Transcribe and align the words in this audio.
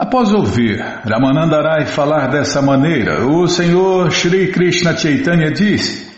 Após 0.00 0.32
ouvir 0.32 0.78
Ramanandarai 0.78 1.84
falar 1.86 2.28
dessa 2.28 2.62
maneira, 2.62 3.26
o 3.26 3.48
Senhor 3.48 4.12
Shri 4.12 4.52
Krishna 4.52 4.96
Chaitanya 4.96 5.50
disse: 5.50 6.08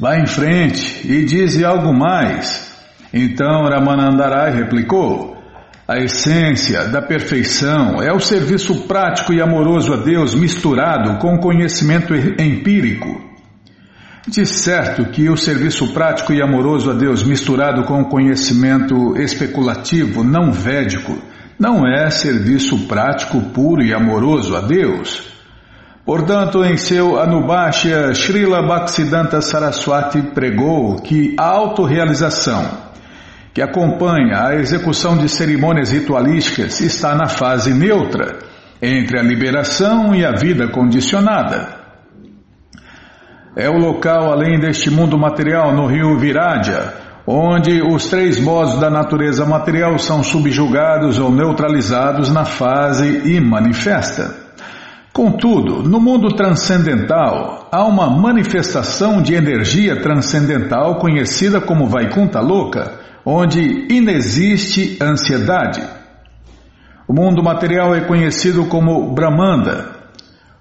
Vá 0.00 0.16
em 0.16 0.26
frente 0.26 1.06
e 1.06 1.26
dize 1.26 1.62
algo 1.62 1.92
mais. 1.92 2.74
Então 3.12 3.68
Ramanandarai 3.68 4.52
replicou: 4.52 5.36
A 5.86 5.98
essência 5.98 6.88
da 6.88 7.02
perfeição 7.02 8.02
é 8.02 8.10
o 8.10 8.18
serviço 8.18 8.86
prático 8.88 9.34
e 9.34 9.42
amoroso 9.42 9.92
a 9.92 9.98
Deus 9.98 10.34
misturado 10.34 11.18
com 11.18 11.36
conhecimento 11.36 12.14
empírico. 12.14 13.20
De 14.26 14.46
certo 14.46 15.04
que 15.10 15.28
o 15.28 15.36
serviço 15.36 15.92
prático 15.92 16.32
e 16.32 16.40
amoroso 16.40 16.90
a 16.90 16.94
Deus 16.94 17.22
misturado 17.22 17.84
com 17.84 18.06
conhecimento 18.06 19.18
especulativo 19.18 20.24
não 20.24 20.50
védico 20.50 21.14
não 21.58 21.86
é 21.86 22.08
serviço 22.10 22.86
prático 22.86 23.40
puro 23.50 23.82
e 23.82 23.92
amoroso 23.92 24.54
a 24.54 24.60
Deus. 24.60 25.28
Portanto, 26.04 26.64
em 26.64 26.76
seu 26.76 27.20
Anubhashya, 27.20 28.14
Srila 28.14 28.62
Bhaktisiddhanta 28.62 29.42
Saraswati 29.42 30.22
pregou 30.22 30.96
que 31.02 31.34
a 31.38 31.44
autorrealização, 31.44 32.64
que 33.52 33.60
acompanha 33.60 34.46
a 34.46 34.54
execução 34.54 35.18
de 35.18 35.28
cerimônias 35.28 35.90
ritualísticas, 35.90 36.80
está 36.80 37.14
na 37.14 37.26
fase 37.26 37.74
neutra, 37.74 38.38
entre 38.80 39.18
a 39.18 39.22
liberação 39.22 40.14
e 40.14 40.24
a 40.24 40.32
vida 40.32 40.68
condicionada. 40.68 41.76
É 43.56 43.68
o 43.68 43.76
local 43.76 44.32
além 44.32 44.60
deste 44.60 44.88
mundo 44.88 45.18
material 45.18 45.74
no 45.74 45.86
rio 45.86 46.16
Viradja, 46.16 47.07
onde 47.30 47.82
os 47.82 48.06
três 48.06 48.40
modos 48.40 48.80
da 48.80 48.88
natureza 48.88 49.44
material 49.44 49.98
são 49.98 50.22
subjugados 50.22 51.18
ou 51.18 51.30
neutralizados 51.30 52.32
na 52.32 52.46
fase 52.46 53.28
imanifesta. 53.28 54.34
Contudo, 55.12 55.82
no 55.82 56.00
mundo 56.00 56.34
transcendental, 56.34 57.68
há 57.70 57.84
uma 57.84 58.08
manifestação 58.08 59.20
de 59.20 59.34
energia 59.34 60.00
transcendental 60.00 60.98
conhecida 60.98 61.60
como 61.60 61.86
Vaikunta 61.86 62.40
Louca, 62.40 62.94
onde 63.26 63.60
inexiste 63.90 64.96
ansiedade. 64.98 65.82
O 67.06 67.12
mundo 67.12 67.42
material 67.42 67.94
é 67.94 68.00
conhecido 68.00 68.64
como 68.68 69.12
Brahmanda. 69.12 69.90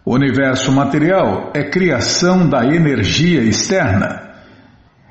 O 0.03 0.13
universo 0.13 0.69
material 0.73 1.49
é 1.53 1.63
criação 1.63 2.49
da 2.49 2.65
energia 2.65 3.41
externa. 3.41 4.26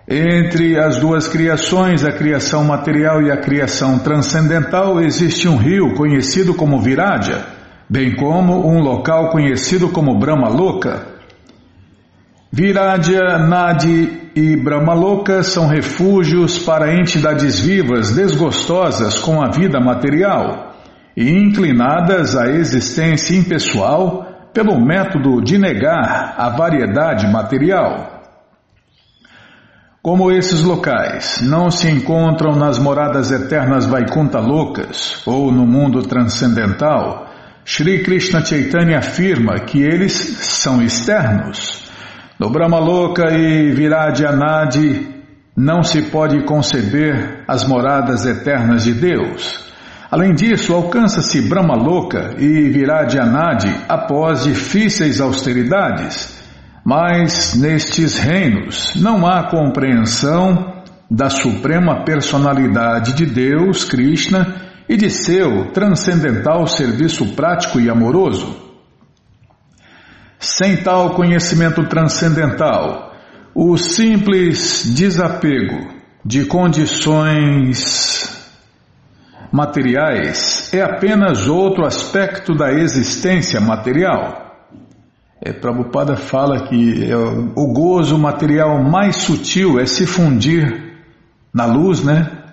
Entre 0.08 0.78
as 0.78 0.98
duas 0.98 1.26
criações, 1.26 2.04
a 2.04 2.12
criação 2.12 2.62
material 2.62 3.20
e 3.22 3.30
a 3.32 3.36
criação 3.36 3.98
transcendental, 3.98 5.00
existe 5.00 5.48
um 5.48 5.56
rio 5.56 5.94
conhecido 5.94 6.54
como 6.54 6.80
Viradja, 6.80 7.44
bem 7.90 8.14
como 8.14 8.68
um 8.68 8.80
local 8.80 9.30
conhecido 9.30 9.88
como 9.88 10.16
Brahmaloka. 10.16 11.08
Viradja, 12.52 13.36
Nadi 13.36 14.30
e 14.36 14.56
Brahmaloka 14.56 15.42
são 15.42 15.66
refúgios 15.66 16.56
para 16.56 16.94
entidades 16.94 17.58
vivas 17.58 18.14
desgostosas 18.14 19.18
com 19.18 19.42
a 19.42 19.50
vida 19.50 19.80
material 19.80 20.72
e 21.16 21.28
inclinadas 21.30 22.36
à 22.36 22.46
existência 22.46 23.36
impessoal 23.36 24.50
pelo 24.54 24.80
método 24.80 25.42
de 25.42 25.58
negar 25.58 26.36
a 26.38 26.48
variedade 26.50 27.26
material. 27.26 28.15
Como 30.06 30.30
esses 30.30 30.62
locais 30.62 31.40
não 31.42 31.68
se 31.68 31.90
encontram 31.90 32.54
nas 32.54 32.78
moradas 32.78 33.32
eternas 33.32 33.86
Vaikunta 33.86 34.38
loucas 34.38 35.20
ou 35.26 35.50
no 35.50 35.66
mundo 35.66 36.00
transcendental, 36.02 37.26
Sri 37.64 38.04
Krishna 38.04 38.40
Chaitanya 38.44 38.98
afirma 38.98 39.58
que 39.66 39.82
eles 39.82 40.12
são 40.12 40.80
externos. 40.80 41.90
No 42.38 42.48
Brahma 42.50 42.78
Loka 42.78 43.32
e 43.32 43.72
Viradyanadi 43.72 45.08
não 45.56 45.82
se 45.82 46.02
pode 46.02 46.44
conceber 46.44 47.42
as 47.48 47.66
moradas 47.66 48.24
eternas 48.24 48.84
de 48.84 48.92
Deus. 48.92 49.58
Além 50.08 50.34
disso, 50.34 50.72
alcança-se 50.72 51.48
Brahma 51.48 51.74
Loka 51.74 52.36
e 52.38 52.68
Viradyanadi 52.68 53.74
após 53.88 54.44
difíceis 54.44 55.20
austeridades 55.20 56.45
mas 56.86 57.56
nestes 57.56 58.16
reinos 58.16 58.94
não 58.94 59.26
há 59.26 59.50
compreensão 59.50 60.84
da 61.10 61.28
suprema 61.28 62.04
personalidade 62.04 63.12
de 63.14 63.26
Deus, 63.26 63.84
Krishna, 63.84 64.54
e 64.88 64.96
de 64.96 65.10
seu 65.10 65.72
transcendental 65.72 66.64
serviço 66.68 67.34
prático 67.34 67.80
e 67.80 67.90
amoroso. 67.90 68.54
Sem 70.38 70.76
tal 70.76 71.10
conhecimento 71.16 71.82
transcendental, 71.88 73.16
o 73.52 73.76
simples 73.76 74.84
desapego 74.94 75.92
de 76.24 76.44
condições 76.44 78.32
materiais 79.50 80.72
é 80.72 80.82
apenas 80.82 81.48
outro 81.48 81.84
aspecto 81.84 82.54
da 82.54 82.72
existência 82.72 83.60
material. 83.60 84.45
É, 85.40 85.52
Prabhupada 85.52 86.16
fala 86.16 86.66
que 86.66 87.10
é, 87.10 87.16
o 87.16 87.66
gozo 87.72 88.18
material 88.18 88.82
mais 88.82 89.16
sutil 89.16 89.78
é 89.78 89.84
se 89.84 90.06
fundir 90.06 90.94
na 91.52 91.66
luz, 91.66 92.02
né? 92.02 92.44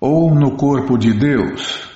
Ou 0.00 0.34
no 0.34 0.56
corpo 0.56 0.96
de 0.96 1.12
Deus. 1.12 1.86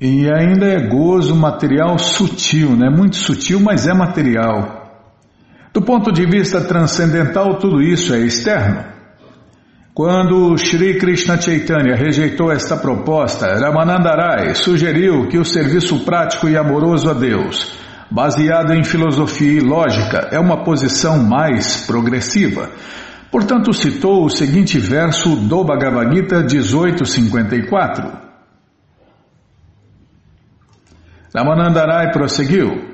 E 0.00 0.28
ainda 0.28 0.66
é 0.66 0.88
gozo 0.88 1.36
material 1.36 1.98
sutil, 1.98 2.74
né? 2.74 2.88
Muito 2.90 3.16
sutil, 3.16 3.60
mas 3.60 3.86
é 3.86 3.94
material. 3.94 4.80
Do 5.72 5.82
ponto 5.82 6.10
de 6.10 6.26
vista 6.26 6.60
transcendental, 6.60 7.58
tudo 7.58 7.80
isso 7.80 8.12
é 8.12 8.18
externo. 8.20 8.86
Quando 9.94 10.56
Sri 10.56 10.98
Krishna 10.98 11.40
Chaitanya 11.40 11.94
rejeitou 11.94 12.50
esta 12.50 12.76
proposta, 12.76 13.54
Ramanandarai 13.54 14.54
sugeriu 14.54 15.28
que 15.28 15.38
o 15.38 15.44
serviço 15.44 16.04
prático 16.04 16.48
e 16.48 16.56
amoroso 16.56 17.10
a 17.10 17.12
Deus 17.12 17.78
baseado 18.10 18.72
em 18.74 18.82
filosofia 18.82 19.52
e 19.52 19.60
lógica, 19.60 20.28
é 20.32 20.38
uma 20.38 20.64
posição 20.64 21.22
mais 21.22 21.86
progressiva. 21.86 22.70
Portanto, 23.30 23.72
citou 23.72 24.24
o 24.24 24.30
seguinte 24.30 24.78
verso 24.78 25.36
do 25.36 25.62
Bhagavad 25.62 26.12
Gita 26.14 26.40
1854. 26.42 28.18
Ramanandarai 31.32 32.10
prosseguiu. 32.10 32.90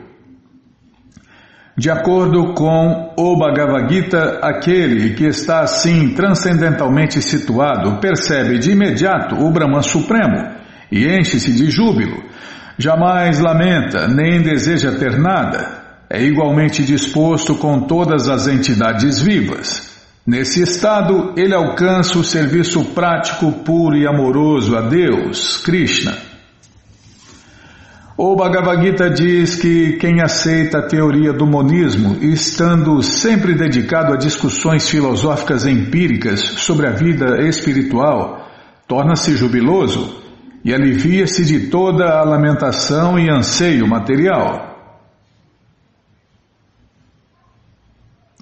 De 1.79 1.91
acordo 1.91 2.53
com 2.53 3.15
o 3.19 3.39
Bhagavad 3.39 3.93
Gita, 3.93 4.41
aquele 4.43 5.15
que 5.15 5.25
está 5.25 5.61
assim 5.61 6.15
transcendentalmente 6.15 7.23
situado 7.23 7.99
percebe 7.99 8.59
de 8.59 8.73
imediato 8.73 9.37
o 9.37 9.51
Brahman 9.51 9.83
Supremo 9.83 10.57
e 10.91 11.07
enche-se 11.07 11.53
de 11.53 11.71
júbilo 11.71 12.26
Jamais 12.79 13.41
lamenta, 13.41 14.07
nem 14.07 14.43
deseja 14.43 14.93
ter 14.93 15.19
nada. 15.19 15.85
É 16.11 16.23
igualmente 16.23 16.85
disposto 16.85 17.55
com 17.55 17.81
todas 17.81 18.29
as 18.29 18.47
entidades 18.47 19.21
vivas. 19.21 19.97
Nesse 20.27 20.63
estado, 20.63 21.33
ele 21.37 21.55
alcança 21.55 22.19
o 22.19 22.25
serviço 22.25 22.85
prático, 22.87 23.51
puro 23.65 23.97
e 23.97 24.07
amoroso 24.07 24.77
a 24.77 24.83
Deus, 24.83 25.57
Krishna. 25.59 26.19
O 28.19 28.35
Bhagavad 28.35 28.83
Gita 28.83 29.11
diz 29.11 29.57
que 29.57 29.99
quem 29.99 30.21
aceita 30.23 30.79
a 30.79 30.87
teoria 30.87 31.33
do 31.33 31.47
monismo, 31.47 32.17
estando 32.23 33.03
sempre 33.03 33.55
dedicado 33.55 34.13
a 34.13 34.17
discussões 34.17 34.89
filosóficas 34.89 35.67
empíricas 35.67 36.41
sobre 36.41 36.87
a 36.87 36.93
vida 36.93 37.43
espiritual, 37.43 38.49
torna-se 38.87 39.37
jubiloso 39.37 40.26
e 40.67 40.75
alivia-se 40.75 41.45
de 41.45 41.69
toda 41.69 42.19
a 42.19 42.25
lamentação 42.25 43.17
e 43.17 43.31
anseio 43.31 43.87
material. 43.87 44.77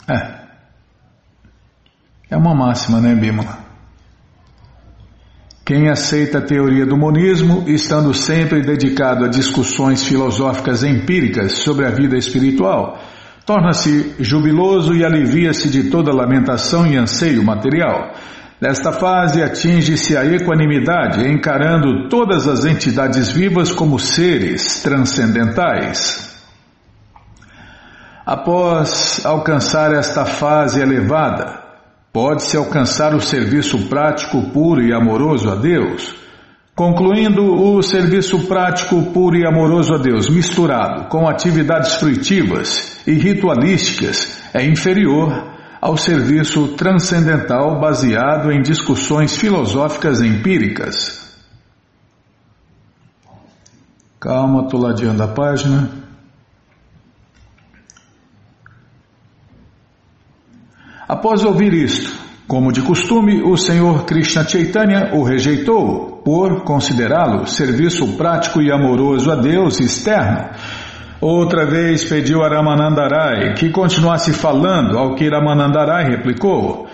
É. 0.09 0.45
É 2.31 2.37
uma 2.39 2.55
máxima, 2.55 2.99
né, 2.99 3.15
Bímola? 3.15 3.59
Quem 5.67 5.91
aceita 5.91 6.39
a 6.39 6.47
teoria 6.47 6.87
do 6.87 6.97
monismo, 6.97 7.65
estando 7.67 8.15
sempre 8.15 8.63
dedicado 8.63 9.27
a 9.27 9.29
discussões 9.29 10.03
filosóficas 10.03 10.83
empíricas 10.83 11.59
sobre 11.59 11.87
a 11.87 11.91
vida 11.91 12.17
espiritual, 12.17 13.03
torna-se 13.45 14.15
jubiloso 14.19 14.95
e 14.95 15.05
alivia-se 15.05 15.69
de 15.69 15.91
toda 15.91 16.11
lamentação 16.11 16.87
e 16.87 16.97
anseio 16.97 17.45
material. 17.45 18.15
Nesta 18.65 18.93
fase, 18.93 19.43
atinge-se 19.43 20.17
a 20.17 20.25
equanimidade, 20.25 21.29
encarando 21.29 22.09
todas 22.09 22.49
as 22.49 22.65
entidades 22.65 23.31
vivas 23.31 23.71
como 23.71 23.99
seres 23.99 24.83
transcendentais. 24.83 26.35
Após 28.25 29.21
alcançar 29.23 29.93
esta 29.93 30.25
fase 30.25 30.81
elevada, 30.81 31.61
pode-se 32.11 32.57
alcançar 32.57 33.15
o 33.15 33.21
serviço 33.21 33.87
prático, 33.87 34.51
puro 34.51 34.81
e 34.81 34.95
amoroso 34.95 35.51
a 35.51 35.57
Deus. 35.57 36.15
Concluindo, 36.75 37.45
o 37.45 37.83
serviço 37.83 38.47
prático 38.47 39.13
puro 39.13 39.37
e 39.37 39.47
amoroso 39.47 39.93
a 39.93 39.99
Deus, 39.99 40.31
misturado 40.31 41.11
com 41.11 41.29
atividades 41.29 41.97
fruitivas 41.97 42.99
e 43.07 43.13
ritualísticas, 43.13 44.43
é 44.55 44.65
inferior 44.65 45.54
ao 45.85 45.99
serviço 45.99 46.69
transcendental 46.69 47.79
baseado 47.79 48.51
em 48.51 48.63
discussões 48.63 49.37
filosóficas 49.37 50.23
empíricas. 50.23 51.37
Calma, 54.19 54.63
estou 54.63 54.81
ladeando 54.81 55.23
a 55.23 55.29
página. 55.29 55.91
Após 61.07 61.45
ouvir 61.45 61.75
isto, 61.75 62.19
como 62.49 62.73
de 62.73 62.81
costume, 62.81 63.43
o 63.43 63.55
Senhor 63.59 64.07
Krishna 64.07 64.43
Chaitanya 64.49 65.11
o 65.13 65.23
rejeitou 65.23 66.23
por 66.25 66.65
considerá-lo 66.65 67.47
serviço 67.47 68.17
prático 68.17 68.63
e 68.63 68.73
amoroso 68.73 69.31
a 69.31 69.37
Deus 69.37 69.81
externo. 69.81 70.49
Outra 71.25 71.65
vez 71.65 72.05
pediu 72.05 72.43
a 72.43 72.51
Ramanandarai 72.51 73.55
que 73.55 73.71
continuasse 73.71 74.31
falando, 74.35 74.99
ao 74.99 75.15
que 75.15 75.27
Ramanandarai 75.27 76.11
replicou: 76.11 76.87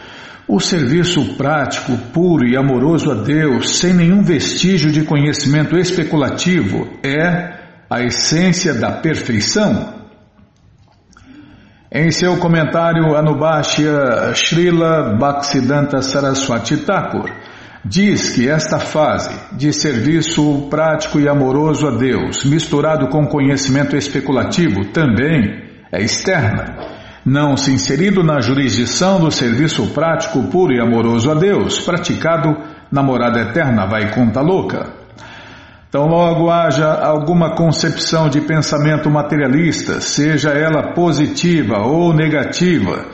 o 0.47 0.61
serviço 0.61 1.35
prático, 1.35 1.97
puro 2.13 2.47
e 2.47 2.57
amoroso 2.57 3.11
a 3.11 3.15
Deus, 3.15 3.81
sem 3.81 3.93
nenhum 3.93 4.23
vestígio 4.23 4.93
de 4.93 5.03
conhecimento 5.03 5.77
especulativo, 5.77 6.87
é 7.03 7.55
a 7.91 8.03
essência 8.05 8.73
da 8.73 8.93
perfeição. 8.93 9.95
Em 11.91 12.13
seu 12.13 12.37
comentário 12.37 13.17
Anubhashya 13.17 14.33
Srila 14.33 15.17
Bhaktisiddhanta 15.19 16.01
Saraswati 16.03 16.77
Thakur 16.77 17.29
diz 17.85 18.35
que 18.35 18.49
esta 18.49 18.79
fase 18.79 19.35
de 19.53 19.73
serviço 19.73 20.69
prático 20.69 21.19
e 21.19 21.29
amoroso 21.29 21.87
a 21.87 21.91
Deus, 21.91 22.45
misturado 22.45 23.09
com 23.09 23.27
conhecimento 23.27 23.97
especulativo, 23.97 24.87
também 24.93 25.63
é 25.93 26.03
externa 26.03 27.01
não 27.25 27.57
se 27.57 27.71
inserido 27.71 28.23
na 28.23 28.41
jurisdição 28.41 29.21
do 29.21 29.31
serviço 29.31 29.89
prático 29.89 30.45
puro 30.45 30.73
e 30.73 30.81
amoroso 30.81 31.31
a 31.31 31.35
Deus, 31.35 31.81
praticado 31.81 32.57
na 32.91 33.03
morada 33.03 33.41
eterna 33.41 33.87
vai 33.87 34.13
conta 34.13 34.41
louca. 34.41 35.01
Então, 35.89 36.07
logo 36.07 36.51
haja 36.51 36.93
alguma 36.93 37.55
concepção 37.57 38.29
de 38.29 38.41
pensamento 38.41 39.11
materialista, 39.11 40.01
seja 40.01 40.51
ela 40.51 40.95
positiva 40.95 41.81
ou 41.81 42.15
negativa, 42.15 43.07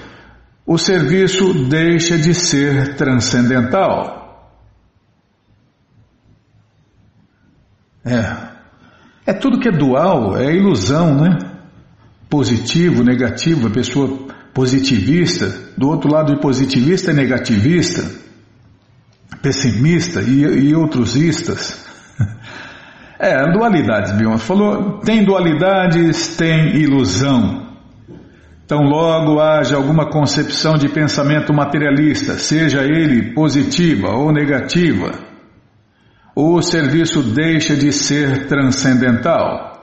o 0.67 0.77
serviço 0.77 1.55
deixa 1.69 2.19
de 2.19 2.35
ser 2.35 2.97
transcendental. 2.97 4.26
É, 8.07 9.31
é 9.31 9.33
tudo 9.33 9.59
que 9.59 9.69
é 9.69 9.73
dual, 9.73 10.37
é 10.37 10.55
ilusão, 10.55 11.17
né? 11.17 11.37
positivo, 12.31 13.03
negativo, 13.03 13.67
a 13.67 13.71
pessoa 13.71 14.27
positivista, 14.55 15.53
do 15.77 15.89
outro 15.89 16.11
lado 16.11 16.35
de 16.35 16.41
positivista 16.41 17.11
é 17.11 17.15
negativista, 17.15 18.09
pessimista 19.43 20.23
e, 20.23 20.43
e 20.43 20.75
outros 20.75 21.17
istas. 21.17 21.85
É, 23.19 23.51
dualidades, 23.51 24.13
Bion 24.13 24.37
falou, 24.37 24.99
tem 24.99 25.25
dualidades, 25.25 26.37
tem 26.37 26.77
ilusão. 26.77 27.67
Então 28.63 28.83
logo 28.83 29.41
haja 29.41 29.75
alguma 29.75 30.11
concepção 30.11 30.75
de 30.75 30.87
pensamento 30.91 31.51
materialista, 31.51 32.35
seja 32.35 32.83
ele 32.83 33.33
positiva 33.33 34.11
ou 34.11 34.31
negativa, 34.31 35.13
o 36.37 36.61
serviço 36.61 37.23
deixa 37.23 37.75
de 37.75 37.91
ser 37.91 38.47
transcendental. 38.47 39.75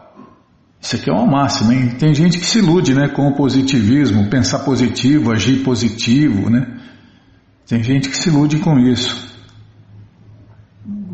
Isso 0.79 0.95
aqui 0.97 1.09
é 1.09 1.13
uma 1.13 1.25
máxima, 1.25 1.73
hein? 1.73 1.95
Tem 1.97 2.13
gente 2.13 2.37
que 2.37 2.45
se 2.45 2.59
ilude, 2.59 2.93
né, 2.93 3.07
com 3.07 3.27
o 3.27 3.35
positivismo, 3.35 4.29
pensar 4.29 4.59
positivo, 4.59 5.31
agir 5.31 5.63
positivo, 5.63 6.51
né? 6.51 6.79
Tem 7.67 7.81
gente 7.81 8.07
que 8.07 8.15
se 8.15 8.29
ilude 8.29 8.59
com 8.59 8.77
isso. 8.77 9.33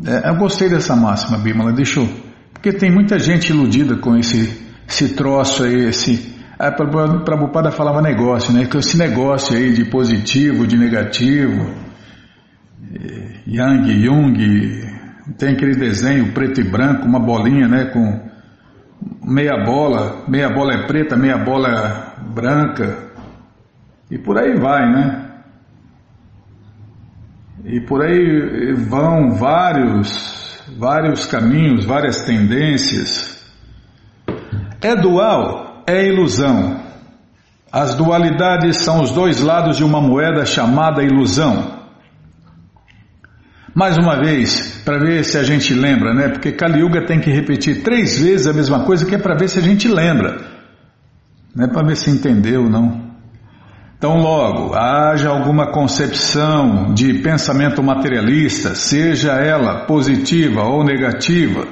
É, 0.04 0.28
eu 0.28 0.36
gostei 0.36 0.68
dessa 0.68 0.94
máxima, 0.94 1.38
Bímola, 1.38 1.72
deixa 1.72 2.00
eu... 2.00 2.08
Porque 2.52 2.72
tem 2.72 2.92
muita 2.92 3.18
gente 3.18 3.50
iludida 3.50 3.96
com 3.96 4.16
esse, 4.16 4.60
esse 4.86 5.14
troço 5.14 5.64
aí, 5.64 5.86
esse... 5.86 6.38
Ah, 6.58 6.70
Prabhupada 6.70 7.70
falava 7.70 8.02
negócio, 8.02 8.52
né? 8.52 8.66
Com 8.66 8.78
esse 8.78 8.98
negócio 8.98 9.56
aí 9.56 9.72
de 9.72 9.86
positivo, 9.86 10.66
de 10.66 10.76
negativo, 10.76 11.74
Yang, 13.46 14.04
Jung, 14.04 14.99
tem 15.38 15.54
aquele 15.54 15.74
desenho 15.74 16.32
preto 16.32 16.60
e 16.60 16.64
branco, 16.64 17.06
uma 17.06 17.20
bolinha, 17.20 17.68
né, 17.68 17.86
com 17.86 18.30
meia 19.24 19.64
bola, 19.64 20.24
meia 20.28 20.48
bola 20.48 20.74
é 20.74 20.86
preta, 20.86 21.16
meia 21.16 21.38
bola 21.38 21.68
é 21.68 22.22
branca, 22.32 23.10
e 24.10 24.18
por 24.18 24.36
aí 24.38 24.58
vai, 24.58 24.90
né? 24.90 25.26
E 27.64 27.80
por 27.80 28.02
aí 28.02 28.72
vão 28.74 29.32
vários, 29.34 30.60
vários 30.76 31.26
caminhos, 31.26 31.84
várias 31.84 32.22
tendências. 32.22 33.40
É 34.80 34.96
dual, 34.96 35.84
é 35.86 36.06
ilusão. 36.06 36.80
As 37.70 37.94
dualidades 37.94 38.78
são 38.78 39.02
os 39.02 39.12
dois 39.12 39.40
lados 39.40 39.76
de 39.76 39.84
uma 39.84 40.00
moeda 40.00 40.44
chamada 40.44 41.04
ilusão. 41.04 41.79
Mais 43.80 43.96
uma 43.96 44.20
vez, 44.20 44.82
para 44.84 44.98
ver 44.98 45.24
se 45.24 45.38
a 45.38 45.42
gente 45.42 45.72
lembra, 45.72 46.12
né? 46.12 46.28
Porque 46.28 46.52
Kali 46.52 46.80
Yuga 46.80 47.06
tem 47.06 47.18
que 47.18 47.30
repetir 47.30 47.82
três 47.82 48.18
vezes 48.20 48.46
a 48.46 48.52
mesma 48.52 48.84
coisa, 48.84 49.06
que 49.06 49.14
é 49.14 49.18
para 49.18 49.34
ver 49.34 49.48
se 49.48 49.58
a 49.58 49.62
gente 49.62 49.88
lembra. 49.88 50.36
Não 51.56 51.64
é 51.64 51.66
para 51.66 51.86
ver 51.86 51.96
se 51.96 52.10
entendeu, 52.10 52.68
não. 52.68 53.10
Então, 53.96 54.18
logo, 54.18 54.74
haja 54.74 55.30
alguma 55.30 55.72
concepção 55.72 56.92
de 56.92 57.22
pensamento 57.22 57.82
materialista, 57.82 58.74
seja 58.74 59.32
ela 59.32 59.86
positiva 59.86 60.62
ou 60.64 60.84
negativa, 60.84 61.66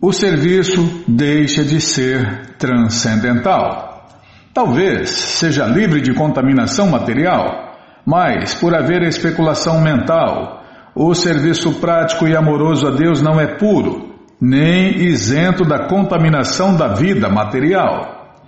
o 0.00 0.12
serviço 0.14 1.04
deixa 1.06 1.62
de 1.62 1.78
ser 1.78 2.54
transcendental. 2.56 4.08
Talvez 4.54 5.10
seja 5.10 5.66
livre 5.66 6.00
de 6.00 6.14
contaminação 6.14 6.86
material 6.88 7.65
mas, 8.06 8.54
por 8.54 8.72
haver 8.72 9.02
especulação 9.02 9.80
mental, 9.80 10.62
o 10.94 11.12
serviço 11.12 11.80
prático 11.80 12.28
e 12.28 12.36
amoroso 12.36 12.86
a 12.86 12.90
Deus 12.90 13.20
não 13.20 13.40
é 13.40 13.56
puro, 13.58 14.14
nem 14.40 14.96
isento 15.04 15.64
da 15.64 15.88
contaminação 15.88 16.76
da 16.76 16.94
vida 16.94 17.28
material. 17.28 18.38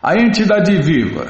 A 0.00 0.14
entidade 0.14 0.80
viva, 0.80 1.26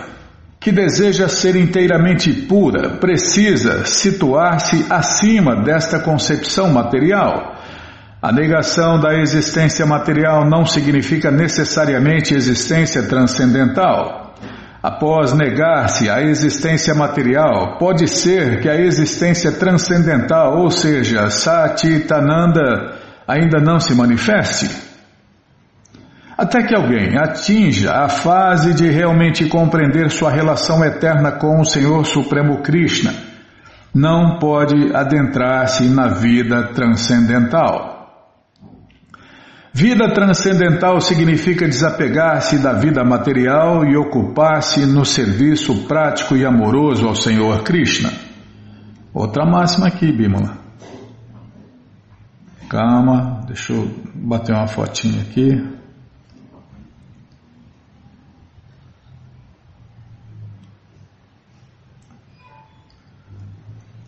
que 0.60 0.70
deseja 0.70 1.28
ser 1.28 1.56
inteiramente 1.56 2.32
pura, 2.32 2.98
precisa 2.98 3.84
situar-se 3.86 4.86
acima 4.90 5.56
desta 5.56 5.98
concepção 5.98 6.70
material. 6.70 7.56
A 8.20 8.30
negação 8.30 9.00
da 9.00 9.18
existência 9.18 9.84
material 9.84 10.48
não 10.48 10.64
significa 10.64 11.30
necessariamente 11.30 12.34
existência 12.34 13.02
transcendental. 13.08 14.21
Após 14.82 15.32
negar-se 15.32 16.10
a 16.10 16.20
existência 16.22 16.92
material, 16.92 17.78
pode 17.78 18.08
ser 18.08 18.60
que 18.60 18.68
a 18.68 18.74
existência 18.74 19.52
transcendental, 19.52 20.58
ou 20.58 20.72
seja, 20.72 21.30
Satitananda, 21.30 22.96
ainda 23.28 23.60
não 23.60 23.78
se 23.78 23.94
manifeste. 23.94 24.68
Até 26.36 26.64
que 26.64 26.74
alguém 26.74 27.16
atinja 27.16 27.92
a 27.92 28.08
fase 28.08 28.74
de 28.74 28.90
realmente 28.90 29.48
compreender 29.48 30.10
sua 30.10 30.32
relação 30.32 30.84
eterna 30.84 31.30
com 31.30 31.60
o 31.60 31.64
Senhor 31.64 32.04
Supremo 32.04 32.60
Krishna, 32.62 33.14
não 33.94 34.38
pode 34.40 34.96
adentrar-se 34.96 35.84
na 35.84 36.08
vida 36.08 36.70
transcendental. 36.74 37.91
Vida 39.74 40.12
transcendental 40.12 41.00
significa 41.00 41.66
desapegar-se 41.66 42.58
da 42.58 42.74
vida 42.74 43.02
material 43.02 43.86
e 43.86 43.96
ocupar-se 43.96 44.84
no 44.84 45.02
serviço 45.02 45.86
prático 45.86 46.36
e 46.36 46.44
amoroso 46.44 47.08
ao 47.08 47.14
Senhor 47.14 47.62
Krishna. 47.62 48.12
Outra 49.14 49.46
máxima 49.46 49.86
aqui, 49.86 50.12
Bímola. 50.12 50.58
Calma, 52.68 53.40
deixa 53.46 53.72
eu 53.72 53.90
bater 54.14 54.54
uma 54.54 54.66
fotinha 54.66 55.22
aqui. 55.22 55.66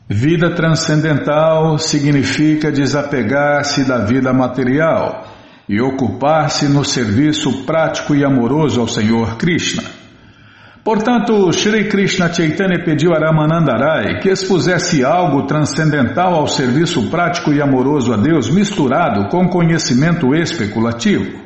Vida 0.07 0.55
transcendental 0.55 1.79
significa 1.79 2.71
desapegar-se 2.71 3.85
da 3.85 4.05
vida 4.05 4.31
material 4.31 5.34
e 5.69 5.81
ocupar-se 5.81 6.69
no 6.69 6.85
serviço 6.85 7.65
prático 7.65 8.15
e 8.15 8.25
amoroso 8.25 8.81
ao 8.81 8.89
Senhor 8.89 9.37
Krishna. 9.37 9.83
Portanto, 10.85 11.51
Shri 11.51 11.89
Krishna 11.89 12.31
Chaitanya 12.31 12.85
pediu 12.85 13.15
a 13.15 13.19
Ramanandarai 13.19 14.21
que 14.21 14.29
expusesse 14.29 15.03
algo 15.03 15.47
transcendental 15.47 16.35
ao 16.35 16.47
serviço 16.47 17.09
prático 17.09 17.55
e 17.55 17.63
amoroso 17.63 18.13
a 18.13 18.19
Deus 18.19 18.51
misturado 18.51 19.31
com 19.31 19.49
conhecimento 19.49 20.35
especulativo. 20.35 21.43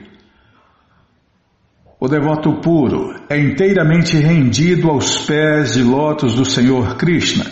O 2.00 2.08
devoto 2.08 2.60
puro 2.60 3.14
é 3.28 3.38
inteiramente 3.38 4.16
rendido 4.16 4.90
aos 4.90 5.24
pés 5.24 5.74
de 5.74 5.82
lótus 5.84 6.34
do 6.34 6.44
Senhor 6.44 6.96
Krishna 6.96 7.44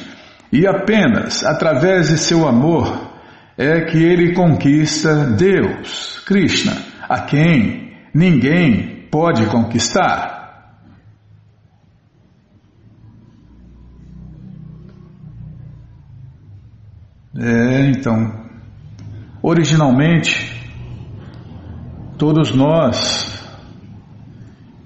e 0.52 0.66
apenas 0.66 1.44
através 1.44 2.08
de 2.08 2.18
seu 2.18 2.48
amor 2.48 3.15
é 3.56 3.80
que 3.82 3.96
ele 3.96 4.34
conquista 4.34 5.30
Deus, 5.30 6.22
Krishna, 6.26 6.76
a 7.08 7.22
quem 7.22 7.96
ninguém 8.12 9.08
pode 9.10 9.46
conquistar. 9.46 10.36
É, 17.38 17.90
então, 17.90 18.46
originalmente, 19.42 20.54
todos 22.18 22.54
nós 22.54 23.46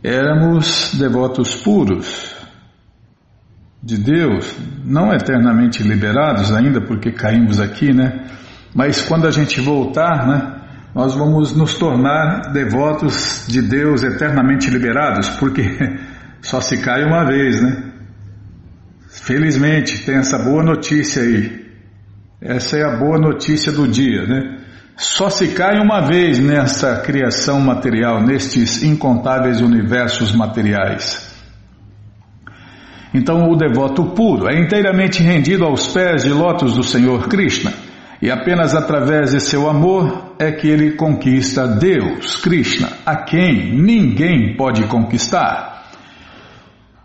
éramos 0.03 0.95
devotos 0.99 1.55
puros 1.55 2.37
de 3.83 3.97
Deus, 3.97 4.57
não 4.85 5.13
eternamente 5.13 5.83
liberados 5.83 6.53
ainda, 6.53 6.81
porque 6.81 7.13
caímos 7.13 7.61
aqui, 7.61 7.93
né? 7.93 8.27
Mas 8.75 9.03
quando 9.03 9.27
a 9.27 9.31
gente 9.31 9.61
voltar, 9.61 10.27
né? 10.27 10.57
Nós 10.95 11.15
vamos 11.15 11.55
nos 11.55 11.75
tornar 11.75 12.53
devotos 12.53 13.45
de 13.47 13.63
Deus 13.63 14.03
eternamente 14.03 14.69
liberados, 14.69 15.29
porque 15.31 15.63
só 16.43 16.61
se 16.61 16.79
cai 16.79 17.05
uma 17.05 17.25
vez, 17.25 17.63
né? 17.63 17.91
Felizmente, 19.09 20.05
tem 20.05 20.17
essa 20.17 20.39
boa 20.39 20.63
notícia 20.65 21.23
aí. 21.23 21.61
Essa 22.41 22.79
é 22.79 22.85
a 22.85 22.97
boa 22.97 23.19
notícia 23.19 23.71
do 23.71 23.87
dia, 23.87 24.27
né? 24.27 24.59
Só 24.97 25.31
se 25.31 25.49
cai 25.49 25.79
uma 25.79 26.01
vez 26.01 26.39
nessa 26.39 26.97
criação 26.97 27.61
material, 27.61 28.23
nestes 28.23 28.83
incontáveis 28.83 29.61
universos 29.61 30.35
materiais. 30.35 31.31
Então, 33.15 33.51
o 33.51 33.57
devoto 33.57 34.05
puro 34.07 34.49
é 34.49 34.59
inteiramente 34.61 35.23
rendido 35.23 35.65
aos 35.65 35.89
pés 35.89 36.25
de 36.25 36.31
lótus 36.31 36.75
do 36.75 36.83
Senhor 36.83 37.29
Krishna, 37.29 37.73
e 38.23 38.31
apenas 38.31 38.75
através 38.75 39.31
de 39.31 39.41
seu 39.41 39.69
amor 39.69 40.35
é 40.39 40.53
que 40.53 40.69
ele 40.69 40.93
conquista 40.93 41.67
Deus, 41.67 42.37
Krishna, 42.37 42.89
a 43.07 43.17
quem 43.17 43.75
ninguém 43.75 44.57
pode 44.57 44.85
conquistar. 44.85 45.85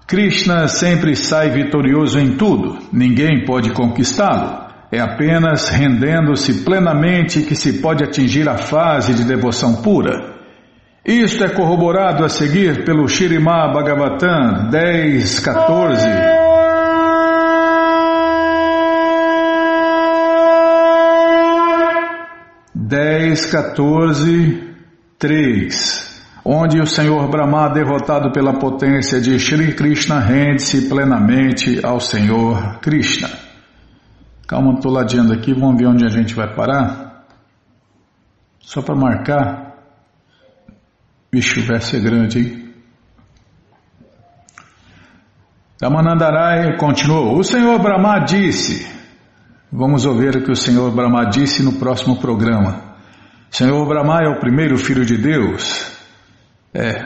Krishna 0.06 0.68
sempre 0.68 1.16
sai 1.16 1.50
vitorioso 1.50 2.20
em 2.20 2.36
tudo, 2.36 2.78
ninguém 2.92 3.46
pode 3.46 3.72
conquistá-lo. 3.72 4.66
É 4.92 5.00
apenas 5.00 5.70
rendendo-se 5.70 6.64
plenamente 6.64 7.42
que 7.42 7.56
se 7.56 7.82
pode 7.82 8.04
atingir 8.04 8.48
a 8.48 8.58
fase 8.58 9.14
de 9.14 9.24
devoção 9.24 9.82
pura. 9.82 10.36
Isto 11.04 11.44
é 11.44 11.50
corroborado 11.50 12.24
a 12.24 12.30
seguir 12.30 12.84
pelo 12.84 13.08
Shirimá 13.08 13.72
Bhagavatam 13.74 14.70
10, 14.70 15.40
14. 15.40 16.45
Dez, 22.88 23.46
14, 23.48 24.76
3 25.18 26.16
onde 26.48 26.80
o 26.80 26.86
Senhor 26.86 27.28
Brahma, 27.28 27.68
derrotado 27.70 28.32
pela 28.32 28.60
potência 28.60 29.20
de 29.20 29.40
Shri 29.40 29.74
Krishna, 29.74 30.20
rende-se 30.20 30.88
plenamente 30.88 31.84
ao 31.84 32.00
Senhor 32.00 32.80
Krishna. 32.82 33.28
Calma, 34.48 34.76
estou 34.76 34.92
ladeando 34.92 35.34
aqui, 35.34 35.56
vamos 35.56 35.80
ver 35.80 35.88
onde 35.88 36.06
a 36.06 36.10
gente 36.10 36.36
vai 36.36 36.54
parar. 36.54 37.26
Só 38.60 38.84
para 38.84 38.96
marcar. 38.96 39.74
Bicho, 41.32 41.66
vai 41.66 41.82
ser 41.82 42.02
grande, 42.02 42.40
hein? 42.40 42.74
Ramanandarai 45.82 46.78
continuou. 46.78 47.40
O 47.40 47.44
Senhor 47.44 47.80
Brahma 47.80 48.20
disse. 48.20 48.88
Vamos 49.78 50.06
ouvir 50.06 50.38
o 50.38 50.42
que 50.42 50.52
o 50.52 50.56
Senhor 50.56 50.90
Brahma 50.96 51.26
disse 51.26 51.62
no 51.62 51.74
próximo 51.74 52.16
programa. 52.16 52.96
Senhor 53.52 53.86
Brahma 53.86 54.22
é 54.24 54.30
o 54.30 54.40
primeiro 54.40 54.78
filho 54.78 55.04
de 55.04 55.18
Deus. 55.18 55.92
É, 56.74 57.04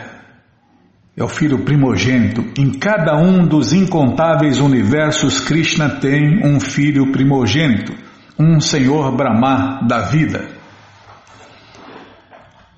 é 1.18 1.24
o 1.24 1.28
filho 1.28 1.66
primogênito. 1.66 2.46
Em 2.62 2.70
cada 2.70 3.18
um 3.18 3.48
dos 3.48 3.74
incontáveis 3.74 4.60
universos, 4.60 5.40
Krishna 5.40 5.90
tem 6.00 6.46
um 6.46 6.60
filho 6.60 7.12
primogênito, 7.12 7.92
um 8.38 8.60
Senhor 8.62 9.18
Brahma 9.18 9.80
da 9.88 10.02
vida. 10.02 10.59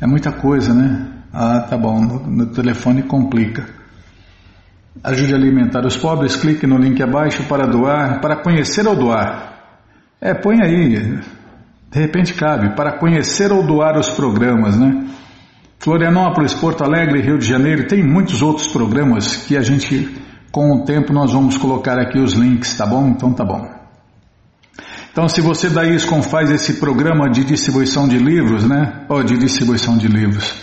É 0.00 0.06
muita 0.06 0.30
coisa, 0.30 0.72
né? 0.72 1.08
Ah, 1.32 1.60
tá 1.60 1.76
bom, 1.76 2.00
no, 2.00 2.20
no 2.30 2.46
telefone 2.46 3.02
complica. 3.02 3.66
Ajude 5.02 5.34
a 5.34 5.36
alimentar 5.36 5.84
os 5.84 5.96
pobres, 5.96 6.36
clique 6.36 6.66
no 6.66 6.78
link 6.78 7.02
abaixo 7.02 7.42
para 7.44 7.66
doar, 7.66 8.20
para 8.20 8.36
conhecer 8.36 8.86
ou 8.86 8.94
doar. 8.96 9.54
É, 10.20 10.34
põe 10.34 10.62
aí, 10.62 11.20
de 11.90 11.98
repente 11.98 12.34
cabe, 12.34 12.74
para 12.76 12.98
conhecer 12.98 13.50
ou 13.50 13.62
doar 13.62 13.98
os 13.98 14.10
programas, 14.10 14.78
né? 14.78 15.06
Florianópolis, 15.78 16.52
Porto 16.54 16.84
Alegre, 16.84 17.22
Rio 17.22 17.38
de 17.38 17.46
Janeiro, 17.46 17.86
tem 17.86 18.02
muitos 18.02 18.42
outros 18.42 18.68
programas 18.68 19.36
que 19.36 19.56
a 19.56 19.62
gente, 19.62 20.08
com 20.50 20.72
o 20.72 20.84
tempo, 20.84 21.12
nós 21.12 21.32
vamos 21.32 21.56
colocar 21.56 21.98
aqui 21.98 22.18
os 22.18 22.32
links, 22.34 22.76
tá 22.76 22.84
bom? 22.84 23.08
Então 23.08 23.32
tá 23.32 23.44
bom. 23.44 23.78
Então, 25.10 25.28
se 25.28 25.40
você 25.40 25.68
da 25.70 25.84
ISCOM 25.84 26.22
faz 26.22 26.50
esse 26.50 26.74
programa 26.74 27.28
de 27.30 27.42
distribuição 27.44 28.06
de 28.06 28.18
livros, 28.18 28.64
né? 28.64 29.04
Ou 29.08 29.22
de 29.24 29.36
distribuição 29.38 29.96
de 29.96 30.06
livros, 30.06 30.54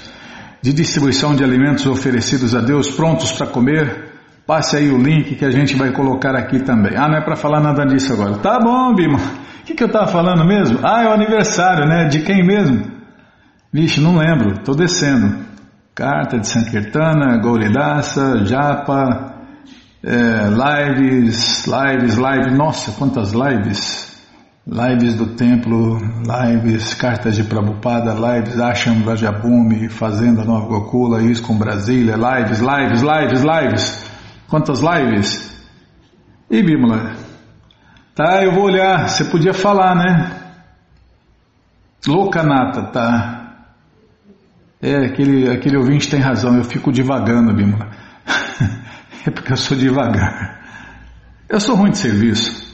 de 0.61 0.71
distribuição 0.71 1.35
de 1.35 1.43
alimentos 1.43 1.85
oferecidos 1.85 2.55
a 2.55 2.61
Deus, 2.61 2.91
prontos 2.91 3.31
para 3.31 3.47
comer, 3.47 4.13
passe 4.45 4.77
aí 4.77 4.91
o 4.91 4.97
link 4.97 5.35
que 5.35 5.45
a 5.45 5.49
gente 5.49 5.75
vai 5.75 5.91
colocar 5.91 6.35
aqui 6.35 6.59
também. 6.59 6.95
Ah, 6.95 7.07
não 7.07 7.17
é 7.17 7.21
para 7.21 7.35
falar 7.35 7.59
nada 7.59 7.85
disso 7.85 8.13
agora. 8.13 8.37
Tá 8.37 8.59
bom, 8.59 8.93
Bima. 8.93 9.19
O 9.65 9.67
que, 9.67 9.73
que 9.73 9.81
eu 9.81 9.87
estava 9.87 10.05
falando 10.05 10.45
mesmo? 10.45 10.77
Ah, 10.83 11.05
é 11.05 11.07
o 11.07 11.13
aniversário, 11.13 11.87
né? 11.87 12.05
De 12.05 12.21
quem 12.21 12.45
mesmo? 12.45 12.85
Vixe, 13.73 13.99
não 13.99 14.15
lembro, 14.15 14.59
estou 14.59 14.75
descendo. 14.75 15.43
Carta 15.95 16.37
de 16.37 16.47
Sankirtana, 16.47 17.41
Gauridasa, 17.41 18.45
Japa, 18.45 19.33
é, 20.03 20.49
lives, 20.51 21.65
lives, 21.65 22.15
lives, 22.15 22.55
nossa, 22.55 22.91
quantas 22.91 23.33
lives! 23.33 24.05
Lives 24.67 25.15
do 25.15 25.33
templo, 25.33 25.97
lives, 25.97 26.93
cartas 26.93 27.35
de 27.35 27.43
Prabhupada, 27.43 28.13
lives, 28.13 28.59
Asham 28.59 29.01
Rajabhumi, 29.03 29.89
Fazenda 29.89 30.45
Nova 30.45 30.67
Gokula, 30.67 31.17
com 31.41 31.57
Brasília, 31.57 32.15
lives, 32.15 32.59
lives, 32.59 33.01
lives, 33.01 33.41
lives. 33.41 34.05
Quantas 34.47 34.79
lives? 34.79 35.55
E 36.51 36.61
Bímola? 36.61 37.24
Tá, 38.15 38.45
eu 38.45 38.53
vou 38.53 38.63
olhar, 38.63 39.09
você 39.09 39.25
podia 39.25 39.53
falar, 39.53 39.93
né? 39.93 40.31
Lokanata, 42.07 42.83
tá. 42.83 43.41
É, 44.81 45.07
aquele, 45.07 45.51
aquele 45.51 45.75
ouvinte 45.75 46.09
tem 46.09 46.21
razão, 46.21 46.55
eu 46.55 46.63
fico 46.63 46.93
devagando, 46.93 47.53
Bímola. 47.53 47.89
é 49.27 49.31
porque 49.31 49.51
eu 49.51 49.57
sou 49.57 49.75
devagar. 49.75 50.61
Eu 51.49 51.59
sou 51.59 51.75
ruim 51.75 51.91
de 51.91 51.97
serviço. 51.97 52.73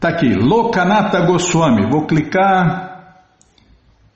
Tá 0.00 0.08
aqui, 0.08 0.34
Lokanata 0.34 1.20
Goswami. 1.20 1.88
Vou 1.88 2.04
clicar. 2.06 2.96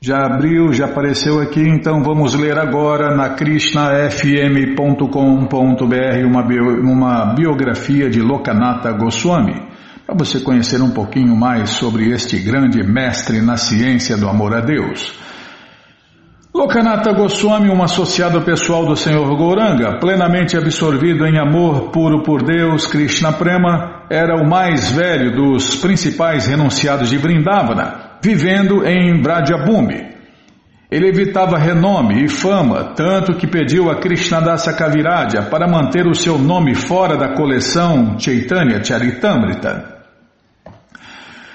Já 0.01 0.25
abriu, 0.25 0.73
já 0.73 0.87
apareceu 0.87 1.41
aqui, 1.41 1.61
então 1.61 2.03
vamos 2.03 2.35
ler 2.35 2.59
agora 2.59 3.15
na 3.15 3.35
krishnafm.com.br 3.35 6.27
uma, 6.27 6.43
bio, 6.43 6.83
uma 6.83 7.35
biografia 7.35 8.09
de 8.09 8.23
Lokanata 8.23 8.91
Goswami, 8.93 9.70
para 10.11 10.25
você 10.25 10.41
conhecer 10.41 10.83
um 10.83 10.91
pouquinho 10.91 11.37
mais 11.37 11.71
sobre 11.71 12.11
este 12.11 12.37
grande 12.37 12.83
mestre 12.83 13.41
na 13.41 13.57
ciência 13.57 14.17
do 14.17 14.29
amor 14.29 14.53
a 14.57 14.61
Deus. 14.61 15.15
Lokanata 16.53 17.13
Goswami, 17.13 17.71
um 17.71 17.81
associado 17.81 18.43
pessoal 18.43 18.85
do 18.85 18.97
Senhor 18.97 19.29
Gouranga, 19.37 20.01
plenamente 20.01 20.57
absorvido 20.57 21.25
em 21.25 21.39
amor 21.39 21.91
puro 21.93 22.25
por 22.25 22.43
Deus, 22.43 22.89
Krishna 22.89 23.33
Prema, 23.33 24.05
era 24.11 24.35
o 24.35 24.51
mais 24.51 24.91
velho 24.91 25.37
dos 25.37 25.77
principais 25.77 26.49
renunciados 26.49 27.09
de 27.09 27.17
Vrindavana, 27.17 28.19
vivendo 28.21 28.85
em 28.85 29.23
Bradyabhumi. 29.23 30.11
Ele 30.91 31.07
evitava 31.07 31.57
renome 31.57 32.25
e 32.25 32.29
fama, 32.29 32.95
tanto 32.97 33.37
que 33.37 33.47
pediu 33.47 33.89
a 33.89 34.01
Krishnadasa 34.01 34.73
Kaviraja 34.73 35.43
para 35.43 35.69
manter 35.69 36.05
o 36.09 36.17
seu 36.17 36.37
nome 36.37 36.75
fora 36.75 37.17
da 37.17 37.37
coleção 37.37 38.19
Chaitanya 38.19 38.83
Charitamrita. 38.83 39.90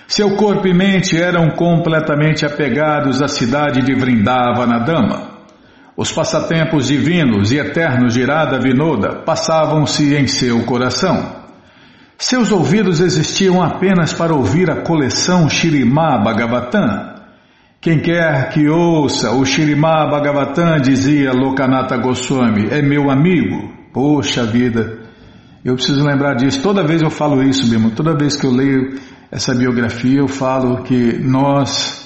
Seu 0.08 0.36
corpo 0.36 0.68
e 0.68 0.74
mente 0.74 1.20
eram 1.20 1.50
completamente 1.52 2.46
apegados 2.46 3.22
à 3.24 3.28
cidade 3.28 3.82
de 3.82 3.96
Vrindavana 3.96 4.80
Dama. 4.80 5.36
Os 5.98 6.12
passatempos 6.12 6.88
divinos 6.88 7.52
e 7.52 7.58
eternos 7.58 8.14
de 8.14 8.22
Irada 8.22 8.60
Vinoda 8.60 9.24
passavam-se 9.26 10.14
em 10.14 10.28
seu 10.28 10.64
coração. 10.64 11.44
Seus 12.18 12.52
ouvidos 12.52 13.02
existiam 13.02 13.64
apenas 13.64 14.14
para 14.14 14.34
ouvir 14.34 14.70
a 14.70 14.82
coleção 14.82 15.50
Shirimá 15.50 16.18
Bhagavatam. 16.18 17.16
Quem 17.82 18.00
quer 18.00 18.50
que 18.50 18.68
ouça 18.70 19.32
o 19.32 19.44
Shirimá 19.44 20.06
Bhagavatam, 20.08 20.80
dizia 20.82 21.32
Lokanata 21.34 21.98
Goswami, 21.98 22.68
é 22.70 22.82
meu 22.82 23.10
amigo. 23.10 23.74
Poxa 23.92 24.46
vida, 24.46 25.00
eu 25.64 25.76
preciso 25.76 26.06
lembrar 26.06 26.36
disso. 26.36 26.62
Toda 26.62 26.86
vez 26.86 27.02
eu 27.02 27.10
falo 27.10 27.42
isso, 27.42 27.68
Bima. 27.70 27.90
Toda 27.90 28.16
vez 28.16 28.36
que 28.36 28.46
eu 28.46 28.52
leio 28.52 29.00
essa 29.36 29.54
biografia 29.54 30.20
eu 30.20 30.30
falo 30.30 30.84
que 30.84 31.20
nós 31.20 32.04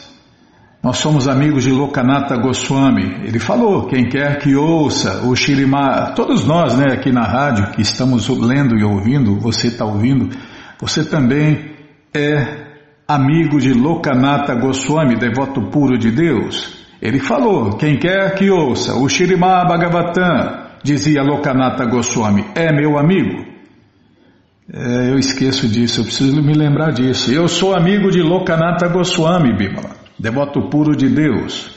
nós 0.81 0.97
somos 0.97 1.27
amigos 1.27 1.63
de 1.63 1.71
Lokanata 1.71 2.35
Goswami. 2.37 3.03
Ele 3.23 3.37
falou, 3.37 3.85
quem 3.85 4.07
quer 4.07 4.39
que 4.39 4.55
ouça 4.55 5.27
o 5.27 5.35
Shirimá, 5.35 6.13
todos 6.15 6.47
nós 6.47 6.75
né, 6.75 6.85
aqui 6.93 7.11
na 7.11 7.23
rádio 7.23 7.69
que 7.71 7.81
estamos 7.81 8.27
lendo 8.29 8.75
e 8.77 8.83
ouvindo, 8.83 9.37
você 9.39 9.67
está 9.67 9.85
ouvindo, 9.85 10.29
você 10.79 11.03
também 11.03 11.75
é 12.15 12.65
amigo 13.07 13.59
de 13.59 13.73
Lokanata 13.73 14.55
Goswami, 14.55 15.15
devoto 15.17 15.69
puro 15.69 15.99
de 15.99 16.09
Deus. 16.09 16.87
Ele 16.99 17.19
falou, 17.19 17.77
quem 17.77 17.99
quer 17.99 18.33
que 18.33 18.49
ouça 18.49 18.95
o 18.95 19.07
Shirimá 19.07 19.65
Bhagavatam, 19.65 20.69
dizia 20.81 21.21
Lokanata 21.21 21.85
Goswami, 21.85 22.45
é 22.55 22.71
meu 22.71 22.97
amigo. 22.97 23.58
É, 24.71 25.09
eu 25.09 25.17
esqueço 25.17 25.67
disso, 25.67 26.01
eu 26.01 26.05
preciso 26.05 26.43
me 26.43 26.53
lembrar 26.53 26.91
disso. 26.91 27.33
Eu 27.33 27.47
sou 27.47 27.75
amigo 27.75 28.11
de 28.11 28.21
Lokanata 28.21 28.87
Goswami, 28.87 29.51
Bimala, 29.57 29.95
devoto 30.17 30.69
puro 30.69 30.95
de 30.95 31.09
Deus. 31.09 31.71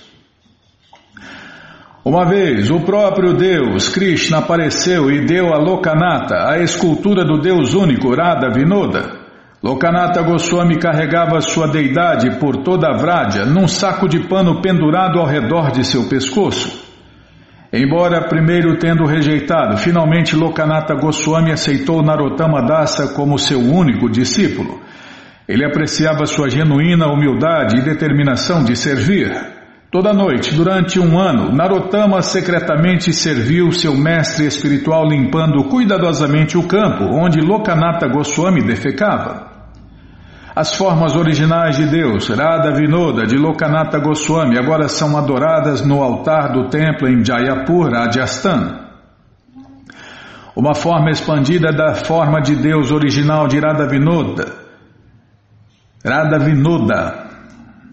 Uma 2.05 2.27
vez, 2.27 2.71
o 2.71 2.81
próprio 2.81 3.33
Deus, 3.33 3.89
Krishna, 3.89 4.39
apareceu 4.39 5.11
e 5.11 5.25
deu 5.25 5.55
a 5.55 5.59
Lokanata 5.59 6.51
a 6.51 6.59
escultura 6.59 7.25
do 7.25 7.41
Deus 7.41 7.73
único, 7.73 8.15
Radha 8.15 8.51
Vinoda. 8.51 9.21
Lokanata 9.63 10.21
Goswami 10.21 10.77
carregava 10.79 11.41
sua 11.41 11.69
deidade 11.69 12.39
por 12.39 12.59
toda 12.59 12.89
a 12.89 12.97
Vrádia 12.99 13.47
num 13.47 13.69
saco 13.69 14.07
de 14.07 14.29
pano 14.29 14.61
pendurado 14.61 15.19
ao 15.19 15.27
redor 15.27 15.71
de 15.71 15.83
seu 15.87 16.09
pescoço. 16.09 16.92
Embora 17.73 18.29
primeiro 18.29 18.77
tendo 18.77 19.07
rejeitado, 19.07 19.79
finalmente 19.79 20.37
Lokanata 20.37 20.95
Goswami 20.95 21.53
aceitou 21.53 22.03
Narottama 22.03 22.61
Dasa 22.61 23.15
como 23.15 23.39
seu 23.39 23.61
único 23.61 24.11
discípulo. 24.11 24.83
Ele 25.49 25.65
apreciava 25.65 26.27
sua 26.27 26.51
genuína 26.51 27.07
humildade 27.07 27.79
e 27.79 27.83
determinação 27.83 28.63
de 28.63 28.77
servir. 28.77 29.33
Toda 29.91 30.13
noite, 30.13 30.55
durante 30.55 31.01
um 31.01 31.19
ano, 31.19 31.51
Narottama 31.51 32.21
secretamente 32.21 33.11
serviu 33.11 33.73
seu 33.73 33.97
mestre 33.97 34.45
espiritual 34.45 35.09
limpando 35.09 35.65
cuidadosamente 35.65 36.59
o 36.59 36.69
campo 36.69 37.05
onde 37.05 37.41
Lokanata 37.41 38.07
Goswami 38.07 38.63
defecava. 38.63 39.52
As 40.55 40.77
formas 40.77 41.17
originais 41.17 41.77
de 41.77 41.87
Deus, 41.87 42.29
Radha 42.29 42.73
Vinoda, 42.73 43.27
de 43.27 43.39
Lokanata 43.39 43.99
Goswami, 43.99 44.59
agora 44.59 44.87
são 44.87 45.17
adoradas 45.17 45.81
no 45.81 46.03
altar 46.03 46.53
do 46.53 46.69
templo 46.69 47.09
em 47.09 47.25
Jayapur, 47.25 47.91
Rajasthan. 47.91 48.81
uma 50.55 50.75
forma 50.75 51.11
expandida 51.11 51.73
da 51.73 51.95
forma 51.95 52.43
de 52.43 52.55
Deus 52.55 52.93
original 52.93 53.49
de 53.49 53.59
Radha 53.59 53.89
Vinoda. 53.89 54.53
Radha 56.05 56.39
Vinoda, 56.39 57.31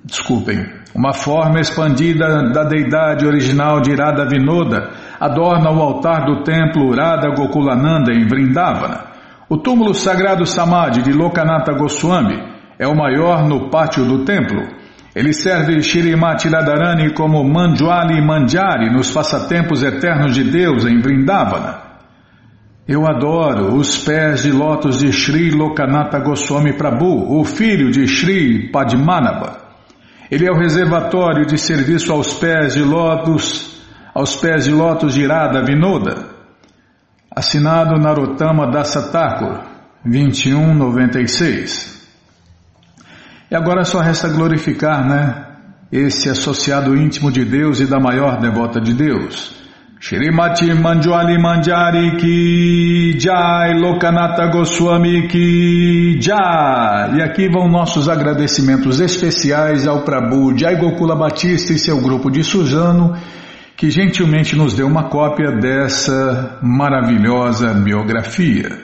desculpem, 0.04 0.60
uma 0.94 1.14
forma 1.14 1.62
expandida 1.62 2.52
da 2.52 2.66
deidade 2.66 3.26
original 3.26 3.80
de 3.80 3.96
Radha 3.96 4.26
Vinoda 4.26 4.90
adorna 5.18 5.72
o 5.72 5.82
altar 5.82 6.26
do 6.26 6.44
templo 6.44 6.94
Radha 6.94 7.30
Gokulananda 7.30 8.12
em 8.12 8.28
Vrindavana. 8.28 9.09
O 9.50 9.58
túmulo 9.58 9.96
sagrado 9.96 10.46
Samadhi 10.46 11.02
de 11.02 11.12
Lokanatha 11.12 11.74
Goswami 11.74 12.38
é 12.78 12.88
o 12.88 12.96
maior 12.96 13.48
no 13.48 13.68
pátio 13.72 14.06
do 14.06 14.24
templo. 14.24 14.62
Ele 15.16 15.34
serve 15.34 15.82
Shirimati 15.82 16.48
Radharani 16.48 17.16
como 17.16 17.44
Manjwali 17.44 18.22
Manjari 18.22 18.94
nos 18.94 19.10
passatempos 19.10 19.82
eternos 19.82 20.36
de 20.36 20.44
Deus 20.44 20.86
em 20.86 21.02
Vrindavana. 21.02 21.80
Eu 22.88 23.08
adoro 23.08 23.76
os 23.76 23.98
pés 23.98 24.44
de 24.44 24.52
lótus 24.52 25.00
de 25.00 25.12
Sri 25.12 25.50
Lokanatha 25.50 26.20
Goswami 26.20 26.74
Prabhu, 26.74 27.40
o 27.40 27.44
filho 27.44 27.90
de 27.90 28.08
Sri 28.08 28.70
Padmanabha. 28.72 29.58
Ele 30.30 30.46
é 30.46 30.52
o 30.52 30.60
reservatório 30.60 31.48
de 31.48 31.58
serviço 31.58 32.12
aos 32.12 32.36
pés 32.36 32.76
de 32.76 32.84
lótus, 32.84 33.82
aos 34.14 34.36
pés 34.36 34.66
de 34.66 34.72
lótus 34.72 35.16
de 35.16 35.22
Irada 35.22 35.64
Vinoda. 35.66 36.39
Assinado 37.40 37.96
Narottama 37.98 38.70
Dasatakor, 38.70 39.64
2196. 40.04 41.98
E 43.50 43.56
agora 43.56 43.86
só 43.86 44.02
resta 44.02 44.28
glorificar, 44.28 45.08
né? 45.08 45.46
Esse 45.90 46.30
associado 46.30 46.98
íntimo 46.98 47.32
de 47.32 47.46
Deus 47.46 47.80
e 47.80 47.86
da 47.86 47.98
maior 47.98 48.42
devota 48.42 48.82
de 48.82 48.94
Deus. 48.94 49.56
Shrimati 50.02 50.74
Manjwali 50.74 51.38
Manjari 51.42 52.18
Ki 52.18 53.18
Jai 53.18 53.80
Lokanata 53.80 54.48
Goswami 54.48 55.30
Ki 55.30 56.20
Jai. 56.22 57.20
E 57.20 57.22
aqui 57.22 57.48
vão 57.48 57.70
nossos 57.70 58.10
agradecimentos 58.10 59.00
especiais 59.00 59.88
ao 59.88 60.02
Prabhu 60.02 60.58
Jai 60.58 60.76
Gokula 60.76 61.16
Batista 61.16 61.72
e 61.72 61.80
seu 61.80 62.02
grupo 62.02 62.30
de 62.30 62.44
Sujano, 62.44 63.16
que 63.80 63.90
gentilmente 63.90 64.58
nos 64.58 64.74
deu 64.74 64.86
uma 64.86 65.06
cópia 65.06 65.54
dessa 65.54 66.60
maravilhosa 66.62 67.74
biografia. 67.74 68.78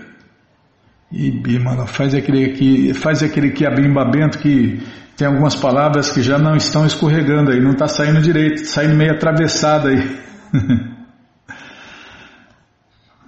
E 1.11 1.29
Bimala, 1.31 1.85
faz 1.85 2.15
aquele 2.15 2.45
aqui, 2.45 2.93
faz 2.93 3.21
aquele 3.21 3.51
que 3.51 3.65
bento 4.09 4.39
que 4.39 4.81
tem 5.17 5.27
algumas 5.27 5.53
palavras 5.53 6.09
que 6.09 6.21
já 6.21 6.37
não 6.37 6.55
estão 6.55 6.85
escorregando 6.85 7.51
aí, 7.51 7.59
não 7.59 7.71
está 7.71 7.89
saindo 7.89 8.21
direito, 8.21 8.65
saindo 8.65 8.95
meio 8.95 9.11
atravessada 9.11 9.89
aí. 9.89 10.17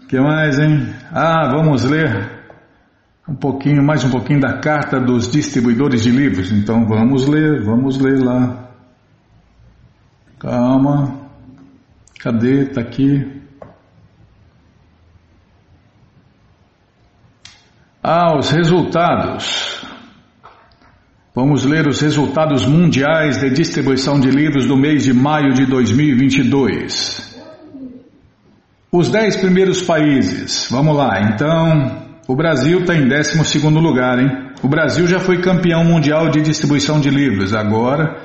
que 0.08 0.18
mais, 0.22 0.58
hein? 0.60 0.88
Ah, 1.12 1.50
vamos 1.52 1.84
ler 1.84 2.32
um 3.28 3.36
pouquinho, 3.36 3.84
mais 3.84 4.06
um 4.06 4.10
pouquinho 4.10 4.40
da 4.40 4.62
carta 4.62 5.02
dos 5.02 5.30
distribuidores 5.30 6.02
de 6.02 6.12
livros. 6.12 6.50
Então 6.50 6.88
vamos 6.88 7.28
ler, 7.28 7.62
vamos 7.66 8.00
ler 8.00 8.24
lá. 8.24 8.70
Calma. 10.40 11.27
Cadê? 12.20 12.64
Está 12.64 12.82
aqui. 12.82 13.38
aos 18.08 18.52
resultados. 18.52 19.86
Vamos 21.36 21.66
ler 21.66 21.88
os 21.88 22.00
resultados 22.00 22.66
mundiais 22.66 23.38
de 23.38 23.50
distribuição 23.50 24.18
de 24.18 24.32
livros 24.32 24.66
do 24.66 24.78
mês 24.78 25.04
de 25.04 25.14
maio 25.14 25.54
de 25.54 25.66
2022. 25.66 27.38
Os 28.90 29.10
dez 29.10 29.36
primeiros 29.36 29.82
países. 29.82 30.68
Vamos 30.72 30.96
lá, 30.96 31.20
então. 31.22 32.08
O 32.30 32.36
Brasil 32.36 32.80
está 32.80 32.96
em 32.96 33.08
12 33.10 33.60
lugar, 33.70 34.20
hein? 34.20 34.52
O 34.64 34.70
Brasil 34.70 35.06
já 35.06 35.20
foi 35.20 35.42
campeão 35.42 35.84
mundial 35.84 36.30
de 36.30 36.42
distribuição 36.42 37.02
de 37.02 37.10
livros. 37.10 37.54
Agora, 37.54 38.22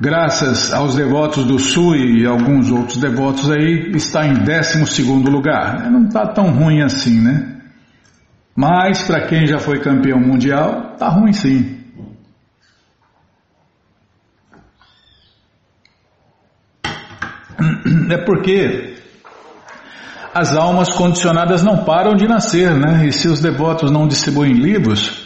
graças 0.00 0.72
aos 0.72 0.94
devotos 0.94 1.44
do 1.44 1.58
Sul 1.58 1.96
e 1.96 2.26
alguns 2.26 2.70
outros 2.70 2.96
devotos 2.98 3.50
aí, 3.50 3.92
está 3.94 4.26
em 4.26 4.34
12 4.34 5.02
lugar. 5.30 5.90
Não 5.90 6.06
está 6.06 6.26
tão 6.26 6.50
ruim 6.50 6.82
assim, 6.82 7.20
né? 7.20 7.60
Mas 8.54 9.02
para 9.02 9.26
quem 9.26 9.46
já 9.46 9.58
foi 9.58 9.80
campeão 9.80 10.20
mundial, 10.20 10.96
tá 10.98 11.08
ruim 11.08 11.32
sim. 11.32 11.78
É 18.10 18.18
porque 18.18 18.94
as 20.34 20.54
almas 20.56 20.90
condicionadas 20.90 21.62
não 21.62 21.84
param 21.84 22.14
de 22.14 22.26
nascer, 22.26 22.74
né? 22.74 23.06
E 23.06 23.12
se 23.12 23.28
os 23.28 23.40
devotos 23.40 23.90
não 23.90 24.06
distribuem 24.06 24.52
livros, 24.52 25.21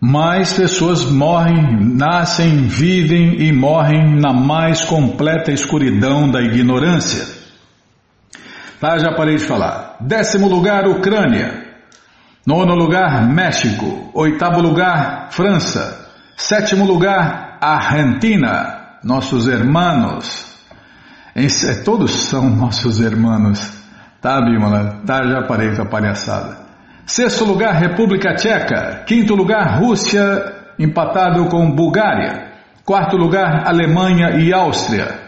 mais 0.00 0.52
pessoas 0.52 1.04
morrem, 1.04 1.96
nascem, 1.96 2.68
vivem 2.68 3.42
e 3.42 3.52
morrem 3.52 4.16
na 4.20 4.32
mais 4.32 4.84
completa 4.84 5.50
escuridão 5.50 6.30
da 6.30 6.40
ignorância. 6.40 7.26
Tá, 8.80 8.96
já 8.98 9.12
parei 9.12 9.36
de 9.36 9.44
falar. 9.44 9.96
Décimo 10.00 10.48
lugar, 10.48 10.86
Ucrânia. 10.86 11.66
Nono 12.46 12.74
lugar, 12.74 13.26
México. 13.26 14.10
Oitavo 14.14 14.60
lugar, 14.60 15.28
França. 15.32 16.08
Sétimo 16.36 16.84
lugar, 16.86 17.58
Argentina. 17.60 18.98
Nossos 19.02 19.48
hermanos. 19.48 20.46
Todos 21.84 22.12
são 22.28 22.48
nossos 22.48 23.00
hermanos. 23.00 23.72
Tá, 24.20 24.40
Bímola? 24.40 25.02
Tá, 25.04 25.26
já 25.26 25.42
parei 25.42 25.74
com 25.74 25.82
a 25.82 25.86
palhaçada. 25.86 26.67
Sexto 27.08 27.44
lugar, 27.46 27.72
República 27.72 28.34
Tcheca. 28.34 29.02
Quinto 29.06 29.34
lugar, 29.34 29.80
Rússia, 29.80 30.20
empatado 30.78 31.46
com 31.46 31.70
Bulgária. 31.74 32.52
Quarto 32.84 33.16
lugar, 33.16 33.66
Alemanha 33.66 34.38
e 34.38 34.52
Áustria. 34.52 35.18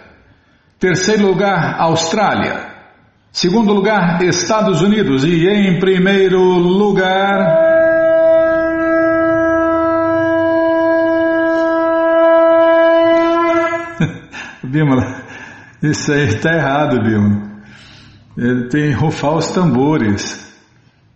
Terceiro 0.78 1.26
lugar, 1.26 1.80
Austrália. 1.80 2.68
Segundo 3.32 3.72
lugar, 3.72 4.22
Estados 4.22 4.82
Unidos. 4.82 5.24
E 5.24 5.48
em 5.48 5.80
primeiro 5.80 6.38
lugar. 6.38 7.56
Bímola, 14.62 15.22
isso 15.82 16.12
aí 16.12 16.26
está 16.26 16.52
errado, 16.52 17.02
Bímola. 17.02 17.40
Ele 18.36 18.68
tem 18.68 18.92
rufar 18.92 19.36
os 19.36 19.50
tambores. 19.50 20.49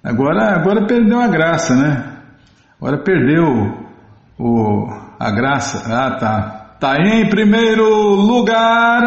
Agora, 0.04 0.54
agora 0.54 0.86
perdeu 0.86 1.18
a 1.18 1.26
graça, 1.28 1.74
né? 1.74 2.18
Agora 2.76 3.02
perdeu 3.02 3.88
o, 4.38 4.86
a 5.18 5.30
graça. 5.30 5.82
Ah, 5.90 6.18
tá. 6.18 6.76
Tá 6.78 6.98
em 6.98 7.26
primeiro 7.30 7.88
lugar. 7.88 9.00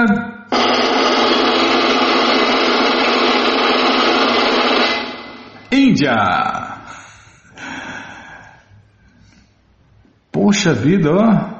Índia. 5.71 6.15
Poxa 10.31 10.73
vida, 10.73 11.11
ó. 11.11 11.57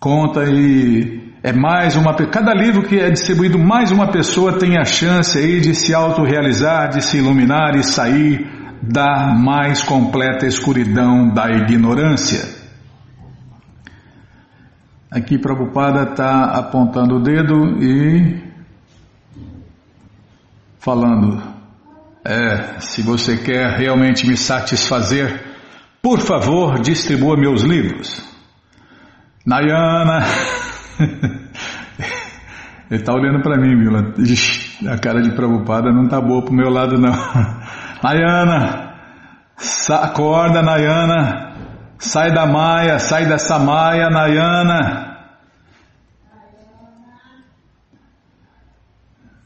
Conta 0.00 0.44
e 0.44 1.32
é 1.42 1.52
mais 1.52 1.94
uma. 1.94 2.14
Cada 2.14 2.52
livro 2.52 2.82
que 2.82 2.98
é 2.98 3.08
distribuído, 3.08 3.58
mais 3.58 3.92
uma 3.92 4.10
pessoa 4.10 4.58
tem 4.58 4.76
a 4.76 4.84
chance 4.84 5.38
aí 5.38 5.60
de 5.60 5.74
se 5.74 5.94
autorrealizar, 5.94 6.90
de 6.90 7.02
se 7.02 7.18
iluminar 7.18 7.76
e 7.76 7.84
sair 7.84 8.44
da 8.82 9.32
mais 9.34 9.84
completa 9.84 10.46
escuridão 10.46 11.32
da 11.32 11.48
ignorância. 11.50 12.56
Aqui 15.08 15.38
Prabhupada 15.38 16.10
está 16.10 16.46
apontando 16.58 17.16
o 17.16 17.22
dedo 17.22 17.80
e 17.80 18.42
falando: 20.78 21.55
é, 22.26 22.80
se 22.80 23.02
você 23.02 23.36
quer 23.36 23.78
realmente 23.78 24.26
me 24.26 24.36
satisfazer, 24.36 25.40
por 26.02 26.20
favor, 26.20 26.80
distribua 26.80 27.36
meus 27.36 27.62
livros. 27.62 28.20
Nayana, 29.46 30.24
ele 32.90 33.00
está 33.00 33.12
olhando 33.12 33.40
para 33.42 33.56
mim, 33.56 33.78
viu? 33.78 33.96
A 34.92 34.98
cara 34.98 35.22
de 35.22 35.36
Prabhupada 35.36 35.92
não 35.92 36.08
tá 36.08 36.20
boa 36.20 36.44
pro 36.44 36.52
meu 36.52 36.68
lado, 36.68 36.98
não. 36.98 37.12
Nayana, 38.02 38.92
acorda, 39.88 40.62
Nayana. 40.62 41.54
Sai 41.98 42.32
da 42.32 42.44
maia, 42.44 42.98
sai 42.98 43.26
dessa 43.26 43.58
maia, 43.58 44.10
Nayana. 44.10 45.16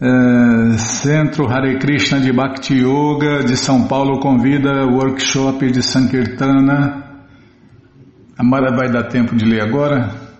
É, 0.02 0.59
Centro 0.78 1.48
Hare 1.48 1.78
Krishna 1.78 2.20
de 2.20 2.32
Bhakti 2.32 2.74
Yoga 2.74 3.44
de 3.44 3.56
São 3.56 3.86
Paulo 3.86 4.20
convida 4.20 4.86
workshop 4.86 5.70
de 5.70 5.82
Sankirtana. 5.82 7.04
A 8.36 8.44
Mara 8.44 8.74
vai 8.74 8.90
dar 8.90 9.04
tempo 9.08 9.36
de 9.36 9.44
ler 9.44 9.62
agora? 9.62 10.30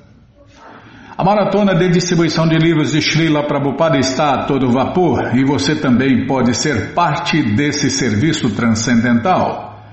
A 1.17 1.23
maratona 1.23 1.75
de 1.75 1.91
distribuição 1.91 2.49
de 2.49 2.57
livros 2.57 2.93
de 2.93 3.03
Srila 3.03 3.47
Prabhupada 3.47 3.99
está 3.99 4.31
a 4.31 4.45
todo 4.47 4.71
vapor 4.71 5.37
e 5.37 5.45
você 5.45 5.77
também 5.77 6.27
pode 6.27 6.55
ser 6.55 6.95
parte 6.95 7.43
desse 7.55 7.91
serviço 7.91 8.51
transcendental. 8.55 9.85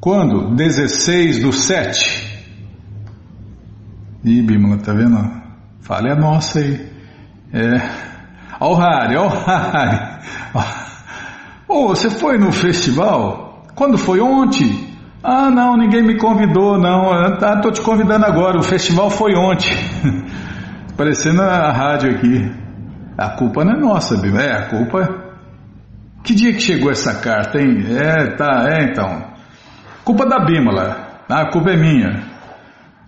Quando? 0.00 0.54
16 0.54 1.42
do 1.42 1.52
7. 1.52 2.30
Ih, 4.24 4.42
Bímola, 4.42 4.78
tá 4.78 4.94
vendo? 4.94 5.18
Falha 5.80 6.14
nossa 6.14 6.60
aí. 6.60 6.80
É. 7.52 8.09
Ó 8.60 8.74
o 8.74 8.80
Hari, 8.80 9.16
ó 9.16 9.26
o 9.26 9.32
Hari. 9.32 10.20
Oh, 11.66 11.88
você 11.88 12.10
foi 12.10 12.36
no 12.36 12.52
festival? 12.52 13.64
Quando 13.74 13.96
foi 13.96 14.20
ontem? 14.20 14.90
Ah, 15.22 15.50
não, 15.50 15.76
ninguém 15.76 16.02
me 16.02 16.18
convidou, 16.18 16.78
não. 16.78 17.38
Tá, 17.38 17.60
tô 17.60 17.70
te 17.70 17.80
convidando 17.80 18.26
agora. 18.26 18.58
O 18.58 18.62
festival 18.62 19.08
foi 19.08 19.34
ontem. 19.34 19.70
Parecendo 20.96 21.42
a 21.42 21.70
rádio 21.70 22.10
aqui. 22.10 22.50
A 23.16 23.30
culpa 23.30 23.64
não 23.64 23.72
é 23.72 23.78
nossa, 23.78 24.16
Bímola. 24.16 24.42
É, 24.42 24.52
a 24.52 24.68
culpa. 24.68 25.08
Que 26.22 26.34
dia 26.34 26.52
que 26.52 26.60
chegou 26.60 26.90
essa 26.90 27.14
carta, 27.20 27.58
hein? 27.58 27.84
É, 27.88 28.34
tá, 28.34 28.66
é 28.68 28.90
então. 28.90 29.22
Culpa 30.04 30.26
da 30.26 30.44
Bímola. 30.44 30.96
Ah, 31.28 31.42
a 31.42 31.50
culpa 31.50 31.70
é 31.70 31.76
minha. 31.76 32.20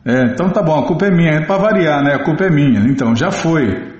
É, 0.05 0.23
então 0.33 0.49
tá 0.51 0.62
bom, 0.62 0.79
a 0.79 0.87
culpa 0.87 1.07
é 1.07 1.11
minha. 1.11 1.33
É 1.33 1.45
para 1.45 1.59
variar, 1.59 2.03
né? 2.03 2.15
A 2.15 2.25
culpa 2.25 2.45
é 2.45 2.51
minha. 2.51 2.81
Então, 2.88 3.15
já 3.15 3.31
foi. 3.31 3.91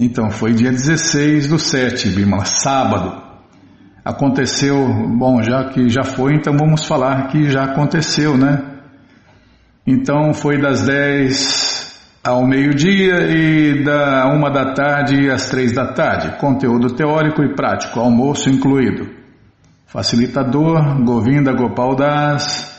Então, 0.00 0.30
foi 0.30 0.52
dia 0.52 0.70
16 0.70 1.48
do 1.48 1.58
7, 1.58 2.10
Bímola, 2.10 2.44
sábado. 2.44 3.20
Aconteceu, 4.04 4.86
bom, 5.18 5.42
já 5.42 5.64
que 5.70 5.88
já 5.88 6.04
foi, 6.04 6.34
então 6.34 6.56
vamos 6.56 6.86
falar 6.86 7.26
que 7.26 7.50
já 7.50 7.64
aconteceu, 7.64 8.38
né? 8.38 8.62
Então, 9.84 10.32
foi 10.32 10.60
das 10.60 10.86
10 10.86 12.00
ao 12.22 12.46
meio-dia 12.46 13.28
e 13.28 13.82
da 13.82 14.28
uma 14.28 14.50
da 14.50 14.72
tarde 14.72 15.28
às 15.30 15.48
três 15.48 15.72
da 15.72 15.92
tarde. 15.92 16.38
Conteúdo 16.38 16.94
teórico 16.94 17.42
e 17.42 17.56
prático, 17.56 17.98
almoço 17.98 18.48
incluído. 18.48 19.10
Facilitador, 19.86 21.02
Govinda 21.02 21.52
Gopal 21.52 21.96
Das. 21.96 22.78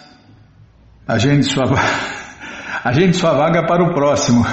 Agende 1.06 1.44
sua, 1.44 1.66
agende 2.86 3.18
sua 3.18 3.34
vaga 3.34 3.66
para 3.68 3.84
o 3.84 3.94
próximo. 3.94 4.46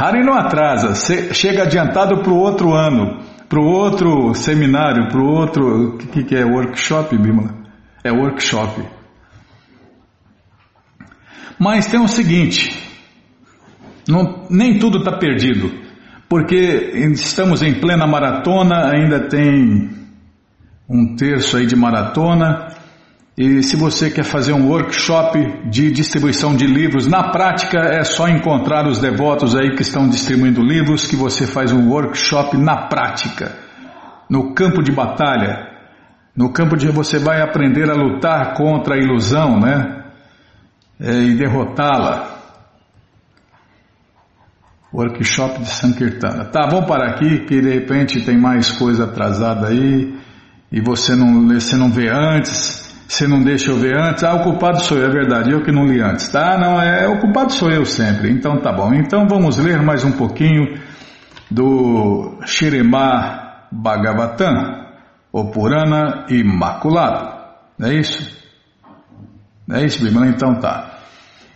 Hari 0.00 0.24
não 0.24 0.32
atrasa, 0.32 0.94
chega 1.34 1.64
adiantado 1.64 2.22
para 2.22 2.32
o 2.32 2.38
outro 2.38 2.72
ano, 2.72 3.18
para 3.46 3.60
o 3.60 3.66
outro 3.66 4.34
seminário, 4.34 5.08
para 5.08 5.20
o 5.20 5.26
outro. 5.26 5.88
O 5.88 5.98
que, 5.98 6.24
que 6.24 6.34
é? 6.34 6.42
Workshop, 6.42 7.18
Bimala? 7.18 7.54
É 8.02 8.10
workshop. 8.10 8.82
Mas 11.58 11.86
tem 11.86 12.00
o 12.00 12.08
seguinte: 12.08 12.74
não, 14.08 14.46
nem 14.48 14.78
tudo 14.78 15.00
está 15.00 15.18
perdido, 15.18 15.70
porque 16.30 16.56
estamos 17.12 17.62
em 17.62 17.78
plena 17.78 18.06
maratona, 18.06 18.90
ainda 18.90 19.28
tem 19.28 19.90
um 20.88 21.14
terço 21.14 21.58
aí 21.58 21.66
de 21.66 21.76
maratona. 21.76 22.68
E 23.42 23.62
se 23.62 23.74
você 23.74 24.10
quer 24.10 24.24
fazer 24.24 24.52
um 24.52 24.68
workshop 24.68 25.66
de 25.70 25.90
distribuição 25.90 26.54
de 26.54 26.66
livros, 26.66 27.06
na 27.06 27.30
prática 27.30 27.78
é 27.78 28.04
só 28.04 28.28
encontrar 28.28 28.86
os 28.86 29.00
devotos 29.00 29.56
aí 29.56 29.74
que 29.74 29.80
estão 29.80 30.06
distribuindo 30.06 30.60
livros, 30.60 31.06
que 31.06 31.16
você 31.16 31.46
faz 31.46 31.72
um 31.72 31.88
workshop 31.88 32.58
na 32.58 32.88
prática, 32.88 33.56
no 34.28 34.52
campo 34.52 34.82
de 34.82 34.92
batalha, 34.92 35.70
no 36.36 36.52
campo 36.52 36.76
de 36.76 36.88
você 36.88 37.18
vai 37.18 37.40
aprender 37.40 37.88
a 37.88 37.94
lutar 37.94 38.52
contra 38.52 38.96
a 38.96 38.98
ilusão, 38.98 39.58
né? 39.58 40.04
É, 41.00 41.10
e 41.10 41.34
derrotá-la. 41.34 42.40
Workshop 44.92 45.60
de 45.60 45.70
Sankirtana. 45.70 46.44
Tá, 46.44 46.68
vamos 46.70 46.86
parar 46.86 47.12
aqui, 47.12 47.46
que 47.46 47.58
de 47.58 47.70
repente 47.70 48.22
tem 48.22 48.38
mais 48.38 48.70
coisa 48.70 49.04
atrasada 49.04 49.68
aí 49.68 50.14
e 50.70 50.78
você 50.82 51.16
não, 51.16 51.48
você 51.48 51.74
não 51.74 51.90
vê 51.90 52.10
antes, 52.10 52.89
você 53.10 53.26
não 53.26 53.42
deixa 53.42 53.72
eu 53.72 53.76
ver 53.76 53.98
antes, 53.98 54.22
ah, 54.22 54.34
o 54.34 54.44
culpado 54.44 54.84
sou 54.84 54.96
eu, 54.96 55.06
é 55.06 55.10
verdade, 55.10 55.50
eu 55.50 55.64
que 55.64 55.72
não 55.72 55.84
li 55.84 56.00
antes, 56.00 56.28
tá? 56.28 56.56
Não, 56.56 56.80
é, 56.80 57.08
o 57.08 57.18
culpado 57.18 57.52
sou 57.52 57.68
eu 57.68 57.84
sempre, 57.84 58.30
então 58.30 58.60
tá 58.60 58.72
bom. 58.72 58.94
Então 58.94 59.26
vamos 59.26 59.58
ler 59.58 59.82
mais 59.82 60.04
um 60.04 60.12
pouquinho 60.12 60.78
do 61.50 62.38
Shiremar 62.46 63.66
Bhagavatam, 63.72 64.86
o 65.32 65.50
Purana 65.50 66.26
Imaculado, 66.28 67.36
não 67.76 67.88
é 67.88 67.94
isso? 67.94 68.38
Não 69.66 69.76
é 69.76 69.86
isso, 69.86 70.04
Bíblia? 70.04 70.30
Então 70.30 70.60
tá. 70.60 71.00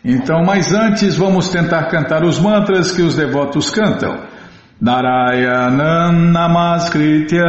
Então, 0.05 0.43
mas 0.45 0.75
antes 0.75 1.15
vamos 1.17 1.51
tentar 1.51 1.85
cantar 1.87 2.25
os 2.25 2.37
mantras 2.37 2.91
que 2.91 3.03
os 3.03 3.15
devotos 3.15 3.71
cantam. 3.71 4.25
Namaskritya 6.35 7.49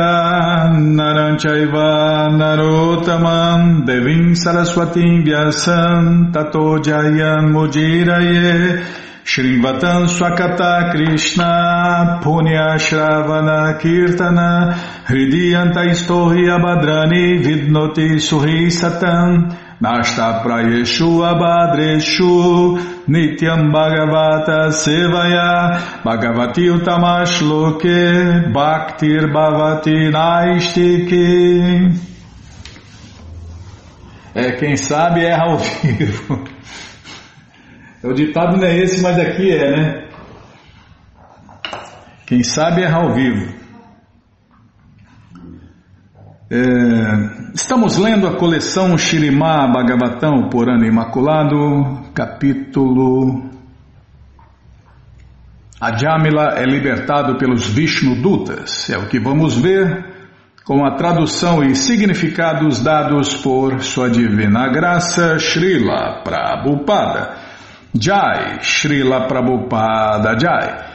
Naranchaiva 0.72 2.30
Narotamam 2.32 3.86
Devim 3.86 4.36
Saraswatim 4.36 5.26
Vyasam 5.26 6.32
Tato 6.32 6.78
Jayam 6.80 7.52
Mujiraye 7.52 8.86
Shrivatam 9.26 10.08
Swakata 10.08 10.92
Krishna 10.92 12.22
Punya 12.24 12.78
Shravana 12.80 13.78
Kirtana 13.82 14.74
Hridiyanta 15.06 15.84
Istohi 15.92 16.48
Abhadrani 16.48 17.44
Vidnoti 17.44 18.18
Suhi 18.18 18.72
Nashta 19.86 20.42
Prayeshu 20.42 21.22
Abhadreshu 21.22 22.80
Nityam 23.08 23.72
Bhagavata 23.72 24.72
Sevaya 24.72 25.78
Bhagavati 26.04 26.72
Utamash 26.74 27.42
Loke 27.42 28.52
Bhaktir 28.52 29.32
Bhavati 29.32 30.10
Naistiki 30.10 31.94
É, 34.34 34.52
quem 34.54 34.76
sabe 34.76 35.24
erra 35.24 35.44
ao 35.44 35.60
vivo. 35.60 36.44
O 38.04 38.14
ditado 38.14 38.58
não 38.58 38.68
é 38.68 38.78
esse, 38.78 39.02
mas 39.02 39.18
aqui 39.18 39.50
é, 39.50 39.72
né? 39.72 40.10
Quem 42.26 42.44
sabe 42.44 42.82
erra 42.82 42.98
ao 42.98 43.14
vivo. 43.14 43.54
É, 46.52 47.35
estamos 47.56 47.98
lendo 47.98 48.28
a 48.28 48.36
coleção 48.36 48.98
Shirimá 48.98 49.66
Bhagavatam, 49.66 50.50
Purana 50.50 50.86
Imaculado, 50.86 52.02
capítulo 52.14 53.50
Ajamila 55.80 56.56
é 56.58 56.66
libertado 56.66 57.38
pelos 57.38 57.66
Vishnu 57.66 58.16
Dutas. 58.16 58.90
É 58.90 58.98
o 58.98 59.08
que 59.08 59.20
vamos 59.20 59.58
ver 59.58 60.06
com 60.66 60.86
a 60.86 60.96
tradução 60.96 61.64
e 61.64 61.76
significados 61.76 62.84
dados 62.84 63.36
por 63.38 63.82
Sua 63.82 64.10
Divina 64.10 64.68
Graça 64.68 65.40
Srila 65.40 66.24
Prabhupada. 66.26 67.38
Jai, 67.98 68.60
Srila 68.62 69.28
Prabhupada 69.28 70.38
Jai. 70.38 70.95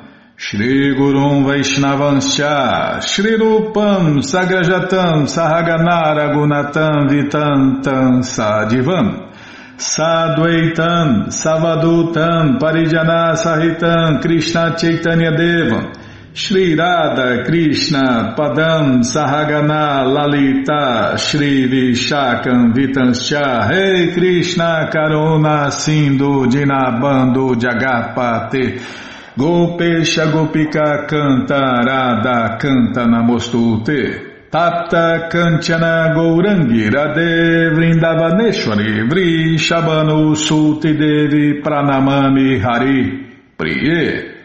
Shri 0.43 0.95
Gurum 0.95 1.45
Vaishnavanscha 1.45 2.99
Shri 3.03 3.37
Rupam 3.37 4.23
Sagrajatam 4.23 5.27
Sahaganara 5.29 6.33
Gunatam 6.33 7.07
Vitantam 7.07 8.23
Sadivam 8.25 9.31
Sadvaitam 9.77 11.27
Savadutam 11.27 12.57
Parijana 12.59 13.35
Sahitam 13.37 14.19
Krishna 14.19 14.75
Chaitanya 14.75 15.29
Devam 15.29 15.93
Shri 16.33 16.73
Radha 16.73 17.43
Krishna 17.45 18.33
Padam 18.35 19.03
Sahagana 19.03 20.11
Lalita 20.11 21.19
Shri 21.19 21.69
Vishakam 21.69 22.73
Vitanscha 22.73 23.69
Rei 23.69 24.11
Krishna 24.11 24.89
Karuna 24.91 25.71
Sindhu 25.71 26.47
Dinabando 26.47 27.53
Jagapate 27.53 29.10
Gopesha 29.37 30.25
Gopika 30.27 31.07
Canta 31.07 31.81
Radha 31.85 32.57
Canta 32.59 33.05
Namostute. 33.05 34.49
Tapta 34.51 35.29
Kanchana 35.29 36.13
Gourangi 36.13 36.89
Radhe 36.91 37.71
Vrindavaneshwari 37.73 39.07
Vri 39.09 39.55
Shabanu 39.57 40.35
Suti 40.35 40.97
Devi 40.97 41.61
Pranamami 41.61 42.59
Hari 42.59 43.27
Priye. 43.57 44.35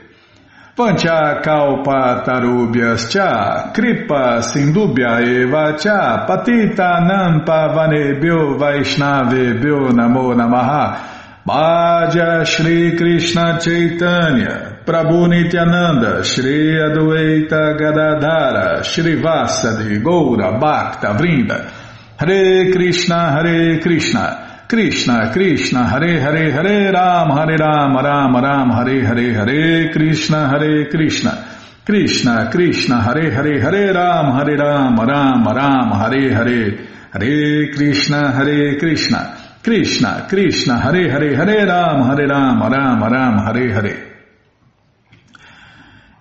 Pancha 0.77 1.41
Kalpa 1.43 2.23
Tarubhyas 2.25 3.11
Cha 3.11 3.73
Kripa 3.73 4.41
Sindubhya 4.41 5.21
Eva 5.21 5.77
Cha 5.77 6.25
Patita 6.29 7.01
Nampa 7.05 7.75
Vanebhyo 7.75 8.57
Vaishnavebhyo 8.57 9.91
Namo 9.91 10.33
Namaha. 10.33 11.15
Bhaja 11.47 12.45
Shri 12.45 12.97
Krishna 12.97 13.61
Chaitanya, 13.61 14.76
Prabhu 14.87 15.27
Nityananda, 15.27 16.23
Shri 16.23 16.79
Adueita 16.79 17.77
Gadadhara, 17.77 18.85
Shri 18.85 19.21
Vasadi, 19.21 20.01
Goura, 20.01 20.61
Bhakta, 20.61 21.09
Vrinda, 21.19 21.69
Hare 22.17 22.71
Krishna, 22.71 23.33
Hare 23.33 23.81
Krishna, 23.81 24.63
Krishna, 24.69 25.33
Krishna, 25.33 25.89
Hare 25.89 26.21
Hare, 26.21 26.53
Hare 26.53 26.93
Ram, 26.93 27.31
Hare 27.31 27.57
Ram, 27.59 27.97
Ram 27.97 28.37
Ram, 28.37 28.71
Hare 28.71 29.05
Hare, 29.05 29.35
Hare 29.35 29.93
Krishna, 29.93 30.49
Hare 30.51 30.89
Krishna, 30.89 31.49
Krishna, 31.85 32.49
Krishna, 32.53 33.03
Hare 33.03 33.33
Hare, 33.33 33.61
Hare 33.61 33.93
Ram, 33.93 34.37
Hare 34.39 34.57
Ram, 34.57 34.97
Ram 35.01 35.49
Ram, 35.49 35.91
Hare 35.99 36.33
Hare, 36.33 36.79
Hare 37.13 37.73
Krishna, 37.75 38.31
Hare 38.31 38.79
Krishna, 38.79 39.37
Krishna, 39.65 40.27
Krishna, 40.29 40.79
Hare 40.79 41.11
Hare, 41.11 41.35
Hare 41.35 41.67
Ram, 41.67 42.03
Hare 42.09 42.29
Ram, 42.29 42.63
Ram 42.63 43.03
Ram, 43.03 43.39
Hare 43.45 43.73
Hare. 43.73 44.16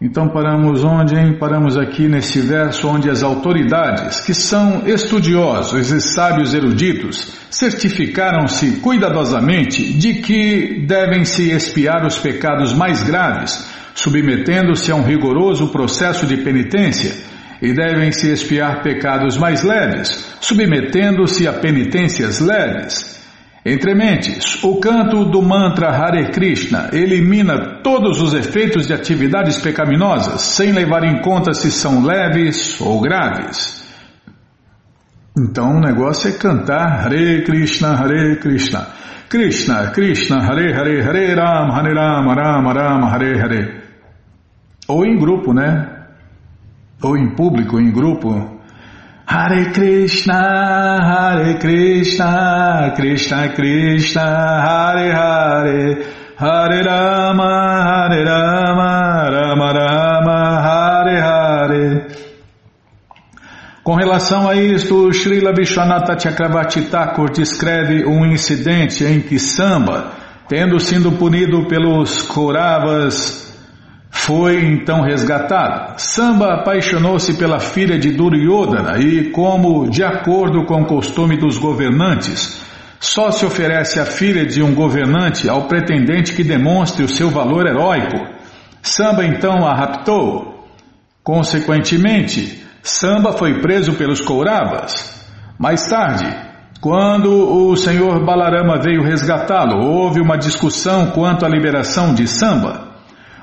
Então 0.06 0.30
paramos 0.30 0.84
onde, 0.84 1.16
hein? 1.16 1.34
Paramos 1.34 1.76
aqui 1.76 2.08
nesse 2.08 2.40
verso 2.40 2.88
onde 2.88 3.10
as 3.10 3.24
autoridades, 3.24 4.20
que 4.20 4.36
são 4.36 4.88
estudiosos 4.88 5.90
e 5.90 6.00
sábios 6.00 6.54
eruditos, 6.54 7.36
certificaram-se 7.50 8.82
cuidadosamente 8.82 9.94
de 9.94 10.22
que 10.22 10.86
devem 10.86 11.26
se 11.26 11.50
expiar 11.50 12.06
os 12.06 12.20
pecados 12.20 12.72
mais 12.72 13.02
graves, 13.02 13.68
submetendo-se 13.96 14.92
a 14.92 14.96
um 14.96 15.02
rigoroso 15.02 15.70
processo 15.70 16.28
de 16.28 16.38
penitência, 16.38 17.12
e 17.60 17.74
devem 17.74 18.12
se 18.12 18.30
expiar 18.30 18.84
pecados 18.84 19.40
mais 19.40 19.64
leves, 19.64 20.24
submetendo-se 20.40 21.48
a 21.48 21.54
penitências 21.54 22.40
leves. 22.40 23.25
Entre 23.68 23.96
mentes, 23.96 24.64
o 24.64 24.80
canto 24.80 25.26
do 25.26 25.42
mantra 25.42 25.90
Hare 25.90 26.30
Krishna 26.32 26.92
elimina 26.94 27.82
todos 27.82 28.22
os 28.22 28.36
efeitos 28.36 28.86
de 28.86 28.94
atividades 28.94 29.58
pecaminosas, 29.58 30.42
sem 30.42 30.72
levar 30.72 31.04
em 31.04 31.20
conta 31.24 31.52
se 31.52 31.72
são 31.72 32.06
leves 32.06 32.80
ou 32.80 33.02
graves. 33.02 33.84
Então 35.36 35.78
o 35.78 35.80
negócio 35.80 36.30
é 36.30 36.34
cantar 36.38 37.08
Hare 37.08 37.44
Krishna, 37.44 37.96
Hare 37.96 38.36
Krishna, 38.40 38.88
Krishna, 39.28 39.90
Krishna, 39.90 40.38
Hare 40.44 40.72
Hare, 40.72 41.02
Hare 41.02 41.34
Ram, 41.34 41.72
Hare 41.72 41.94
Ram, 41.96 42.36
Ram 42.36 42.72
Ram, 42.72 43.08
Hare 43.08 43.42
Hare. 43.42 43.82
Ou 44.88 45.04
em 45.04 45.18
grupo, 45.18 45.56
né? 45.56 46.06
Ou 47.02 47.18
em 47.18 47.34
público, 47.36 47.80
em 47.80 47.92
grupo. 47.92 48.55
Hare 49.28 49.72
Krishna, 49.72 51.02
Hare 51.02 51.58
Krishna, 51.58 52.94
Krishna 52.96 53.50
Krishna, 53.56 54.22
Hare 54.22 55.12
Hare, 55.12 56.06
Hare 56.38 56.84
Rama, 56.84 57.84
Hare 57.84 58.24
Rama, 58.24 59.30
Rama 59.32 59.74
Rama, 59.74 60.62
Hare 60.62 61.20
Hare. 61.20 62.08
Com 63.84 63.96
relação 63.96 64.48
a 64.48 64.56
isto, 64.56 65.12
Srila 65.12 65.52
Vishwanatha 65.54 66.20
Chakravarti 66.20 66.84
Thakur 66.84 67.32
descreve 67.32 68.06
um 68.06 68.26
incidente 68.26 69.04
em 69.04 69.22
que 69.22 69.40
Samba, 69.40 70.12
tendo 70.48 70.80
sido 70.80 71.12
punido 71.14 71.66
pelos 71.68 72.22
Kauravas, 72.22 73.45
foi 74.16 74.66
então 74.66 75.02
resgatado. 75.02 76.00
Samba 76.02 76.56
apaixonou-se 76.56 77.34
pela 77.36 77.60
filha 77.60 78.00
de 78.00 78.12
Duryodhana 78.12 78.98
e, 78.98 79.30
como 79.30 79.88
de 79.90 80.04
acordo 80.04 80.66
com 80.66 80.82
o 80.82 80.86
costume 80.88 81.38
dos 81.38 81.58
governantes, 81.58 82.64
só 83.00 83.30
se 83.30 83.46
oferece 83.46 84.00
a 84.00 84.06
filha 84.06 84.46
de 84.46 84.64
um 84.64 84.74
governante 84.74 85.48
ao 85.48 85.68
pretendente 85.68 86.34
que 86.34 86.44
demonstre 86.44 87.04
o 87.04 87.10
seu 87.10 87.30
valor 87.30 87.68
heróico. 87.68 88.18
Samba 88.82 89.26
então 89.26 89.68
a 89.68 89.76
raptou. 89.76 90.66
Consequentemente, 91.22 92.64
Samba 92.82 93.34
foi 93.34 93.60
preso 93.60 93.94
pelos 93.94 94.22
Kauravas. 94.22 95.24
Mais 95.60 95.88
tarde, 95.88 96.26
quando 96.80 97.30
o 97.30 97.76
senhor 97.76 98.26
Balarama 98.26 98.80
veio 98.82 99.04
resgatá-lo, 99.04 99.86
houve 99.86 100.22
uma 100.22 100.38
discussão 100.38 101.08
quanto 101.08 101.46
à 101.46 101.50
liberação 101.50 102.14
de 102.14 102.28
Samba. 102.28 102.85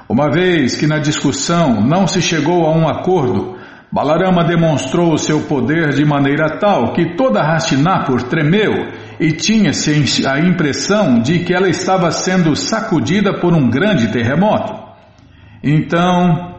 Uma 0.08 0.30
vez 0.30 0.76
que 0.76 0.86
na 0.86 0.98
discussão 0.98 1.80
não 1.80 2.06
se 2.06 2.20
chegou 2.20 2.66
a 2.66 2.72
um 2.72 2.88
acordo, 2.88 3.56
Balarama 3.92 4.42
demonstrou 4.44 5.18
seu 5.18 5.42
poder 5.42 5.90
de 5.90 6.04
maneira 6.04 6.58
tal 6.58 6.94
que 6.94 7.14
toda 7.14 7.42
Hastinapur 7.42 8.22
tremeu 8.22 8.90
e 9.20 9.32
tinha-se 9.32 10.26
a 10.26 10.40
impressão 10.40 11.20
de 11.20 11.40
que 11.40 11.52
ela 11.52 11.68
estava 11.68 12.10
sendo 12.10 12.56
sacudida 12.56 13.38
por 13.38 13.52
um 13.52 13.68
grande 13.68 14.10
terremoto. 14.10 14.72
Então, 15.62 16.56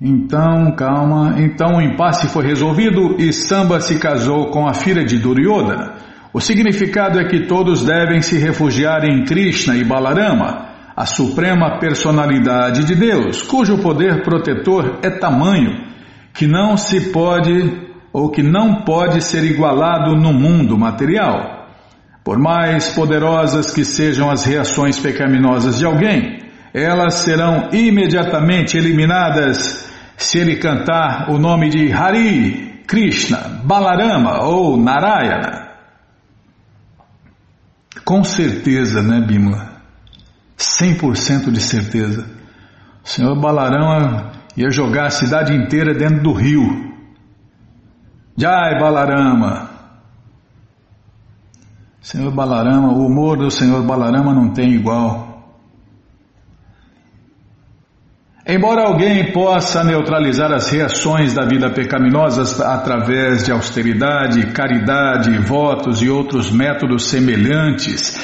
então, 0.00 0.72
calma, 0.72 1.36
então 1.38 1.76
o 1.76 1.82
impasse 1.82 2.26
foi 2.28 2.44
resolvido 2.44 3.16
e 3.18 3.32
Samba 3.32 3.80
se 3.80 3.98
casou 3.98 4.50
com 4.50 4.66
a 4.66 4.74
filha 4.74 5.04
de 5.04 5.18
Duryodhana. 5.18 5.94
O 6.32 6.40
significado 6.40 7.18
é 7.18 7.24
que 7.24 7.46
todos 7.46 7.84
devem 7.84 8.20
se 8.22 8.38
refugiar 8.38 9.04
em 9.04 9.24
Krishna 9.24 9.76
e 9.76 9.84
Balarama 9.84 10.77
a 10.98 11.06
suprema 11.06 11.78
personalidade 11.78 12.82
de 12.82 12.96
Deus, 12.96 13.40
cujo 13.42 13.78
poder 13.78 14.24
protetor 14.24 14.98
é 15.00 15.08
tamanho 15.08 15.86
que 16.34 16.44
não 16.44 16.76
se 16.76 17.12
pode 17.12 17.86
ou 18.12 18.32
que 18.32 18.42
não 18.42 18.82
pode 18.82 19.22
ser 19.22 19.44
igualado 19.44 20.16
no 20.16 20.32
mundo 20.32 20.76
material. 20.76 21.68
Por 22.24 22.36
mais 22.36 22.90
poderosas 22.90 23.72
que 23.72 23.84
sejam 23.84 24.28
as 24.28 24.44
reações 24.44 24.98
pecaminosas 24.98 25.78
de 25.78 25.86
alguém, 25.86 26.40
elas 26.74 27.14
serão 27.14 27.68
imediatamente 27.72 28.76
eliminadas 28.76 29.88
se 30.16 30.38
ele 30.38 30.56
cantar 30.56 31.30
o 31.30 31.38
nome 31.38 31.68
de 31.68 31.92
Hari, 31.92 32.82
Krishna, 32.88 33.60
Balarama 33.62 34.42
ou 34.42 34.76
Narayana. 34.76 35.68
Com 38.04 38.24
certeza, 38.24 39.00
né, 39.00 39.24
Bimla? 39.24 39.67
100% 40.58 41.52
de 41.52 41.60
certeza. 41.60 42.28
O 43.04 43.08
senhor 43.08 43.40
Balarama 43.40 44.32
ia 44.56 44.70
jogar 44.70 45.06
a 45.06 45.10
cidade 45.10 45.54
inteira 45.54 45.94
dentro 45.94 46.22
do 46.22 46.32
rio. 46.32 46.92
Jai 48.36 48.78
Balarama! 48.78 49.70
Senhor 52.00 52.32
Balarama, 52.32 52.92
o 52.92 53.06
humor 53.06 53.36
do 53.36 53.50
Senhor 53.50 53.82
Balarama 53.84 54.34
não 54.34 54.52
tem 54.52 54.72
igual. 54.72 55.28
Embora 58.46 58.86
alguém 58.86 59.30
possa 59.30 59.84
neutralizar 59.84 60.50
as 60.50 60.70
reações 60.70 61.34
da 61.34 61.44
vida 61.44 61.70
pecaminosas 61.70 62.58
através 62.60 63.44
de 63.44 63.52
austeridade, 63.52 64.52
caridade, 64.52 65.36
votos 65.38 66.00
e 66.00 66.08
outros 66.08 66.50
métodos 66.50 67.10
semelhantes, 67.10 68.16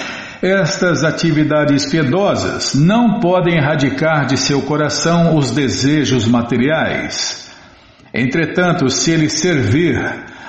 estas 0.42 1.04
atividades 1.04 1.86
piedosas 1.86 2.74
não 2.74 3.20
podem 3.20 3.56
erradicar 3.56 4.26
de 4.26 4.36
seu 4.36 4.62
coração 4.62 5.36
os 5.36 5.50
desejos 5.50 6.26
materiais. 6.26 7.50
Entretanto, 8.12 8.88
se 8.88 9.10
ele 9.10 9.28
servir 9.28 10.00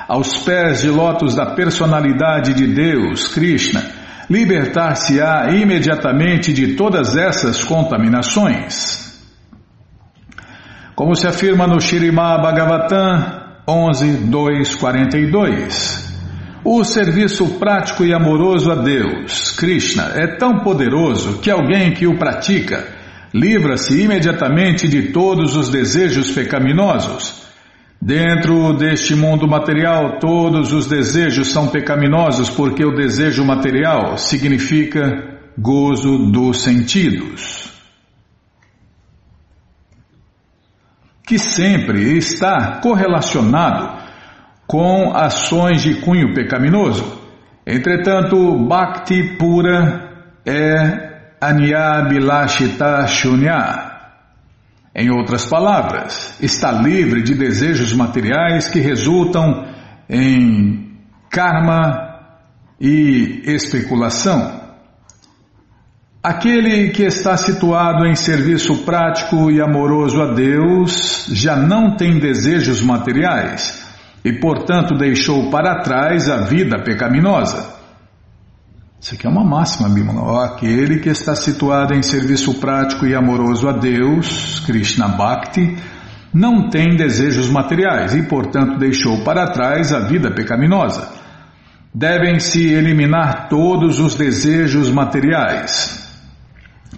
aos 0.07 0.37
pés 0.37 0.81
de 0.81 0.89
lótus 0.89 1.35
da 1.35 1.55
personalidade 1.55 2.53
de 2.53 2.67
Deus, 2.67 3.27
Krishna, 3.27 3.83
libertar-se-á 4.29 5.51
imediatamente 5.51 6.53
de 6.53 6.75
todas 6.75 7.17
essas 7.17 7.63
contaminações. 7.63 9.03
Como 10.95 11.15
se 11.15 11.27
afirma 11.27 11.67
no 11.67 11.81
Shirimá 11.81 12.37
Bhagavatam 12.37 13.43
11.2.42. 13.67 16.14
O 16.67 16.83
serviço 16.83 17.59
prático 17.59 18.03
e 18.03 18.11
amoroso 18.11 18.71
a 18.71 18.75
Deus, 18.75 19.51
Krishna, 19.51 20.13
é 20.15 20.35
tão 20.35 20.61
poderoso 20.61 21.37
que 21.37 21.51
alguém 21.51 21.93
que 21.93 22.07
o 22.07 22.17
pratica 22.17 22.87
livra-se 23.31 24.01
imediatamente 24.01 24.87
de 24.87 25.11
todos 25.11 25.55
os 25.55 25.69
desejos 25.69 26.31
pecaminosos. 26.31 27.45
Dentro 28.01 28.73
deste 28.73 29.13
mundo 29.13 29.47
material, 29.47 30.17
todos 30.19 30.73
os 30.73 30.87
desejos 30.87 31.51
são 31.51 31.67
pecaminosos 31.67 32.49
porque 32.49 32.83
o 32.83 32.95
desejo 32.95 33.45
material 33.45 34.17
significa 34.17 35.37
gozo 35.55 36.31
dos 36.31 36.63
sentidos. 36.63 37.65
que 41.27 41.39
sempre 41.39 42.17
está 42.19 42.79
correlacionado 42.81 44.04
com 44.67 45.15
ações 45.15 45.81
de 45.81 45.95
cunho 45.95 46.33
pecaminoso. 46.33 47.21
Entretanto, 47.65 48.57
Bhakti 48.67 49.37
pura 49.37 50.37
é 50.45 51.35
Anyabilashita 51.41 53.07
Shunya. 53.07 53.93
Em 54.95 55.09
outras 55.09 55.45
palavras, 55.45 56.37
está 56.41 56.71
livre 56.71 57.21
de 57.21 57.35
desejos 57.35 57.93
materiais 57.93 58.69
que 58.69 58.79
resultam 58.79 59.65
em 60.09 60.99
karma 61.29 62.19
e 62.79 63.41
especulação. 63.45 64.63
Aquele 66.23 66.89
que 66.89 67.03
está 67.03 67.35
situado 67.37 68.05
em 68.05 68.15
serviço 68.15 68.83
prático 68.83 69.51
e 69.51 69.61
amoroso 69.61 70.21
a 70.21 70.33
Deus 70.33 71.27
já 71.31 71.55
não 71.55 71.95
tem 71.97 72.17
desejos 72.17 72.81
materiais 72.81 73.84
e, 74.25 74.33
portanto, 74.33 74.97
deixou 74.97 75.51
para 75.51 75.83
trás 75.83 76.27
a 76.27 76.37
vida 76.37 76.81
pecaminosa. 76.83 77.75
Isso 78.99 79.13
aqui 79.13 79.27
é 79.27 79.29
uma 79.29 79.43
máxima, 79.45 79.87
Bimala. 79.87 80.47
Aquele 80.47 80.99
que 80.99 81.09
está 81.09 81.35
situado 81.35 81.93
em 81.93 82.01
serviço 82.01 82.59
prático 82.59 83.05
e 83.05 83.13
amoroso 83.13 83.69
a 83.69 83.73
Deus, 83.73 84.63
Krishna 84.65 85.09
Bhakti, 85.09 85.77
não 86.33 86.71
tem 86.71 86.95
desejos 86.95 87.51
materiais 87.51 88.15
e, 88.15 88.23
portanto, 88.23 88.79
deixou 88.79 89.23
para 89.23 89.51
trás 89.51 89.93
a 89.93 89.99
vida 89.99 90.31
pecaminosa. 90.31 91.07
Devem-se 91.93 92.65
eliminar 92.67 93.47
todos 93.47 93.99
os 93.99 94.15
desejos 94.15 94.89
materiais. 94.89 96.03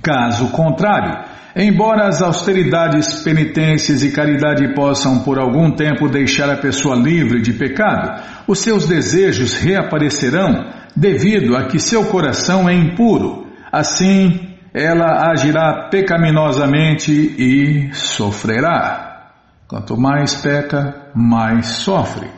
Caso 0.02 0.48
contrário, 0.48 1.26
embora 1.66 2.08
as 2.08 2.22
austeridades, 2.22 3.24
penitências 3.24 4.04
e 4.04 4.12
caridade 4.12 4.74
possam 4.76 5.24
por 5.24 5.40
algum 5.40 5.72
tempo 5.72 6.08
deixar 6.08 6.50
a 6.50 6.58
pessoa 6.58 6.96
livre 6.96 7.42
de 7.42 7.54
pecado, 7.54 8.22
os 8.48 8.60
seus 8.60 8.88
desejos 8.88 9.56
reaparecerão 9.56 10.72
devido 10.96 11.56
a 11.56 11.66
que 11.68 11.80
seu 11.80 12.06
coração 12.06 12.70
é 12.70 12.74
impuro. 12.74 13.48
Assim, 13.72 14.56
ela 14.74 15.32
agirá 15.32 15.90
pecaminosamente 15.90 17.12
e 17.12 17.94
sofrerá. 17.94 19.32
Quanto 19.68 19.98
mais 19.98 20.36
peca, 20.36 21.10
mais 21.16 21.66
sofre. 21.68 22.30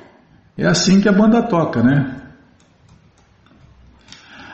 É 0.57 0.65
assim 0.65 1.01
que 1.01 1.09
a 1.09 1.13
banda 1.13 1.43
toca, 1.43 1.83
né? 1.83 2.15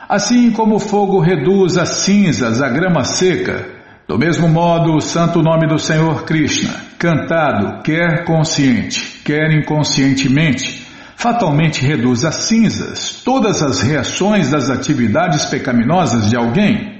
Assim 0.08 0.50
como 0.52 0.76
o 0.76 0.80
fogo 0.80 1.20
reduz 1.20 1.78
as 1.78 1.88
cinzas 1.88 2.62
a 2.62 2.68
grama 2.68 3.02
seca, 3.02 3.75
do 4.06 4.18
mesmo 4.18 4.48
modo 4.48 4.94
o 4.94 5.00
santo 5.00 5.42
nome 5.42 5.66
do 5.66 5.78
Senhor 5.78 6.24
Krishna, 6.24 6.74
cantado 6.98 7.82
quer 7.82 8.24
consciente, 8.24 9.20
quer 9.24 9.50
inconscientemente, 9.50 10.86
fatalmente 11.16 11.84
reduz 11.84 12.24
as 12.24 12.36
cinzas 12.36 13.22
todas 13.24 13.62
as 13.62 13.80
reações 13.80 14.50
das 14.50 14.70
atividades 14.70 15.46
pecaminosas 15.46 16.30
de 16.30 16.36
alguém. 16.36 16.96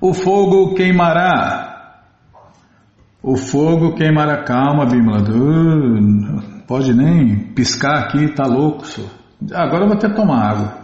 O 0.00 0.12
fogo 0.12 0.74
queimará. 0.74 2.00
O 3.22 3.36
fogo 3.36 3.94
queimará. 3.94 4.44
Calma, 4.44 4.86
Bimala. 4.86 5.22
Pode 6.66 6.94
nem 6.94 7.52
piscar 7.54 7.98
aqui, 7.98 8.28
tá 8.28 8.46
louco. 8.46 8.86
Senhor. 8.86 9.10
Agora 9.52 9.84
eu 9.84 9.88
vou 9.88 9.96
até 9.96 10.08
tomar 10.08 10.50
água. 10.50 10.79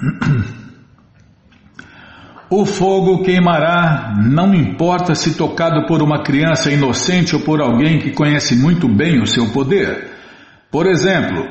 O 2.50 2.64
fogo 2.64 3.22
queimará, 3.22 4.14
não 4.24 4.54
importa 4.54 5.14
se 5.14 5.34
tocado 5.34 5.86
por 5.86 6.02
uma 6.02 6.22
criança 6.22 6.70
inocente 6.70 7.36
ou 7.36 7.42
por 7.42 7.60
alguém 7.60 7.98
que 7.98 8.12
conhece 8.12 8.56
muito 8.56 8.88
bem 8.88 9.20
o 9.20 9.26
seu 9.26 9.50
poder. 9.50 10.12
Por 10.70 10.86
exemplo, 10.86 11.46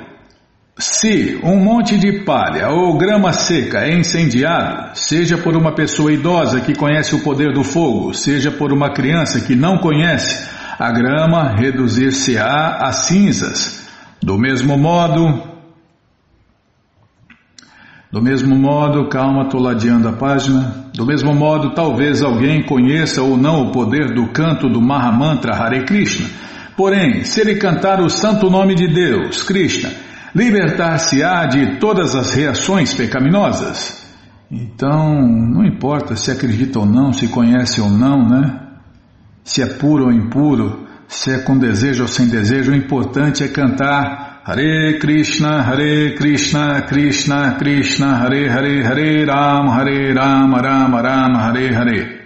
se 0.75 1.39
um 1.43 1.59
monte 1.59 1.99
de 1.99 2.23
palha 2.23 2.69
ou 2.69 2.97
grama 2.97 3.31
seca 3.31 3.85
é 3.85 3.95
incendiado, 3.95 4.97
seja 4.97 5.37
por 5.37 5.55
uma 5.55 5.75
pessoa 5.75 6.11
idosa 6.11 6.61
que 6.61 6.73
conhece 6.73 7.13
o 7.13 7.23
poder 7.23 7.53
do 7.53 7.63
fogo, 7.63 8.11
seja 8.15 8.49
por 8.49 8.73
uma 8.73 8.91
criança 8.91 9.39
que 9.41 9.55
não 9.55 9.77
conhece, 9.77 10.49
a 10.79 10.91
grama 10.91 11.55
reduzir-se-á 11.55 12.87
a 12.87 12.91
cinzas. 12.91 13.87
Do 14.19 14.35
mesmo 14.35 14.75
modo, 14.79 15.56
do 18.17 18.23
mesmo 18.23 18.57
modo, 18.57 19.07
calma, 19.09 19.43
estou 19.43 19.61
ladeando 19.61 20.07
a 20.07 20.13
página. 20.13 20.89
Do 20.91 21.05
mesmo 21.05 21.35
modo, 21.35 21.75
talvez 21.75 22.23
alguém 22.23 22.65
conheça 22.65 23.21
ou 23.21 23.37
não 23.37 23.67
o 23.67 23.71
poder 23.71 24.11
do 24.15 24.29
canto 24.29 24.67
do 24.67 24.81
Mahamantra 24.81 25.55
Hare 25.55 25.85
Krishna. 25.85 26.27
Porém, 26.75 27.23
se 27.23 27.41
ele 27.41 27.57
cantar 27.57 28.01
o 28.01 28.09
santo 28.09 28.49
nome 28.49 28.73
de 28.73 28.87
Deus, 28.87 29.43
Krishna, 29.43 29.91
libertar-se-á 30.33 31.45
de 31.45 31.79
todas 31.79 32.15
as 32.15 32.33
reações 32.33 32.91
pecaminosas. 32.91 34.03
Então, 34.49 35.21
não 35.21 35.63
importa 35.63 36.15
se 36.15 36.31
acredita 36.31 36.79
ou 36.79 36.87
não, 36.87 37.13
se 37.13 37.27
conhece 37.27 37.79
ou 37.79 37.89
não, 37.91 38.27
né? 38.27 38.61
Se 39.43 39.61
é 39.61 39.67
puro 39.67 40.05
ou 40.05 40.11
impuro, 40.11 40.87
se 41.07 41.29
é 41.29 41.37
com 41.37 41.55
desejo 41.55 42.01
ou 42.01 42.07
sem 42.07 42.27
desejo, 42.27 42.71
o 42.71 42.75
importante 42.75 43.43
é 43.43 43.47
cantar 43.47 44.26
Hare 44.47 44.97
Krishna, 44.97 45.61
Hare 45.61 46.15
Krishna, 46.15 46.81
Krishna 46.83 47.57
Krishna, 47.59 48.15
Hare 48.15 48.47
Hare, 48.49 48.81
Hare 48.81 49.25
Ram, 49.25 49.67
Hare 49.67 50.13
Ram, 50.13 50.55
Ram 50.55 50.95
Ram, 50.95 51.35
Hare 51.35 51.75
Hare. 51.75 52.21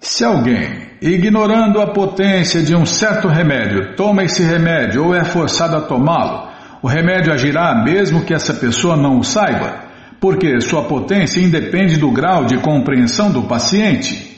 Se 0.00 0.24
alguém, 0.24 0.92
ignorando 1.02 1.78
a 1.82 1.92
potência 1.92 2.62
de 2.62 2.74
um 2.74 2.86
certo 2.86 3.28
remédio, 3.28 3.96
toma 3.96 4.24
esse 4.24 4.42
remédio 4.42 5.04
ou 5.04 5.14
é 5.14 5.26
forçado 5.26 5.76
a 5.76 5.82
tomá-lo, 5.82 6.48
o 6.80 6.88
remédio 6.88 7.30
agirá 7.30 7.74
mesmo 7.84 8.24
que 8.24 8.32
essa 8.32 8.54
pessoa 8.54 8.96
não 8.96 9.18
o 9.18 9.22
saiba, 9.22 9.84
porque 10.18 10.58
sua 10.62 10.84
potência 10.84 11.42
independe 11.42 11.98
do 11.98 12.10
grau 12.10 12.46
de 12.46 12.56
compreensão 12.56 13.30
do 13.30 13.42
paciente. 13.42 14.37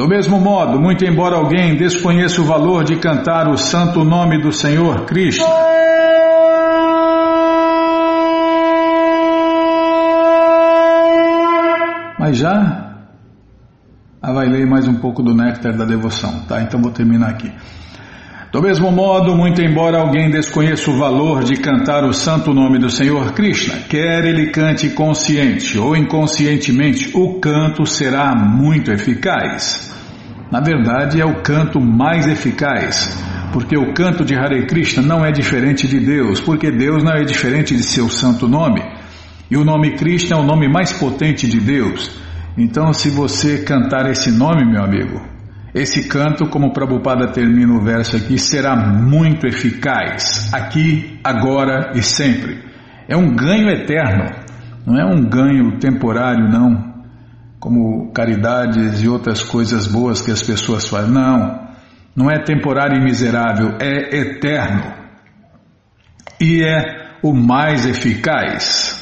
Do 0.00 0.08
mesmo 0.08 0.40
modo, 0.40 0.80
muito 0.80 1.04
embora 1.04 1.36
alguém 1.36 1.76
desconheça 1.76 2.40
o 2.40 2.44
valor 2.46 2.84
de 2.84 2.96
cantar 2.96 3.46
o 3.48 3.58
santo 3.58 4.02
nome 4.02 4.40
do 4.40 4.50
Senhor 4.50 5.04
Krishna, 5.04 5.44
mas 12.18 12.38
já 12.38 12.94
ah, 14.22 14.32
vai 14.32 14.48
ler 14.48 14.66
mais 14.66 14.88
um 14.88 14.94
pouco 14.94 15.22
do 15.22 15.34
néctar 15.34 15.76
da 15.76 15.84
devoção, 15.84 16.46
tá? 16.48 16.62
Então 16.62 16.80
vou 16.80 16.90
terminar 16.90 17.28
aqui. 17.28 17.52
Do 18.52 18.60
mesmo 18.60 18.90
modo, 18.90 19.36
muito 19.36 19.62
embora 19.62 19.98
alguém 19.98 20.28
desconheça 20.28 20.90
o 20.90 20.98
valor 20.98 21.44
de 21.44 21.54
cantar 21.54 22.02
o 22.02 22.12
santo 22.12 22.52
nome 22.52 22.80
do 22.80 22.90
Senhor 22.90 23.32
Krishna, 23.32 23.76
quer 23.88 24.24
ele 24.24 24.48
cante 24.50 24.88
consciente 24.88 25.78
ou 25.78 25.96
inconscientemente, 25.96 27.12
o 27.14 27.38
canto 27.38 27.86
será 27.86 28.34
muito 28.34 28.90
eficaz. 28.90 29.94
Na 30.50 30.60
verdade, 30.60 31.20
é 31.20 31.24
o 31.24 31.42
canto 31.42 31.80
mais 31.80 32.26
eficaz, 32.26 33.16
porque 33.52 33.78
o 33.78 33.94
canto 33.94 34.24
de 34.24 34.34
Hare 34.34 34.66
Krishna 34.66 35.00
não 35.00 35.24
é 35.24 35.30
diferente 35.30 35.86
de 35.86 36.00
Deus, 36.00 36.40
porque 36.40 36.72
Deus 36.72 37.04
não 37.04 37.12
é 37.12 37.22
diferente 37.22 37.76
de 37.76 37.84
seu 37.84 38.08
santo 38.08 38.48
nome. 38.48 38.82
E 39.48 39.56
o 39.56 39.64
nome 39.64 39.92
Krishna 39.92 40.36
é 40.36 40.40
o 40.40 40.44
nome 40.44 40.68
mais 40.68 40.90
potente 40.90 41.46
de 41.46 41.60
Deus. 41.60 42.10
Então, 42.58 42.92
se 42.92 43.10
você 43.10 43.58
cantar 43.58 44.10
esse 44.10 44.32
nome, 44.32 44.64
meu 44.64 44.82
amigo, 44.82 45.20
esse 45.74 46.08
canto, 46.08 46.48
como 46.48 46.72
Prabhupada 46.72 47.28
termina 47.32 47.72
o 47.74 47.84
verso 47.84 48.16
aqui, 48.16 48.38
será 48.38 48.74
muito 48.74 49.46
eficaz, 49.46 50.52
aqui, 50.52 51.20
agora 51.22 51.92
e 51.94 52.02
sempre. 52.02 52.64
É 53.08 53.16
um 53.16 53.34
ganho 53.34 53.68
eterno, 53.68 54.24
não 54.86 54.98
é 54.98 55.04
um 55.04 55.28
ganho 55.28 55.78
temporário, 55.78 56.48
não, 56.48 57.04
como 57.60 58.12
caridades 58.12 59.02
e 59.02 59.08
outras 59.08 59.42
coisas 59.42 59.86
boas 59.86 60.20
que 60.20 60.32
as 60.32 60.42
pessoas 60.42 60.88
fazem. 60.88 61.12
Não, 61.12 61.68
não 62.16 62.30
é 62.30 62.42
temporário 62.42 62.96
e 62.96 63.04
miserável, 63.04 63.76
é 63.80 64.16
eterno. 64.16 64.92
E 66.40 66.64
é 66.64 67.18
o 67.22 67.32
mais 67.32 67.86
eficaz. 67.86 68.98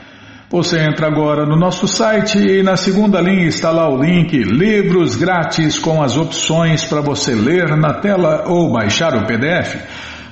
Você 0.51 0.79
entra 0.79 1.07
agora 1.07 1.47
no 1.47 1.55
nosso 1.55 1.87
site 1.87 2.37
e 2.37 2.61
na 2.61 2.77
segunda 2.77 3.19
linha 3.19 3.47
está 3.47 3.71
lá 3.71 3.89
o 3.89 3.99
link 3.99 4.37
Livros 4.37 5.15
Grátis 5.15 5.79
com 5.79 6.03
as 6.03 6.15
opções 6.15 6.85
para 6.85 7.01
você 7.01 7.33
ler 7.33 7.75
na 7.75 7.95
tela 7.95 8.43
ou 8.47 8.71
baixar 8.71 9.15
o 9.15 9.25
PDF. 9.25 9.77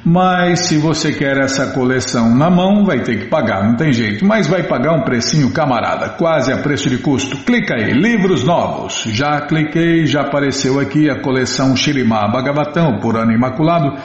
Mas 0.06 0.68
se 0.68 0.78
você 0.78 1.14
quer 1.14 1.38
essa 1.38 1.68
coleção 1.68 2.36
na 2.36 2.50
mão, 2.50 2.84
vai 2.84 3.02
ter 3.04 3.20
que 3.20 3.30
pagar, 3.30 3.64
não 3.64 3.76
tem 3.76 3.94
jeito. 3.94 4.26
Mas 4.26 4.48
vai 4.48 4.64
pagar 4.64 4.94
um 4.94 5.04
precinho 5.04 5.52
camarada, 5.52 6.10
quase 6.10 6.52
a 6.52 6.58
preço 6.58 6.90
de 6.90 6.98
custo. 6.98 7.38
Clica 7.38 7.76
aí, 7.76 7.92
livros 7.94 8.44
novos. 8.44 9.04
Já 9.08 9.40
cliquei, 9.48 10.06
já 10.06 10.22
apareceu 10.22 10.78
aqui 10.78 11.10
a 11.10 11.22
coleção 11.22 11.74
Shirimá 11.76 12.28
Bhagavatam, 12.28 13.00
por 13.00 13.16
ano 13.16 13.32
imaculado. 13.32 13.98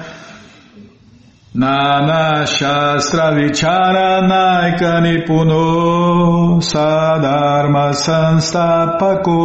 Nana 1.58 2.46
Shastra 2.46 3.32
Vicharanaika 3.32 5.00
Nipuno 5.00 6.60
Sadharma 6.62 7.94
Sanstapako 7.96 9.40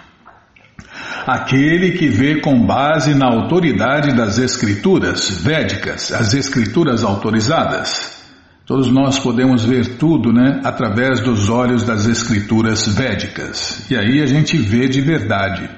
Aquele 1.27 1.93
que 1.93 2.09
vê 2.09 2.41
com 2.41 2.67
base 2.67 3.15
na 3.15 3.27
autoridade 3.27 4.17
das 4.17 4.39
escrituras 4.39 5.31
védicas, 5.43 6.11
as 6.13 6.35
escrituras 6.35 7.05
autorizadas. 7.05 8.19
Todos 8.67 8.91
nós 8.91 9.19
podemos 9.19 9.65
ver 9.65 9.97
tudo, 9.97 10.33
né, 10.33 10.61
através 10.65 11.21
dos 11.21 11.49
olhos 11.49 11.85
das 11.85 12.07
escrituras 12.07 12.87
védicas. 12.89 13.89
E 13.91 13.97
aí 13.97 14.21
a 14.21 14.27
gente 14.27 14.59
vê 14.59 14.89
de 14.89 15.01
verdade. 15.01 15.78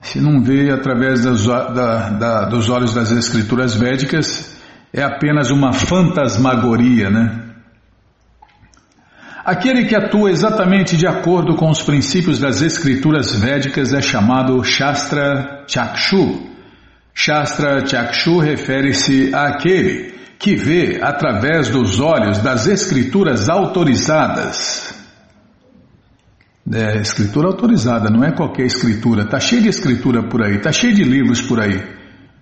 Se 0.00 0.20
não 0.20 0.42
vê 0.42 0.70
através 0.70 1.24
das, 1.24 1.44
da, 1.44 2.08
da, 2.10 2.44
dos 2.46 2.68
olhos 2.70 2.94
das 2.94 3.10
escrituras 3.10 3.74
védicas, 3.74 4.56
é 4.92 5.02
apenas 5.02 5.50
uma 5.50 5.72
fantasmagoria, 5.72 7.10
né? 7.10 7.44
Aquele 9.44 9.86
que 9.86 9.96
atua 9.96 10.30
exatamente 10.30 10.96
de 10.96 11.06
acordo 11.06 11.56
com 11.56 11.70
os 11.70 11.80
princípios 11.80 12.38
das 12.38 12.60
escrituras 12.60 13.34
védicas 13.34 13.94
é 13.94 14.02
chamado 14.02 14.62
Shastra 14.62 15.64
Chakshu. 15.66 16.46
Shastra 17.14 17.86
Chakshu 17.86 18.40
refere-se 18.40 19.34
àquele 19.34 20.14
que 20.38 20.54
vê 20.54 21.00
através 21.02 21.70
dos 21.70 21.98
olhos 21.98 22.38
das 22.38 22.66
escrituras 22.66 23.48
autorizadas. 23.48 24.97
É, 26.72 27.00
escritura 27.00 27.46
autorizada, 27.46 28.10
não 28.10 28.22
é 28.22 28.32
qualquer 28.32 28.66
escritura. 28.66 29.22
Está 29.22 29.40
cheio 29.40 29.62
de 29.62 29.68
escritura 29.68 30.28
por 30.28 30.42
aí, 30.42 30.56
está 30.56 30.70
cheio 30.70 30.94
de 30.94 31.02
livros 31.02 31.40
por 31.40 31.60
aí. 31.60 31.80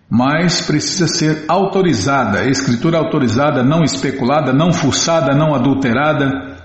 Mas 0.09 0.61
precisa 0.61 1.07
ser 1.09 1.45
autorizada, 1.49 2.45
escritura 2.49 2.99
autorizada, 2.99 3.63
não 3.63 3.83
especulada, 3.83 4.53
não 4.53 4.73
fuçada, 4.73 5.35
não 5.35 5.55
adulterada. 5.55 6.57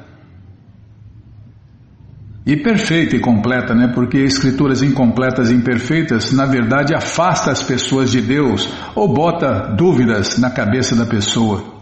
E 2.46 2.58
perfeita 2.58 3.16
e 3.16 3.20
completa, 3.20 3.76
né? 3.76 3.92
Porque 3.94 4.18
escrituras 4.18 4.82
incompletas 4.82 5.52
e 5.52 5.56
imperfeitas, 5.56 6.32
na 6.32 6.46
verdade, 6.46 6.96
afasta 6.96 7.52
as 7.52 7.62
pessoas 7.62 8.12
de 8.12 8.22
Deus 8.22 8.68
ou 8.96 9.08
bota 9.08 9.76
dúvidas 9.76 10.40
na 10.40 10.50
cabeça 10.50 10.96
da 10.96 11.06
pessoa. 11.06 11.81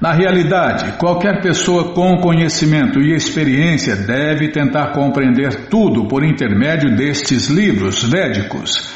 Na 0.00 0.12
realidade, 0.12 0.92
qualquer 0.96 1.42
pessoa 1.42 1.92
com 1.92 2.16
conhecimento 2.16 2.98
e 3.00 3.14
experiência 3.14 3.94
deve 3.94 4.48
tentar 4.48 4.92
compreender 4.92 5.68
tudo 5.68 6.08
por 6.08 6.24
intermédio 6.24 6.96
destes 6.96 7.50
livros 7.50 8.02
védicos, 8.02 8.90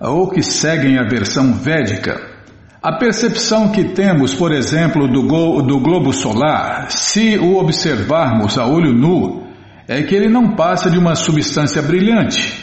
ou 0.00 0.28
que 0.28 0.42
seguem 0.42 0.98
a 0.98 1.04
versão 1.04 1.52
védica. 1.52 2.20
A 2.82 2.98
percepção 2.98 3.70
que 3.70 3.84
temos, 3.84 4.34
por 4.34 4.52
exemplo, 4.52 5.06
do, 5.06 5.62
do 5.62 5.78
globo 5.78 6.12
solar, 6.12 6.90
se 6.90 7.38
o 7.38 7.56
observarmos 7.56 8.58
a 8.58 8.66
olho 8.66 8.92
nu, 8.92 9.44
é 9.86 10.02
que 10.02 10.16
ele 10.16 10.28
não 10.28 10.56
passa 10.56 10.90
de 10.90 10.98
uma 10.98 11.14
substância 11.14 11.80
brilhante. 11.80 12.60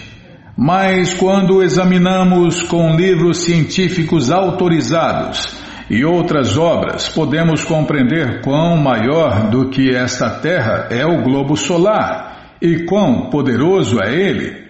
Mas 0.57 1.13
quando 1.13 1.63
examinamos 1.63 2.61
com 2.63 2.97
livros 2.97 3.45
científicos 3.45 4.29
autorizados, 4.29 5.55
e 5.91 6.05
outras 6.05 6.57
obras, 6.57 7.09
podemos 7.09 7.65
compreender 7.65 8.41
quão 8.41 8.77
maior 8.77 9.49
do 9.49 9.69
que 9.69 9.93
esta 9.93 10.29
Terra 10.29 10.87
é 10.89 11.05
o 11.05 11.21
globo 11.21 11.57
solar 11.57 12.55
e 12.61 12.85
quão 12.85 13.29
poderoso 13.29 14.01
é 14.01 14.15
ele. 14.15 14.69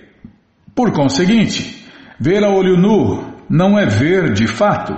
Por 0.74 0.92
conseguinte, 0.92 1.86
ver 2.20 2.44
a 2.44 2.50
olho 2.50 2.76
nu 2.76 3.36
não 3.48 3.78
é 3.78 3.86
ver 3.86 4.34
de 4.34 4.48
fato. 4.48 4.98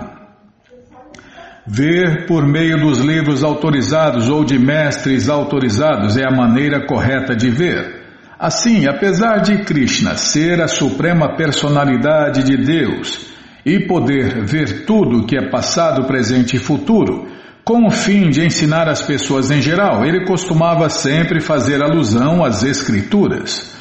Ver 1.67 2.25
por 2.25 2.47
meio 2.47 2.79
dos 2.79 2.99
livros 2.99 3.43
autorizados 3.43 4.29
ou 4.29 4.45
de 4.45 4.57
mestres 4.57 5.27
autorizados 5.27 6.15
é 6.15 6.25
a 6.25 6.33
maneira 6.33 6.87
correta 6.87 7.35
de 7.35 7.49
ver. 7.49 8.01
Assim, 8.39 8.87
apesar 8.87 9.39
de 9.39 9.65
Krishna 9.65 10.15
ser 10.15 10.61
a 10.61 10.69
suprema 10.69 11.35
personalidade 11.35 12.43
de 12.43 12.55
Deus 12.55 13.32
e 13.65 13.79
poder 13.79 14.43
ver 14.45 14.85
tudo 14.85 15.25
que 15.25 15.37
é 15.37 15.49
passado, 15.49 16.05
presente 16.05 16.55
e 16.55 16.59
futuro, 16.59 17.27
com 17.63 17.87
o 17.87 17.91
fim 17.91 18.29
de 18.29 18.45
ensinar 18.45 18.89
as 18.89 19.01
pessoas 19.01 19.49
em 19.49 19.61
geral, 19.61 20.05
ele 20.05 20.25
costumava 20.25 20.89
sempre 20.89 21.39
fazer 21.39 21.81
alusão 21.81 22.43
às 22.43 22.61
Escrituras. 22.63 23.73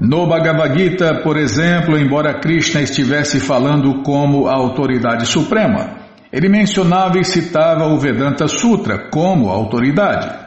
No 0.00 0.26
Bhagavad 0.26 0.76
Gita, 0.76 1.20
por 1.22 1.36
exemplo, 1.36 1.96
embora 1.96 2.40
Krishna 2.40 2.82
estivesse 2.82 3.38
falando 3.38 4.02
como 4.02 4.48
a 4.48 4.54
autoridade 4.54 5.26
suprema, 5.26 5.90
ele 6.32 6.48
mencionava 6.48 7.20
e 7.20 7.24
citava 7.24 7.86
o 7.86 7.98
Vedanta 7.98 8.48
Sutra 8.48 9.08
como 9.10 9.48
autoridade. 9.48 10.42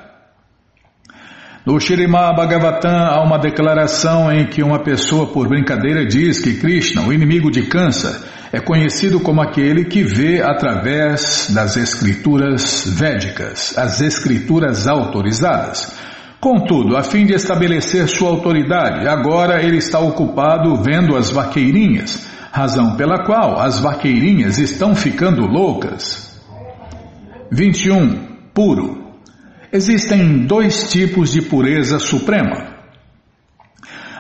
No 1.66 1.80
Shirimá 1.80 2.34
Bhagavatam 2.34 3.06
há 3.08 3.24
uma 3.24 3.40
declaração 3.40 4.30
em 4.30 4.46
que 4.48 4.62
uma 4.62 4.80
pessoa 4.80 5.28
por 5.28 5.48
brincadeira 5.48 6.06
diz 6.06 6.40
que 6.40 6.60
Krishna, 6.60 7.04
o 7.04 7.14
inimigo 7.14 7.50
de 7.50 7.64
câncer, 7.64 8.14
é 8.56 8.62
conhecido 8.62 9.20
como 9.20 9.42
aquele 9.42 9.84
que 9.84 10.02
vê 10.02 10.42
através 10.42 11.52
das 11.54 11.76
escrituras 11.76 12.86
védicas, 12.88 13.78
as 13.78 14.00
escrituras 14.00 14.88
autorizadas. 14.88 15.94
Contudo, 16.40 16.96
a 16.96 17.04
fim 17.04 17.26
de 17.26 17.34
estabelecer 17.34 18.08
sua 18.08 18.30
autoridade, 18.30 19.10
agora 19.10 19.62
ele 19.62 19.76
está 19.76 20.00
ocupado 20.00 20.74
vendo 20.78 21.18
as 21.18 21.32
vaqueirinhas, 21.32 22.30
razão 22.50 22.96
pela 22.96 23.26
qual 23.26 23.60
as 23.60 23.82
vaqueirinhas 23.82 24.58
estão 24.58 24.96
ficando 24.96 25.46
loucas. 25.46 26.42
21. 27.52 28.52
Puro. 28.54 29.20
Existem 29.70 30.46
dois 30.46 30.90
tipos 30.90 31.34
de 31.34 31.42
pureza 31.42 32.00
suprema. 32.00 32.75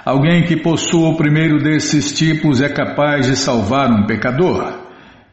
Alguém 0.05 0.43
que 0.43 0.55
possua 0.55 1.09
o 1.09 1.17
primeiro 1.17 1.57
desses 1.57 2.13
tipos 2.13 2.61
é 2.61 2.69
capaz 2.69 3.25
de 3.25 3.35
salvar 3.35 3.89
um 3.89 4.05
pecador. 4.05 4.71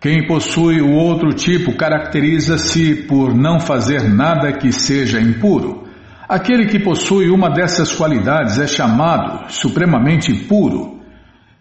Quem 0.01 0.27
possui 0.27 0.81
o 0.81 0.93
outro 0.93 1.35
tipo 1.35 1.77
caracteriza-se 1.77 3.05
por 3.07 3.35
não 3.35 3.61
fazer 3.61 4.03
nada 4.09 4.51
que 4.51 4.73
seja 4.73 5.21
impuro. 5.21 5.87
Aquele 6.27 6.65
que 6.69 6.79
possui 6.79 7.29
uma 7.29 7.51
dessas 7.51 7.93
qualidades 7.93 8.59
é 8.59 8.67
chamado 8.67 9.53
supremamente 9.53 10.33
puro. 10.33 11.03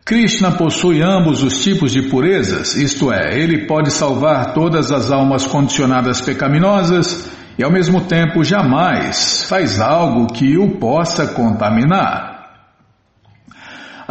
Krishna 0.05 0.53
possui 0.53 1.01
ambos 1.01 1.43
os 1.43 1.61
tipos 1.61 1.91
de 1.91 2.03
purezas, 2.03 2.77
isto 2.77 3.11
é, 3.11 3.37
ele 3.37 3.67
pode 3.67 3.91
salvar 3.91 4.53
todas 4.53 4.89
as 4.89 5.11
almas 5.11 5.45
condicionadas 5.45 6.21
pecaminosas 6.21 7.29
e 7.59 7.63
ao 7.63 7.71
mesmo 7.71 8.05
tempo 8.05 8.41
jamais 8.41 9.45
faz 9.49 9.81
algo 9.81 10.27
que 10.27 10.57
o 10.57 10.79
possa 10.79 11.27
contaminar. 11.27 12.30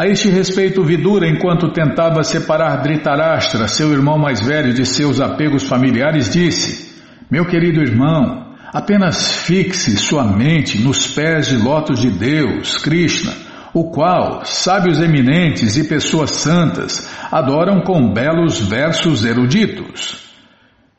A 0.01 0.07
este 0.07 0.31
respeito, 0.31 0.83
Vidura, 0.83 1.29
enquanto 1.29 1.75
tentava 1.75 2.23
separar 2.25 2.83
Dhritarashtra, 2.83 3.69
seu 3.69 3.93
irmão 3.93 4.17
mais 4.17 4.41
velho, 4.41 4.73
de 4.73 4.87
seus 4.87 5.21
apegos 5.21 5.69
familiares, 5.69 6.33
disse: 6.33 6.99
Meu 7.31 7.45
querido 7.45 7.83
irmão, 7.83 8.49
Apenas 8.73 9.43
fixe 9.43 9.97
sua 9.99 10.25
mente 10.25 10.81
nos 10.81 11.07
pés 11.09 11.49
de 11.49 11.57
lotos 11.57 12.01
de 12.01 12.09
Deus, 12.09 12.79
Krishna, 12.79 13.35
o 13.75 13.91
qual 13.91 14.43
sábios 14.45 15.01
eminentes 15.01 15.77
e 15.77 15.87
pessoas 15.87 16.31
santas 16.31 17.07
adoram 17.31 17.83
com 17.83 18.11
belos 18.11 18.59
versos 18.61 19.25
eruditos. 19.25 20.31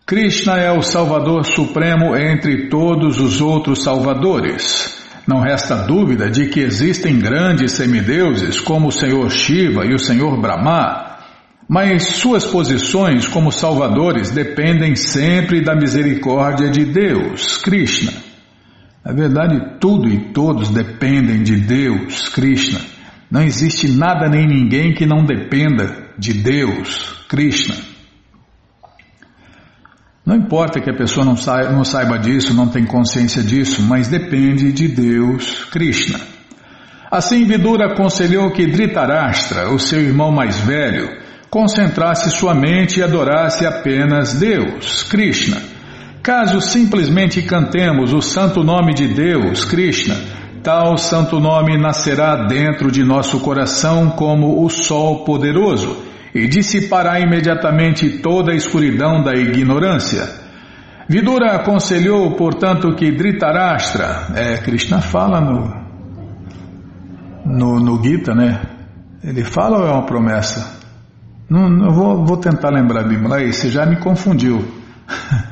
Krishna 0.06 0.58
é 0.58 0.72
o 0.72 0.84
Salvador 0.84 1.44
Supremo 1.46 2.16
entre 2.16 2.68
todos 2.68 3.20
os 3.20 3.42
outros 3.42 3.82
salvadores. 3.84 5.01
Não 5.28 5.40
resta 5.40 5.76
dúvida 5.76 6.30
de 6.30 6.48
que 6.48 6.60
existem 6.62 7.20
grandes 7.20 7.74
semideuses 7.74 8.60
como 8.60 8.88
o 8.88 8.92
Senhor 8.92 9.30
Shiva 9.30 9.86
e 9.86 9.94
o 9.94 10.00
Senhor 10.00 10.40
Brahma, 10.42 11.18
mas 11.70 12.04
suas 12.18 12.46
posições 12.46 13.28
como 13.28 13.52
salvadores 13.52 14.32
dependem 14.32 14.96
sempre 14.96 15.62
da 15.62 15.76
misericórdia 15.76 16.70
de 16.70 16.86
Deus, 16.86 17.58
Krishna. 17.58 18.12
Na 19.06 19.14
verdade, 19.14 19.80
tudo 19.80 20.08
e 20.08 20.32
todos 20.32 20.70
dependem 20.70 21.44
de 21.44 21.56
Deus, 21.56 22.30
Krishna. 22.30 22.80
Não 23.32 23.42
existe 23.42 23.88
nada 23.88 24.28
nem 24.28 24.46
ninguém 24.46 24.94
que 24.94 25.06
não 25.06 25.24
dependa 25.24 26.10
de 26.18 26.34
Deus, 26.34 27.26
Krishna. 27.30 27.76
Não 30.26 30.36
importa 30.36 30.80
que 30.80 30.90
a 30.90 30.96
pessoa 30.96 31.26
não 31.26 31.36
saiba, 31.36 31.72
não 31.72 31.84
saiba 31.84 32.20
disso, 32.20 32.54
não 32.54 32.68
tem 32.68 32.86
consciência 32.86 33.42
disso, 33.42 33.82
mas 33.82 34.08
depende 34.08 34.72
de 34.72 34.88
Deus, 34.88 35.66
Krishna. 35.72 36.20
Assim, 37.10 37.44
Vidura 37.44 37.92
aconselhou 37.92 38.52
que 38.52 38.68
Dhritarashtra, 38.68 39.70
o 39.72 39.80
seu 39.80 40.00
irmão 40.00 40.32
mais 40.32 40.60
velho, 40.60 41.10
concentrasse 41.50 42.30
sua 42.30 42.54
mente 42.54 43.00
e 43.00 43.04
adorasse 43.04 43.66
apenas 43.66 44.36
Deus, 44.36 45.04
Krishna. 45.04 45.58
Caso 46.22 46.62
simplesmente 46.62 47.42
cantemos 47.42 48.14
o 48.14 48.22
santo 48.22 48.64
nome 48.64 48.94
de 48.94 49.08
Deus, 49.08 49.66
Krishna, 49.66 50.16
tal 50.62 50.98
santo 50.98 51.40
nome 51.40 51.78
nascerá 51.80 52.46
dentro 52.46 52.92
de 52.92 53.04
nosso 53.04 53.40
coração 53.40 54.12
como 54.12 54.64
o 54.64 54.70
sol 54.70 55.26
poderoso 55.26 56.11
e 56.34 56.48
dissipará 56.48 57.20
imediatamente 57.20 58.20
toda 58.20 58.52
a 58.52 58.56
escuridão 58.56 59.22
da 59.24 59.34
ignorância. 59.34 60.28
Vidura 61.08 61.56
aconselhou, 61.56 62.36
portanto, 62.36 62.96
que 62.96 63.12
Dhritarashtra, 63.12 64.28
é, 64.36 64.58
Krishna 64.58 65.02
fala 65.02 65.42
no, 65.42 65.82
no, 67.46 67.80
no 67.80 68.02
Gita, 68.02 68.34
né? 68.34 68.62
Ele 69.24 69.44
fala 69.44 69.80
ou 69.80 69.88
é 69.88 69.92
uma 69.92 70.06
promessa? 70.06 70.80
Não, 71.50 71.70
não 71.70 71.92
vou, 71.92 72.26
vou, 72.26 72.38
tentar 72.38 72.70
lembrar 72.70 73.04
de 73.04 73.16
aí, 73.34 73.52
você 73.52 73.70
já 73.70 73.86
me 73.86 73.98
confundiu. 73.98 74.66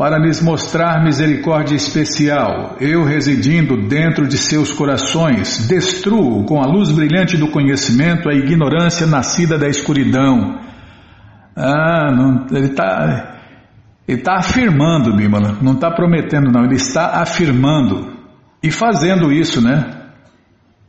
Para 0.00 0.16
lhes 0.16 0.40
mostrar 0.40 1.04
misericórdia 1.04 1.76
especial, 1.76 2.78
eu 2.80 3.04
residindo 3.04 3.86
dentro 3.86 4.26
de 4.26 4.38
seus 4.38 4.72
corações, 4.72 5.68
destruo 5.68 6.42
com 6.46 6.58
a 6.58 6.64
luz 6.64 6.90
brilhante 6.90 7.36
do 7.36 7.48
conhecimento 7.48 8.26
a 8.26 8.32
ignorância 8.32 9.06
nascida 9.06 9.58
da 9.58 9.68
escuridão. 9.68 10.58
Ah, 11.54 12.10
não, 12.16 12.46
ele 12.50 12.68
está 12.68 13.42
ele 14.08 14.22
tá 14.22 14.38
afirmando, 14.38 15.14
Bimala, 15.14 15.58
não 15.60 15.74
está 15.74 15.90
prometendo, 15.90 16.50
não, 16.50 16.64
ele 16.64 16.76
está 16.76 17.20
afirmando 17.20 18.10
e 18.62 18.70
fazendo 18.70 19.30
isso, 19.30 19.60
né? 19.60 19.84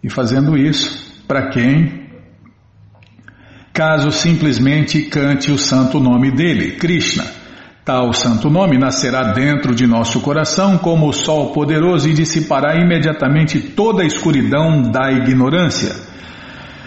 E 0.01 0.09
fazendo 0.09 0.55
isso 0.55 1.22
para 1.28 1.49
quem 1.49 2.07
caso 3.74 4.09
simplesmente 4.09 5.01
cante 5.01 5.51
o 5.51 5.57
santo 5.57 5.99
nome 5.99 6.32
dele, 6.32 6.78
Krishna. 6.78 7.41
Tal 7.84 8.14
santo 8.14 8.48
nome 8.48 8.78
nascerá 8.78 9.34
dentro 9.34 9.74
de 9.74 9.88
nosso 9.88 10.22
coração 10.22 10.78
como 10.78 11.10
o 11.10 11.14
sol 11.14 11.52
poderoso 11.52 12.08
e 12.08 12.14
dissipará 12.14 12.76
imediatamente 12.76 13.60
toda 13.60 14.04
a 14.04 14.06
escuridão 14.06 14.84
da 14.84 15.12
ignorância. 15.12 15.96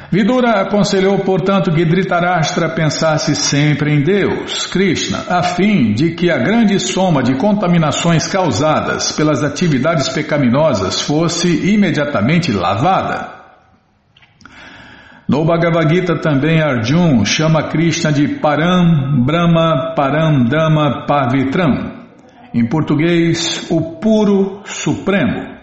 Vidura 0.09 0.61
aconselhou, 0.61 1.19
portanto, 1.19 1.73
que 1.73 1.85
Dhritarashtra 1.85 2.69
pensasse 2.69 3.35
sempre 3.35 3.93
em 3.93 4.05
Deus, 4.05 4.67
Krishna, 4.67 5.25
a 5.29 5.43
fim 5.43 5.93
de 5.93 6.13
que 6.13 6.31
a 6.31 6.39
grande 6.39 6.79
soma 6.79 7.25
de 7.25 7.37
contaminações 7.37 8.29
causadas 8.29 9.11
pelas 9.11 9.43
atividades 9.43 10.09
pecaminosas 10.11 11.01
fosse 11.01 11.73
imediatamente 11.73 12.53
lavada. 12.53 13.44
No 15.27 15.43
Bhagavad 15.43 15.89
Gita 15.89 16.19
também 16.21 16.61
Arjun 16.61 17.25
chama 17.25 17.69
Krishna 17.69 18.13
de 18.13 18.29
Param 18.41 19.25
Brahma 19.25 19.95
Param 19.97 20.47
Pavitram. 21.07 21.95
Em 22.53 22.67
português, 22.67 23.67
o 23.71 23.99
puro 23.99 24.61
supremo. 24.67 25.55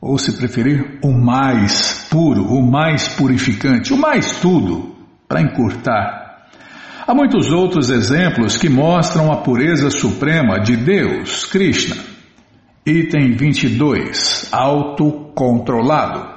Ou 0.00 0.16
se 0.16 0.36
preferir, 0.38 1.00
o 1.02 1.10
mais 1.10 2.06
puro, 2.08 2.44
o 2.44 2.62
mais 2.62 3.08
purificante, 3.08 3.92
o 3.92 3.98
mais 3.98 4.38
tudo, 4.40 4.94
para 5.26 5.42
encurtar. 5.42 6.46
Há 7.04 7.12
muitos 7.12 7.50
outros 7.50 7.90
exemplos 7.90 8.56
que 8.56 8.68
mostram 8.68 9.32
a 9.32 9.38
pureza 9.38 9.90
suprema 9.90 10.60
de 10.60 10.76
Deus, 10.76 11.44
Krishna. 11.46 11.96
Item 12.86 13.32
22. 13.32 14.48
Autocontrolado. 14.52 16.35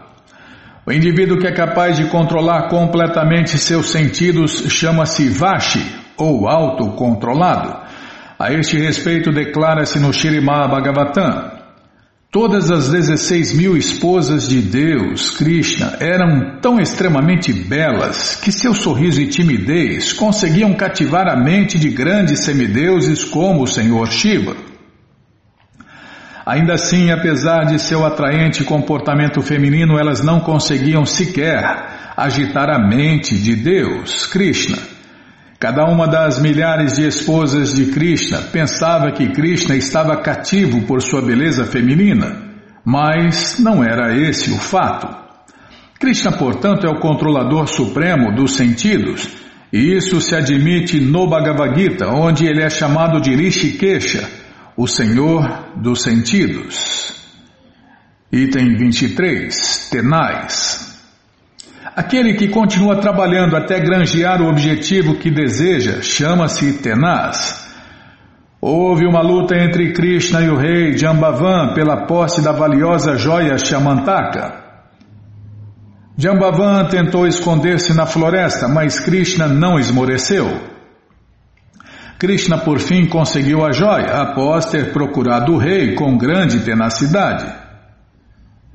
O 0.86 0.92
indivíduo 0.92 1.38
que 1.38 1.48
é 1.48 1.52
capaz 1.52 1.98
de 1.98 2.06
controlar 2.06 2.70
completamente 2.70 3.58
seus 3.58 3.92
sentidos 3.92 4.64
chama-se 4.70 5.30
Vashi, 5.30 5.86
ou 6.18 6.48
autocontrolado. 6.48 7.76
A 8.38 8.54
este 8.54 8.78
respeito, 8.78 9.32
declara-se 9.32 10.00
no 10.00 10.14
Shirimá 10.14 10.68
Bhagavatam. 10.68 11.60
Todas 12.32 12.70
as 12.70 12.90
16 12.90 13.54
mil 13.54 13.76
esposas 13.76 14.48
de 14.48 14.62
Deus, 14.62 15.32
Krishna, 15.32 15.98
eram 16.00 16.60
tão 16.62 16.80
extremamente 16.80 17.52
belas 17.52 18.36
que 18.36 18.52
seu 18.52 18.74
sorriso 18.74 19.20
e 19.20 19.28
timidez 19.28 20.14
conseguiam 20.14 20.74
cativar 20.76 21.28
a 21.28 21.36
mente 21.36 21.80
de 21.80 21.90
grandes 21.90 22.42
semideuses 22.42 23.24
como 23.24 23.64
o 23.64 23.68
Senhor 23.68 24.08
Shiva. 24.12 24.56
Ainda 26.46 26.74
assim, 26.74 27.12
apesar 27.12 27.66
de 27.66 27.80
seu 27.80 28.06
atraente 28.06 28.64
comportamento 28.64 29.42
feminino, 29.42 30.00
elas 30.00 30.24
não 30.24 30.40
conseguiam 30.40 31.06
sequer 31.06 32.14
agitar 32.16 32.70
a 32.70 32.80
mente 32.80 33.38
de 33.38 33.56
Deus, 33.56 34.26
Krishna. 34.26 34.78
Cada 35.60 35.86
uma 35.86 36.08
das 36.08 36.40
milhares 36.40 36.96
de 36.96 37.06
esposas 37.06 37.74
de 37.74 37.88
Krishna 37.88 38.38
pensava 38.52 39.12
que 39.12 39.28
Krishna 39.30 39.76
estava 39.76 40.16
cativo 40.18 40.84
por 40.84 41.02
sua 41.02 41.22
beleza 41.22 41.66
feminina, 41.66 42.38
mas 42.86 43.60
não 43.60 43.84
era 43.84 44.16
esse 44.16 44.52
o 44.52 44.58
fato. 44.58 45.08
Krishna, 46.00 46.32
portanto, 46.32 46.88
é 46.88 46.90
o 46.90 47.00
controlador 47.00 47.68
supremo 47.68 48.34
dos 48.34 48.56
sentidos, 48.56 49.28
e 49.72 49.98
isso 49.98 50.22
se 50.22 50.34
admite 50.34 51.00
no 51.02 51.28
Bhagavad 51.28 51.78
Gita, 51.78 52.08
onde 52.08 52.46
ele 52.46 52.64
é 52.64 52.70
chamado 52.70 53.20
de 53.20 53.36
Rishikesha 53.36 54.39
o 54.80 54.88
Senhor 54.88 55.74
dos 55.76 56.04
Sentidos. 56.04 57.14
Item 58.32 58.78
23. 58.78 59.90
Tenais. 59.92 60.98
Aquele 61.98 62.36
que 62.36 62.48
continua 62.48 62.96
trabalhando 63.02 63.58
até 63.58 63.78
granjear 63.78 64.42
o 64.42 64.48
objetivo 64.48 65.16
que 65.16 65.30
deseja 65.30 66.02
chama-se 66.02 66.82
tenaz. 66.82 67.70
Houve 68.62 69.06
uma 69.06 69.22
luta 69.22 69.54
entre 69.54 69.92
Krishna 69.92 70.42
e 70.44 70.50
o 70.50 70.56
rei 70.56 70.98
Jambavan 70.98 71.74
pela 71.74 72.06
posse 72.06 72.42
da 72.42 72.54
valiosa 72.54 73.18
joia 73.18 73.58
Shamantaka. 73.58 74.64
Jambavan 76.16 76.86
tentou 76.86 77.28
esconder-se 77.28 77.94
na 77.94 78.06
floresta, 78.06 78.70
mas 78.70 78.98
Krishna 78.98 79.46
não 79.46 79.78
esmoreceu. 79.78 80.79
Krishna 82.20 82.58
por 82.58 82.80
fim 82.80 83.06
conseguiu 83.06 83.66
a 83.66 83.72
joia 83.72 84.22
após 84.22 84.66
ter 84.66 84.92
procurado 84.92 85.54
o 85.54 85.58
rei 85.58 85.96
com 85.96 86.18
grande 86.18 86.60
tenacidade. 86.60 87.46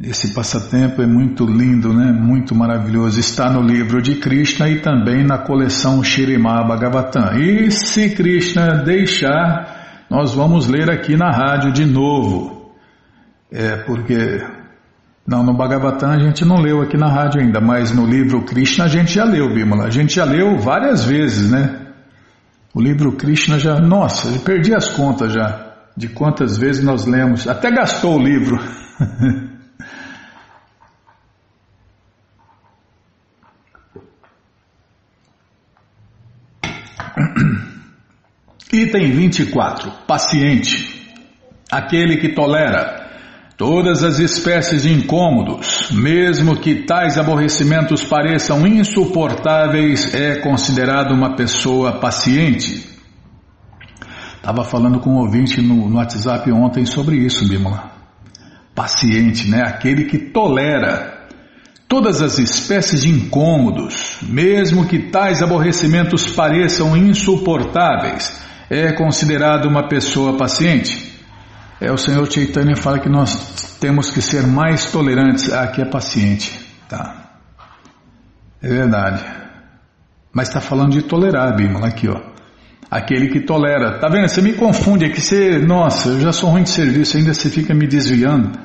Esse 0.02 0.34
passatempo 0.34 1.02
é 1.02 1.06
muito 1.06 1.44
lindo, 1.44 1.92
né? 1.92 2.10
Muito 2.10 2.54
maravilhoso. 2.54 3.20
Está 3.20 3.50
no 3.50 3.60
livro 3.60 4.00
de 4.00 4.16
Krishna 4.16 4.70
e 4.70 4.80
também 4.80 5.22
na 5.22 5.36
coleção 5.36 6.02
Shirimá 6.02 6.64
Bhagavatam. 6.64 7.34
E 7.38 7.70
se 7.70 8.14
Krishna 8.14 8.82
deixar, 8.82 10.06
nós 10.10 10.34
vamos 10.34 10.66
ler 10.66 10.90
aqui 10.90 11.14
na 11.14 11.30
rádio 11.30 11.70
de 11.70 11.84
novo. 11.84 12.72
É 13.52 13.76
porque 13.76 14.42
não, 15.26 15.44
no 15.44 15.54
Bhagavatam 15.54 16.12
a 16.12 16.18
gente 16.18 16.46
não 16.46 16.56
leu 16.56 16.80
aqui 16.80 16.96
na 16.96 17.12
rádio 17.12 17.42
ainda, 17.42 17.60
mas 17.60 17.94
no 17.94 18.06
livro 18.06 18.42
Krishna 18.42 18.86
a 18.86 18.88
gente 18.88 19.12
já 19.12 19.24
leu, 19.24 19.52
Bimala. 19.52 19.84
A 19.84 19.90
gente 19.90 20.14
já 20.16 20.24
leu 20.24 20.58
várias 20.58 21.04
vezes, 21.04 21.50
né? 21.50 21.83
O 22.74 22.80
livro 22.82 23.12
Krishna 23.12 23.56
já, 23.58 23.78
nossa, 23.78 24.28
eu 24.28 24.40
perdi 24.40 24.74
as 24.74 24.88
contas 24.88 25.32
já 25.32 25.72
de 25.96 26.08
quantas 26.08 26.58
vezes 26.58 26.82
nós 26.82 27.06
lemos. 27.06 27.46
Até 27.46 27.70
gastou 27.70 28.18
o 28.18 28.22
livro. 28.22 28.58
Item 38.72 39.12
24. 39.12 39.92
Paciente. 40.04 41.14
Aquele 41.70 42.16
que 42.16 42.30
tolera 42.34 43.03
Todas 43.56 44.02
as 44.02 44.18
espécies 44.18 44.82
de 44.82 44.92
incômodos, 44.92 45.88
mesmo 45.92 46.56
que 46.56 46.82
tais 46.82 47.16
aborrecimentos 47.16 48.02
pareçam 48.02 48.66
insuportáveis, 48.66 50.12
é 50.12 50.40
considerado 50.40 51.12
uma 51.12 51.36
pessoa 51.36 52.00
paciente. 52.00 52.84
Estava 54.36 54.64
falando 54.64 54.98
com 54.98 55.10
um 55.10 55.18
ouvinte 55.18 55.62
no, 55.62 55.88
no 55.88 55.98
WhatsApp 55.98 56.50
ontem 56.50 56.84
sobre 56.84 57.16
isso, 57.16 57.46
Bímola. 57.48 57.92
Paciente, 58.74 59.48
né? 59.48 59.62
Aquele 59.64 60.06
que 60.06 60.18
tolera 60.18 61.28
todas 61.86 62.20
as 62.20 62.40
espécies 62.40 63.02
de 63.02 63.10
incômodos, 63.10 64.18
mesmo 64.22 64.84
que 64.84 65.10
tais 65.10 65.42
aborrecimentos 65.42 66.26
pareçam 66.26 66.96
insuportáveis, 66.96 68.36
é 68.68 68.92
considerado 68.94 69.66
uma 69.66 69.88
pessoa 69.88 70.36
paciente. 70.36 71.13
É, 71.84 71.92
o 71.92 71.98
Senhor 71.98 72.26
Chaitanya 72.32 72.74
fala 72.76 72.98
que 72.98 73.10
nós 73.10 73.76
temos 73.78 74.10
que 74.10 74.22
ser 74.22 74.46
mais 74.46 74.90
tolerantes. 74.90 75.52
Aqui 75.52 75.82
é 75.82 75.84
paciente. 75.84 76.58
Tá. 76.88 77.36
É 78.62 78.68
verdade. 78.68 79.22
Mas 80.32 80.48
está 80.48 80.62
falando 80.62 80.92
de 80.92 81.02
tolerar, 81.02 81.54
Bimala, 81.54 81.88
aqui, 81.88 82.08
ó. 82.08 82.18
Aquele 82.90 83.28
que 83.28 83.40
tolera. 83.40 83.98
Tá 83.98 84.08
vendo? 84.08 84.26
Você 84.26 84.40
me 84.40 84.54
confunde 84.54 85.04
aqui. 85.04 85.20
Você, 85.20 85.58
nossa, 85.58 86.08
eu 86.08 86.20
já 86.20 86.32
sou 86.32 86.48
ruim 86.48 86.62
de 86.62 86.70
serviço, 86.70 87.18
ainda 87.18 87.34
você 87.34 87.50
fica 87.50 87.74
me 87.74 87.86
desviando. 87.86 88.58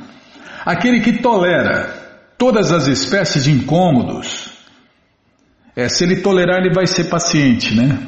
Aquele 0.66 1.02
que 1.02 1.22
tolera 1.22 1.94
todas 2.38 2.72
as 2.72 2.88
espécies 2.88 3.44
de 3.44 3.52
incômodos. 3.52 4.54
É, 5.76 5.90
se 5.90 6.06
ele 6.06 6.22
tolerar, 6.22 6.60
ele 6.60 6.74
vai 6.74 6.88
ser 6.88 7.10
paciente, 7.10 7.76
né? 7.76 8.00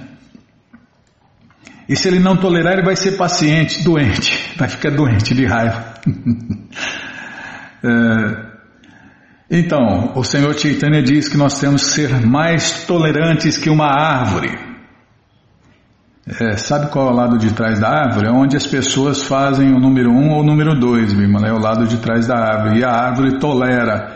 E 1.87 1.95
se 1.95 2.07
ele 2.07 2.19
não 2.19 2.37
tolerar, 2.37 2.73
ele 2.73 2.83
vai 2.83 2.95
ser 2.95 3.13
paciente, 3.13 3.83
doente, 3.83 4.53
vai 4.57 4.69
ficar 4.69 4.91
doente 4.91 5.33
de 5.33 5.45
raiva. 5.45 5.93
é, 7.83 8.51
então, 9.49 10.13
o 10.15 10.23
Senhor 10.23 10.57
Chaitanya 10.57 11.03
diz 11.03 11.27
que 11.27 11.35
nós 11.35 11.59
temos 11.59 11.83
que 11.83 11.89
ser 11.91 12.25
mais 12.25 12.85
tolerantes 12.85 13.57
que 13.57 13.69
uma 13.69 13.87
árvore. 13.87 14.57
É, 16.39 16.55
sabe 16.55 16.89
qual 16.89 17.07
é 17.07 17.11
o 17.11 17.15
lado 17.15 17.37
de 17.37 17.51
trás 17.53 17.79
da 17.79 17.89
árvore? 17.89 18.27
É 18.27 18.31
onde 18.31 18.55
as 18.55 18.65
pessoas 18.65 19.23
fazem 19.23 19.73
o 19.73 19.79
número 19.79 20.09
um 20.11 20.29
ou 20.29 20.41
o 20.41 20.43
número 20.45 20.79
dois, 20.79 21.11
Bimala, 21.13 21.47
é 21.47 21.51
o 21.51 21.59
lado 21.59 21.85
de 21.87 21.97
trás 21.97 22.27
da 22.27 22.37
árvore. 22.37 22.79
E 22.79 22.83
a 22.85 22.91
árvore 22.91 23.39
tolera. 23.39 24.13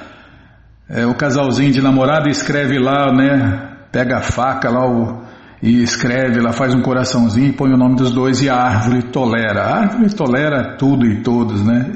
É, 0.88 1.06
o 1.06 1.16
casalzinho 1.16 1.72
de 1.72 1.82
namorado 1.82 2.30
escreve 2.30 2.80
lá, 2.80 3.12
né? 3.12 3.72
Pega 3.92 4.20
a 4.20 4.22
faca 4.22 4.70
lá, 4.70 4.88
o, 4.88 5.25
e 5.62 5.82
escreve, 5.82 6.40
ela 6.40 6.52
faz 6.52 6.74
um 6.74 6.82
coraçãozinho 6.82 7.50
e 7.50 7.54
põe 7.54 7.72
o 7.72 7.78
nome 7.78 7.96
dos 7.96 8.14
dois 8.14 8.42
e 8.42 8.50
a 8.50 8.56
árvore 8.56 9.04
tolera. 9.04 9.64
A 9.64 9.78
árvore 9.80 10.14
tolera 10.14 10.76
tudo 10.78 11.06
e 11.06 11.22
todos, 11.22 11.64
né? 11.64 11.94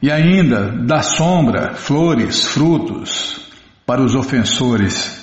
E 0.00 0.10
ainda 0.10 0.70
dá 0.86 1.02
sombra, 1.02 1.74
flores, 1.74 2.44
frutos 2.44 3.50
para 3.86 4.02
os 4.02 4.14
ofensores. 4.14 5.18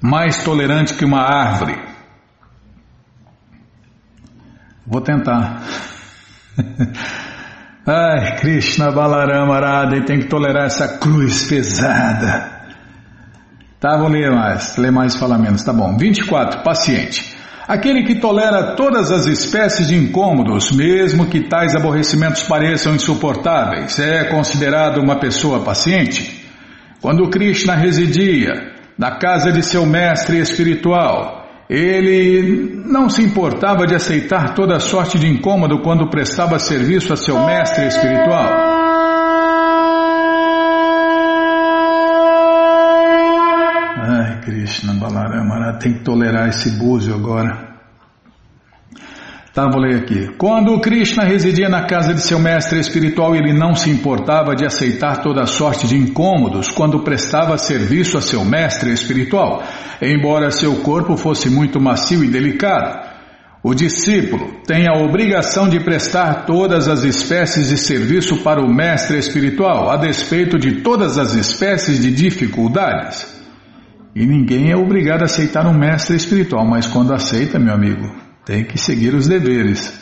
Mais 0.00 0.42
tolerante 0.44 0.94
que 0.94 1.04
uma 1.04 1.20
árvore. 1.20 1.76
Vou 4.86 5.00
tentar. 5.00 5.62
Ai, 7.84 8.36
Krishna 8.38 8.90
Balarama 8.90 9.56
Arada, 9.56 10.00
tem 10.04 10.20
que 10.20 10.26
tolerar 10.26 10.66
essa 10.66 10.98
cruz 10.98 11.48
pesada. 11.48 12.57
Tá, 13.80 13.96
vou 13.96 14.08
ler 14.08 14.30
mais, 14.32 14.76
ler 14.76 14.90
mais 14.90 15.14
falar 15.14 15.38
menos, 15.38 15.62
tá 15.62 15.72
bom. 15.72 15.96
24. 15.96 16.64
Paciente. 16.64 17.36
Aquele 17.68 18.02
que 18.02 18.16
tolera 18.16 18.74
todas 18.74 19.12
as 19.12 19.26
espécies 19.26 19.88
de 19.88 19.94
incômodos, 19.94 20.72
mesmo 20.72 21.26
que 21.26 21.48
tais 21.48 21.76
aborrecimentos 21.76 22.42
pareçam 22.42 22.94
insuportáveis, 22.94 23.98
é 23.98 24.24
considerado 24.24 24.98
uma 25.00 25.20
pessoa 25.20 25.60
paciente? 25.60 26.44
Quando 27.00 27.28
Krishna 27.30 27.74
residia 27.74 28.52
na 28.98 29.18
casa 29.18 29.52
de 29.52 29.62
seu 29.62 29.86
mestre 29.86 30.40
espiritual, 30.40 31.46
ele 31.70 32.82
não 32.86 33.08
se 33.08 33.22
importava 33.22 33.86
de 33.86 33.94
aceitar 33.94 34.54
toda 34.54 34.80
sorte 34.80 35.18
de 35.18 35.28
incômodo 35.28 35.82
quando 35.82 36.08
prestava 36.08 36.58
serviço 36.58 37.12
a 37.12 37.16
seu 37.16 37.44
mestre 37.44 37.86
espiritual. 37.86 38.77
Krishna 44.48 44.94
Balarama 44.94 45.78
tem 45.78 45.92
que 45.92 46.04
tolerar 46.04 46.48
esse 46.48 46.70
búzio 46.70 47.14
agora. 47.14 47.68
Tá, 49.52 49.68
vou 49.70 49.78
ler 49.78 49.96
aqui. 49.96 50.30
Quando 50.38 50.80
Krishna 50.80 51.22
residia 51.24 51.68
na 51.68 51.84
casa 51.84 52.14
de 52.14 52.22
seu 52.22 52.38
mestre 52.38 52.80
espiritual, 52.80 53.36
ele 53.36 53.52
não 53.52 53.74
se 53.74 53.90
importava 53.90 54.56
de 54.56 54.64
aceitar 54.64 55.20
toda 55.20 55.44
sorte 55.44 55.86
de 55.86 55.98
incômodos 55.98 56.70
quando 56.70 57.00
prestava 57.00 57.58
serviço 57.58 58.16
a 58.16 58.22
seu 58.22 58.42
mestre 58.42 58.90
espiritual, 58.90 59.62
embora 60.00 60.50
seu 60.50 60.76
corpo 60.76 61.14
fosse 61.18 61.50
muito 61.50 61.78
macio 61.78 62.24
e 62.24 62.28
delicado. 62.28 63.06
O 63.62 63.74
discípulo 63.74 64.62
tem 64.66 64.88
a 64.88 64.98
obrigação 64.98 65.68
de 65.68 65.78
prestar 65.80 66.46
todas 66.46 66.88
as 66.88 67.04
espécies 67.04 67.68
de 67.68 67.76
serviço 67.76 68.38
para 68.38 68.62
o 68.62 68.72
mestre 68.72 69.18
espiritual, 69.18 69.90
a 69.90 69.98
despeito 69.98 70.58
de 70.58 70.80
todas 70.80 71.18
as 71.18 71.34
espécies 71.34 72.00
de 72.00 72.10
dificuldades. 72.10 73.36
E 74.18 74.26
ninguém 74.26 74.72
é 74.72 74.76
obrigado 74.76 75.22
a 75.22 75.26
aceitar 75.26 75.64
um 75.64 75.72
mestre 75.72 76.16
espiritual, 76.16 76.66
mas 76.66 76.88
quando 76.88 77.14
aceita, 77.14 77.56
meu 77.56 77.72
amigo, 77.72 78.12
tem 78.44 78.64
que 78.64 78.76
seguir 78.76 79.14
os 79.14 79.28
deveres. 79.28 79.96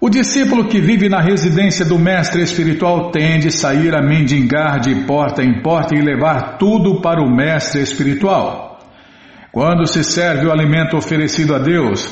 O 0.00 0.08
discípulo 0.08 0.68
que 0.68 0.80
vive 0.80 1.08
na 1.08 1.20
residência 1.20 1.84
do 1.84 1.98
mestre 1.98 2.40
espiritual 2.42 3.10
tende 3.10 3.48
a 3.48 3.50
sair 3.50 3.92
a 3.92 4.00
mendigar 4.00 4.78
de 4.78 4.94
porta 5.04 5.42
em 5.42 5.60
porta 5.60 5.96
e 5.96 6.00
levar 6.00 6.58
tudo 6.58 7.00
para 7.00 7.20
o 7.20 7.28
mestre 7.28 7.82
espiritual. 7.82 8.78
Quando 9.50 9.84
se 9.88 10.04
serve 10.04 10.46
o 10.46 10.52
alimento 10.52 10.96
oferecido 10.96 11.56
a 11.56 11.58
Deus, 11.58 12.08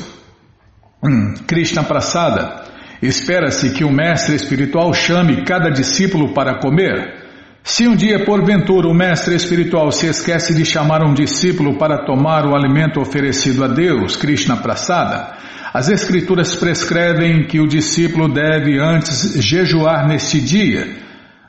hum, 1.01 1.35
Krishna 1.47 1.85
Prasada, 1.85 2.67
Espera-se 3.01 3.71
que 3.71 3.85
o 3.85 3.93
mestre 3.93 4.35
espiritual 4.35 4.93
chame 4.95 5.45
cada 5.45 5.71
discípulo 5.71 6.33
para 6.33 6.59
comer. 6.59 7.26
Se 7.69 7.89
um 7.89 7.97
dia, 7.97 8.25
porventura, 8.25 8.87
o 8.87 8.95
mestre 8.95 9.35
espiritual 9.35 9.91
se 9.91 10.07
esquece 10.07 10.55
de 10.55 10.65
chamar 10.65 11.03
um 11.03 11.13
discípulo 11.13 11.77
para 11.77 12.05
tomar 12.05 12.47
o 12.47 12.55
alimento 12.55 13.01
oferecido 13.01 13.65
a 13.65 13.67
Deus, 13.67 14.15
Krishna 14.15 14.57
Prasada, 14.57 15.33
as 15.75 15.89
escrituras 15.89 16.55
prescrevem 16.55 17.45
que 17.45 17.59
o 17.59 17.67
discípulo 17.67 18.33
deve 18.33 18.79
antes 18.79 19.45
jejuar 19.45 20.07
neste 20.07 20.41
dia, 20.41 20.97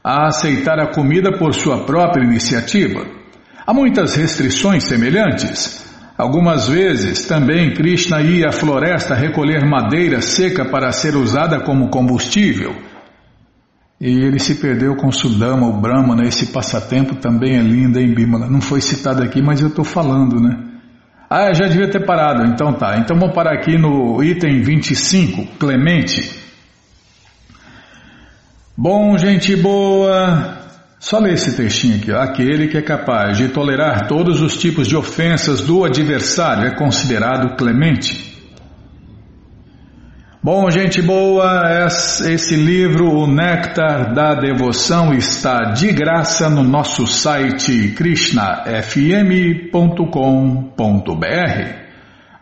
a 0.03 0.25
aceitar 0.25 0.79
a 0.79 0.87
comida 0.87 1.37
por 1.37 1.53
sua 1.53 1.85
própria 1.85 2.23
iniciativa. 2.23 3.05
Há 3.65 3.71
muitas 3.71 4.15
restrições 4.15 4.85
semelhantes. 4.85 5.85
Algumas 6.17 6.67
vezes 6.67 7.27
também 7.27 7.75
Krishna 7.75 8.23
ia 8.23 8.47
à 8.49 8.51
floresta 8.51 9.13
recolher 9.13 9.63
madeira 9.69 10.19
seca 10.19 10.65
para 10.65 10.91
ser 10.91 11.15
usada 11.15 11.59
como 11.59 11.89
combustível. 11.89 12.96
E 13.99 14.09
ele 14.09 14.37
se 14.37 14.55
perdeu 14.55 14.95
com 14.95 15.11
Sudama, 15.11 15.67
o 15.67 15.81
Brahmana, 15.81 16.27
esse 16.27 16.47
passatempo 16.47 17.15
também 17.15 17.57
é 17.57 17.61
lindo, 17.61 17.99
hein, 17.99 18.13
Bimala? 18.13 18.47
Não 18.47 18.61
foi 18.61 18.79
citado 18.79 19.23
aqui, 19.23 19.41
mas 19.41 19.59
eu 19.59 19.69
estou 19.69 19.83
falando, 19.83 20.39
né? 20.39 20.55
Ah, 21.29 21.51
já 21.51 21.67
devia 21.67 21.89
ter 21.89 22.05
parado, 22.05 22.45
então 22.45 22.73
tá. 22.73 22.97
Então 22.99 23.17
vamos 23.19 23.33
parar 23.35 23.53
aqui 23.53 23.77
no 23.77 24.23
item 24.23 24.61
25, 24.61 25.57
Clemente. 25.57 26.39
Bom, 28.77 29.17
gente 29.17 29.55
boa, 29.55 30.59
só 30.99 31.17
ler 31.17 31.33
esse 31.33 31.57
textinho 31.57 31.97
aqui. 31.97 32.11
Aquele 32.11 32.67
que 32.67 32.77
é 32.77 32.81
capaz 32.83 33.35
de 33.35 33.47
tolerar 33.47 34.07
todos 34.07 34.39
os 34.39 34.55
tipos 34.55 34.87
de 34.87 34.95
ofensas 34.95 35.61
do 35.61 35.83
adversário 35.83 36.67
é 36.67 36.75
considerado 36.75 37.57
clemente. 37.57 38.36
Bom, 40.47 40.71
gente 40.71 41.01
boa, 41.01 41.85
esse 41.87 42.55
livro, 42.55 43.13
O 43.13 43.27
Néctar 43.27 44.13
da 44.13 44.33
Devoção, 44.33 45.13
está 45.13 45.73
de 45.73 45.91
graça 45.91 46.49
no 46.49 46.63
nosso 46.63 47.05
site 47.05 47.89
krishnafm.com.br. 47.89 48.85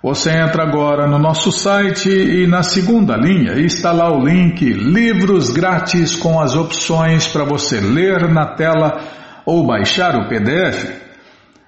Você 0.03 0.29
entra 0.29 0.61
agora 0.61 1.07
no 1.07 1.17
nosso 1.17 1.51
site 1.51 2.07
e 2.07 2.45
na 2.45 2.61
segunda 2.61 3.17
linha 3.17 3.53
está 3.53 3.91
lá 3.91 4.15
o 4.15 4.23
link 4.23 4.63
Livros 4.63 5.49
Grátis 5.49 6.15
com 6.15 6.39
as 6.39 6.55
opções 6.55 7.27
para 7.27 7.43
você 7.43 7.79
ler 7.79 8.31
na 8.31 8.53
tela 8.53 8.99
ou 9.47 9.65
baixar 9.65 10.15
o 10.15 10.29
PDF. 10.29 11.04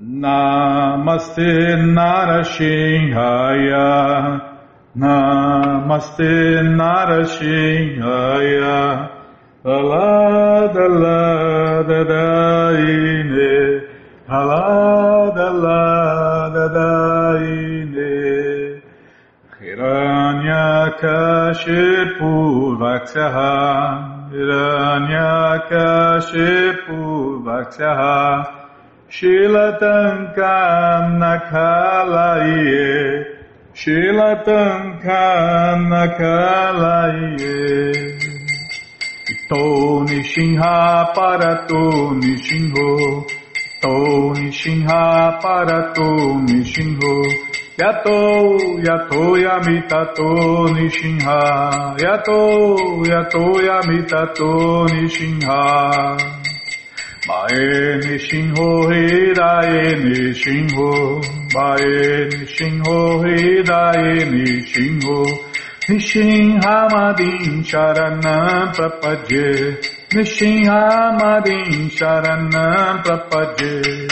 Namaste 0.00 1.76
Narashinhaya 1.94 4.52
Namaste 4.94 6.62
Narashinhaya 6.76 9.21
Alada 9.64 10.88
lada 10.88 12.04
daine, 12.04 13.82
alada 14.28 15.50
lada 15.54 16.68
daine, 16.74 18.82
Hiranya 19.60 20.90
kashipu 20.98 22.76
vaksyaha, 22.76 24.30
Hiranya 24.32 25.62
kashipu 25.70 27.00
vaksyaha, 27.46 28.46
Shilatankam 29.10 31.04
nakalaye, 31.22 32.90
Shilatankam 33.74 35.78
nakalaye. 35.86 37.62
To 39.52 39.58
Nishinha 40.08 41.12
Parato 41.14 42.16
Nishinho 42.18 43.26
To 43.82 44.32
Nishinha 44.40 45.42
Parato 45.42 46.40
Nishinho 46.46 47.14
Yato 47.76 48.56
Yato 48.80 49.22
Yamitato 49.44 50.68
Nishinha 50.72 51.36
Yato 52.00 52.40
Yato 53.04 53.44
Yamitato 53.68 54.88
Nishinha 54.88 55.60
Mae 57.28 58.00
Nishinho 58.04 58.68
Hidae 58.88 59.82
Nishinho 60.00 60.90
Mae 61.52 62.24
Nishinho 62.32 62.96
Hidae 63.20 64.24
Nishinho 64.32 65.51
नृसिंहामदीं 65.90 67.62
शरण 67.62 68.72
प्रपद्ये। 68.72 69.80
नृसिंहामदीं 70.14 71.88
शरण 71.88 73.02
प्रपद्ये। 73.02 74.08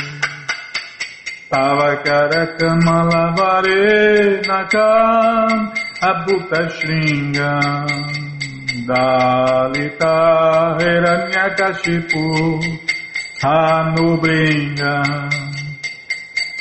तव 1.55 2.03
करकमलवरे 2.09 4.37
नकाम् 4.37 5.67
श्रृंग 6.69 7.39
दालिता 8.91 10.15
हिरण्यकशिपु 10.83 12.25
हानुभृङ्गा 13.45 14.97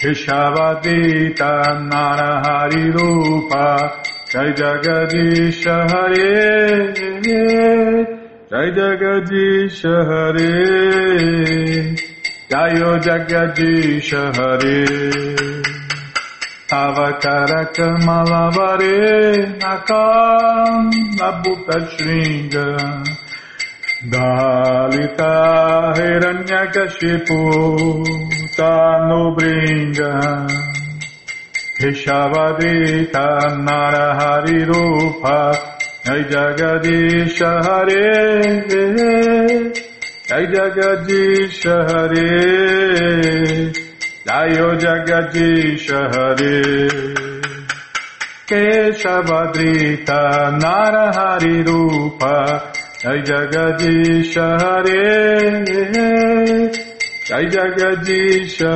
ऋषवदीता 0.06 1.52
नरहरिरूपा 1.68 3.66
Jai 4.32 4.54
Jagadish 4.54 5.64
Hare 5.66 6.94
Jai 8.52 8.68
Jagadish 8.78 9.82
Hare 10.10 10.52
Jayo 12.52 12.92
Jagadish 13.06 14.12
Hare 14.36 14.86
Avakara 16.70 17.62
Kamalavare 17.74 18.98
Nakam 19.60 20.92
Nabuta 21.18 21.78
Shringa 21.90 22.68
Dalita 24.12 25.34
Hiranyakashipu 25.98 27.42
Tanu 28.56 29.24
Keshavadita 31.80 33.56
Narahari 33.66 34.68
Rupa 34.68 35.56
Jai 36.04 36.24
Jagadisha 36.32 37.52
Hare 37.64 38.04
Jai 40.28 40.46
Jagadisha 40.54 41.76
Hare 41.88 42.30
Jai 44.28 44.56
Jagadisha 44.84 46.02
Hare 46.14 46.58
Keshavadita 48.50 50.22
Narahari 50.60 51.58
Rupa 51.66 52.36
Jai 53.02 53.20
Jagadisha 53.30 54.48
Hare 54.60 55.64
Jai 57.24 57.46
Jagadisha 57.56 58.72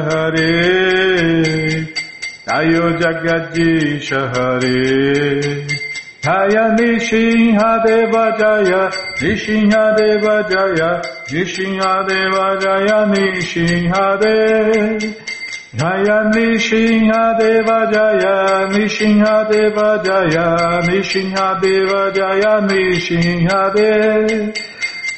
Jayo 2.45 2.85
Jagadish 2.99 4.09
Hare 4.11 5.65
Jaya 6.21 6.75
Nishinha 6.77 7.69
Deva 7.85 8.25
Jaya 8.37 8.81
Nishinha 9.19 9.83
Deva 9.97 10.35
Jaya 10.49 11.01
Nishinha 11.31 11.91
Deva 12.07 12.45
Jaya 12.59 12.99
Nishinha 13.13 14.03
Deva 14.19 14.87
Jaya 15.77 16.27
Nishinha 16.33 17.23
Deva 17.39 17.79
Jaya 17.93 18.35
Nishinha 18.73 19.35
Deva 19.49 19.89
Jaya 20.03 20.47
Nishinha 20.87 21.47
Deva 21.61 22.01
Jaya 22.13 22.53
Nishinha 22.67 23.59
Deva 23.73 24.53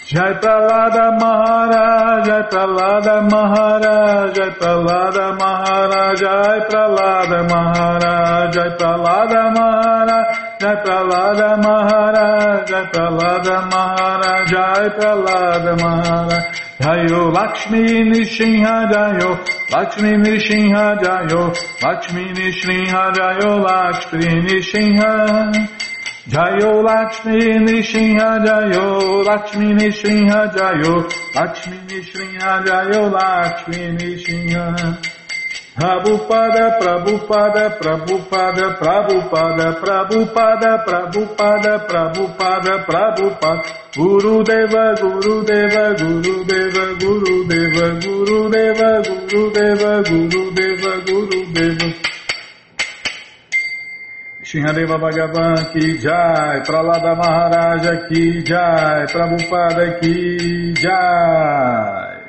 Jai 0.07 0.33
Pralada 0.39 1.17
Maharaj, 1.19 2.25
Jai 2.27 2.41
Pralada 2.51 3.15
Maharaj, 3.27 4.35
Jai 4.35 4.49
Pralada 4.59 5.25
Maharaj, 5.39 6.19
Jai 6.21 6.59
Pralada 6.69 7.39
Maharaj, 7.49 8.53
Jai 8.53 8.69
Pralada 8.77 9.43
Maharaj, 9.55 10.25
Jai 10.59 10.75
Pralada 10.83 11.49
Maharaj, 11.63 12.67
Jai 12.69 12.85
Pralada 12.93 13.57
Maharaj, 13.71 14.47
Jai 14.51 14.89
Pralada 14.99 15.73
Maharaj. 15.81 16.65
Jayo 16.77 17.33
Lakshmi 17.33 17.81
Nishinha 18.11 18.91
Jayo 18.91 19.39
Lakshmi 19.71 20.11
Nishinha 20.23 20.99
Jayo 21.01 21.55
Lakshmi 21.81 22.25
Nishinha 22.35 23.13
Jayo 23.15 23.63
Lakshmi 23.63 24.27
Nishinha 24.45 25.11
Jayo 25.53 25.84
Lakshmi 26.27 27.37
Nishinha 27.65 28.43
Jayo 28.43 29.23
Lakshmi 29.23 29.73
Nishinha 29.73 30.51
Jayo 30.51 31.07
Lakshmi 31.35 31.77
Nishinha 31.85 32.65
Jayo 32.65 33.11
Lakshmi 33.13 33.95
Nishinha. 33.95 34.97
Prabhupada, 35.75 36.79
Prabhupada, 36.79 37.77
Prabhupada, 37.77 38.77
Prabhupada, 38.79 39.73
Prabhupada, 39.79 40.85
Prabhupada, 40.85 41.73
Prabhupada, 41.85 42.73
Prabhupada, 42.85 43.61
Guru 43.93 44.41
Deva, 44.41 44.95
Guru 44.95 45.43
Deva, 45.43 45.93
Guru 45.93 46.43
Deva, 46.45 46.95
Guru 46.95 47.43
Deva, 47.43 47.85
Shinhadeva 54.55 54.97
Bhagavan 54.97 55.73
ki 55.73 55.97
jai, 55.97 56.61
Pralada 56.63 57.13
Maharaja 57.17 58.07
ki 58.07 58.41
jai, 58.43 59.05
Prabhupada 59.11 59.99
ki 59.99 60.73
jai. 60.73 62.21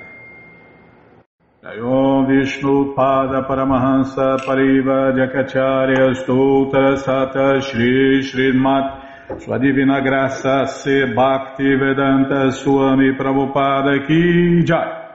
Om 1.63 2.27
Vishnu 2.27 2.95
Pada 2.97 3.47
Paramahansa 3.47 4.39
Pariva 4.45 5.13
Jakacharya 5.15 6.15
Stoutra 6.17 6.97
Sata 6.97 7.61
Shri 7.63 8.23
Srimat 8.23 9.41
Sua 9.45 9.59
Divina 9.59 10.01
Graça 10.01 10.67
Se 10.67 11.13
Bhakti 11.15 11.77
Vedanta 11.77 12.51
Swami 12.51 13.13
Prabhupada 13.15 14.05
Ki 14.07 14.65
Jai 14.65 15.06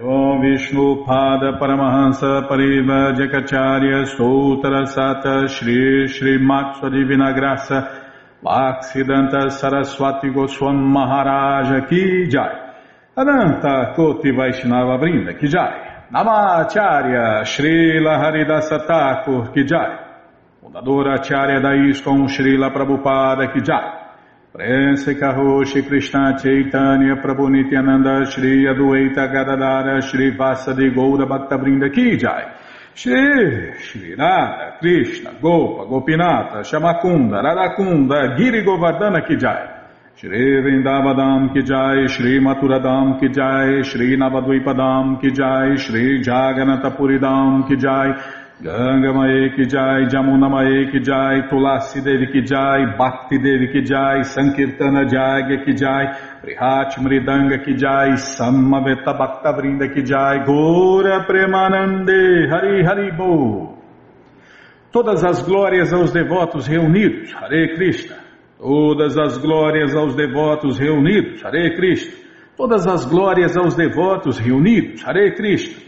Om 0.00 0.40
Vishnu 0.40 1.04
Pada 1.04 1.58
Paramahansa 1.58 2.46
Pariva 2.48 3.12
Jakacharya 3.14 4.06
Stoutra 4.06 4.86
Sata 4.86 5.48
Shri 5.48 6.06
Srimat 6.06 6.78
Sua 6.78 6.88
Divina 6.88 7.32
Graça 7.32 7.88
Bhaksidanta 8.42 9.50
Saraswati 9.50 10.28
Goswam 10.28 10.76
Maharaja 10.76 11.86
Ki 11.88 12.28
Jai. 12.28 12.74
Ananta 13.16 13.92
Koti 13.96 14.30
Vaishnava 14.30 14.98
Brinda 14.98 15.38
Ki 15.38 15.48
Jai. 15.48 15.88
Namacharya 16.10 17.44
Srila 17.44 18.18
Haridasa 18.22 18.86
Thakur 18.86 19.52
Kijai, 19.52 19.98
fundadora 20.62 21.18
Acharya 21.20 21.60
da 21.60 21.74
ISKCON 21.74 22.28
Srila 22.28 22.70
Prabhupada 22.72 23.52
Kijai, 23.52 23.97
Prense 24.50 25.14
Karoshi 25.18 25.86
Krishna 25.86 26.34
Chaitanya 26.40 27.16
Prabhu 27.16 27.50
Nityananda 27.50 28.24
Shri 28.30 28.64
Adueita 28.64 29.30
Gadadara 29.30 30.00
Shri 30.00 30.34
Vasadi 30.34 30.90
Goura 30.90 31.26
Bhaktavrinda 31.26 31.90
Kijai, 31.90 32.54
Shri 32.94 33.78
Shri 33.78 34.14
Radha 34.14 34.78
Krishna 34.80 35.34
Gopa 35.38 35.84
Gopinata 35.84 36.64
Shamakunda 36.64 37.42
Radakunda 37.42 38.38
Giri 38.38 38.64
Govardhana 38.64 39.20
Kijai, 39.28 39.78
Shri 40.16 40.62
Vrindavadam 40.62 41.52
ki 41.52 41.62
jai, 41.62 42.08
Shri 42.08 42.40
Maturadam 42.40 43.20
ki 43.20 43.28
jai, 43.28 43.82
Shri 43.82 44.16
Navadvipadam 44.16 45.20
ki 45.20 45.30
jai, 45.30 45.76
Shri 45.76 46.22
Jaganatapuridam 46.24 47.68
ki 47.68 47.76
jai, 47.76 48.18
Ganga 48.60 49.12
Mae 49.12 49.50
ki 49.54 49.68
jai, 49.70 50.08
Jamuna 50.10 50.50
Mae 50.50 50.90
ki 50.90 50.98
jai, 50.98 51.46
Tulasi 51.48 52.02
Devi 52.02 52.26
ki 52.26 52.42
jai, 52.42 52.96
Bhakti 52.98 53.38
Devi 53.38 53.68
ki 53.70 53.82
jai, 53.86 54.24
Sankirtana 54.26 55.06
Jagya 55.06 55.64
ki 55.64 55.74
jai, 55.78 56.06
Prihat 56.42 56.98
Mridanga 56.98 57.64
ki 57.64 57.76
jai, 57.78 58.16
Samaveta 58.18 59.16
Bhakta 59.16 59.52
Vrinda 59.54 59.86
ki 59.94 60.02
jai, 60.02 60.44
Gora 60.44 61.24
Premanande, 61.24 62.50
Hari 62.50 62.82
Hari 62.82 63.10
Bo. 63.16 63.78
Todas 64.90 65.22
as 65.22 65.40
glórias 65.44 65.92
aos 65.92 66.10
devotos 66.10 66.66
reunidos, 66.66 67.32
Hare 67.34 67.76
Krishna. 67.76 68.16
Todas 68.58 69.16
as 69.16 69.38
glórias 69.38 69.94
aos 69.94 70.16
devotos 70.16 70.80
reunidos, 70.80 71.44
Hare 71.44 71.76
Krishna. 71.76 72.12
Todas 72.56 72.88
as 72.88 73.06
glórias 73.06 73.56
aos 73.56 73.76
devotos 73.76 74.40
reunidos, 74.40 75.06
Hare 75.06 75.36
Krishna. 75.36 75.87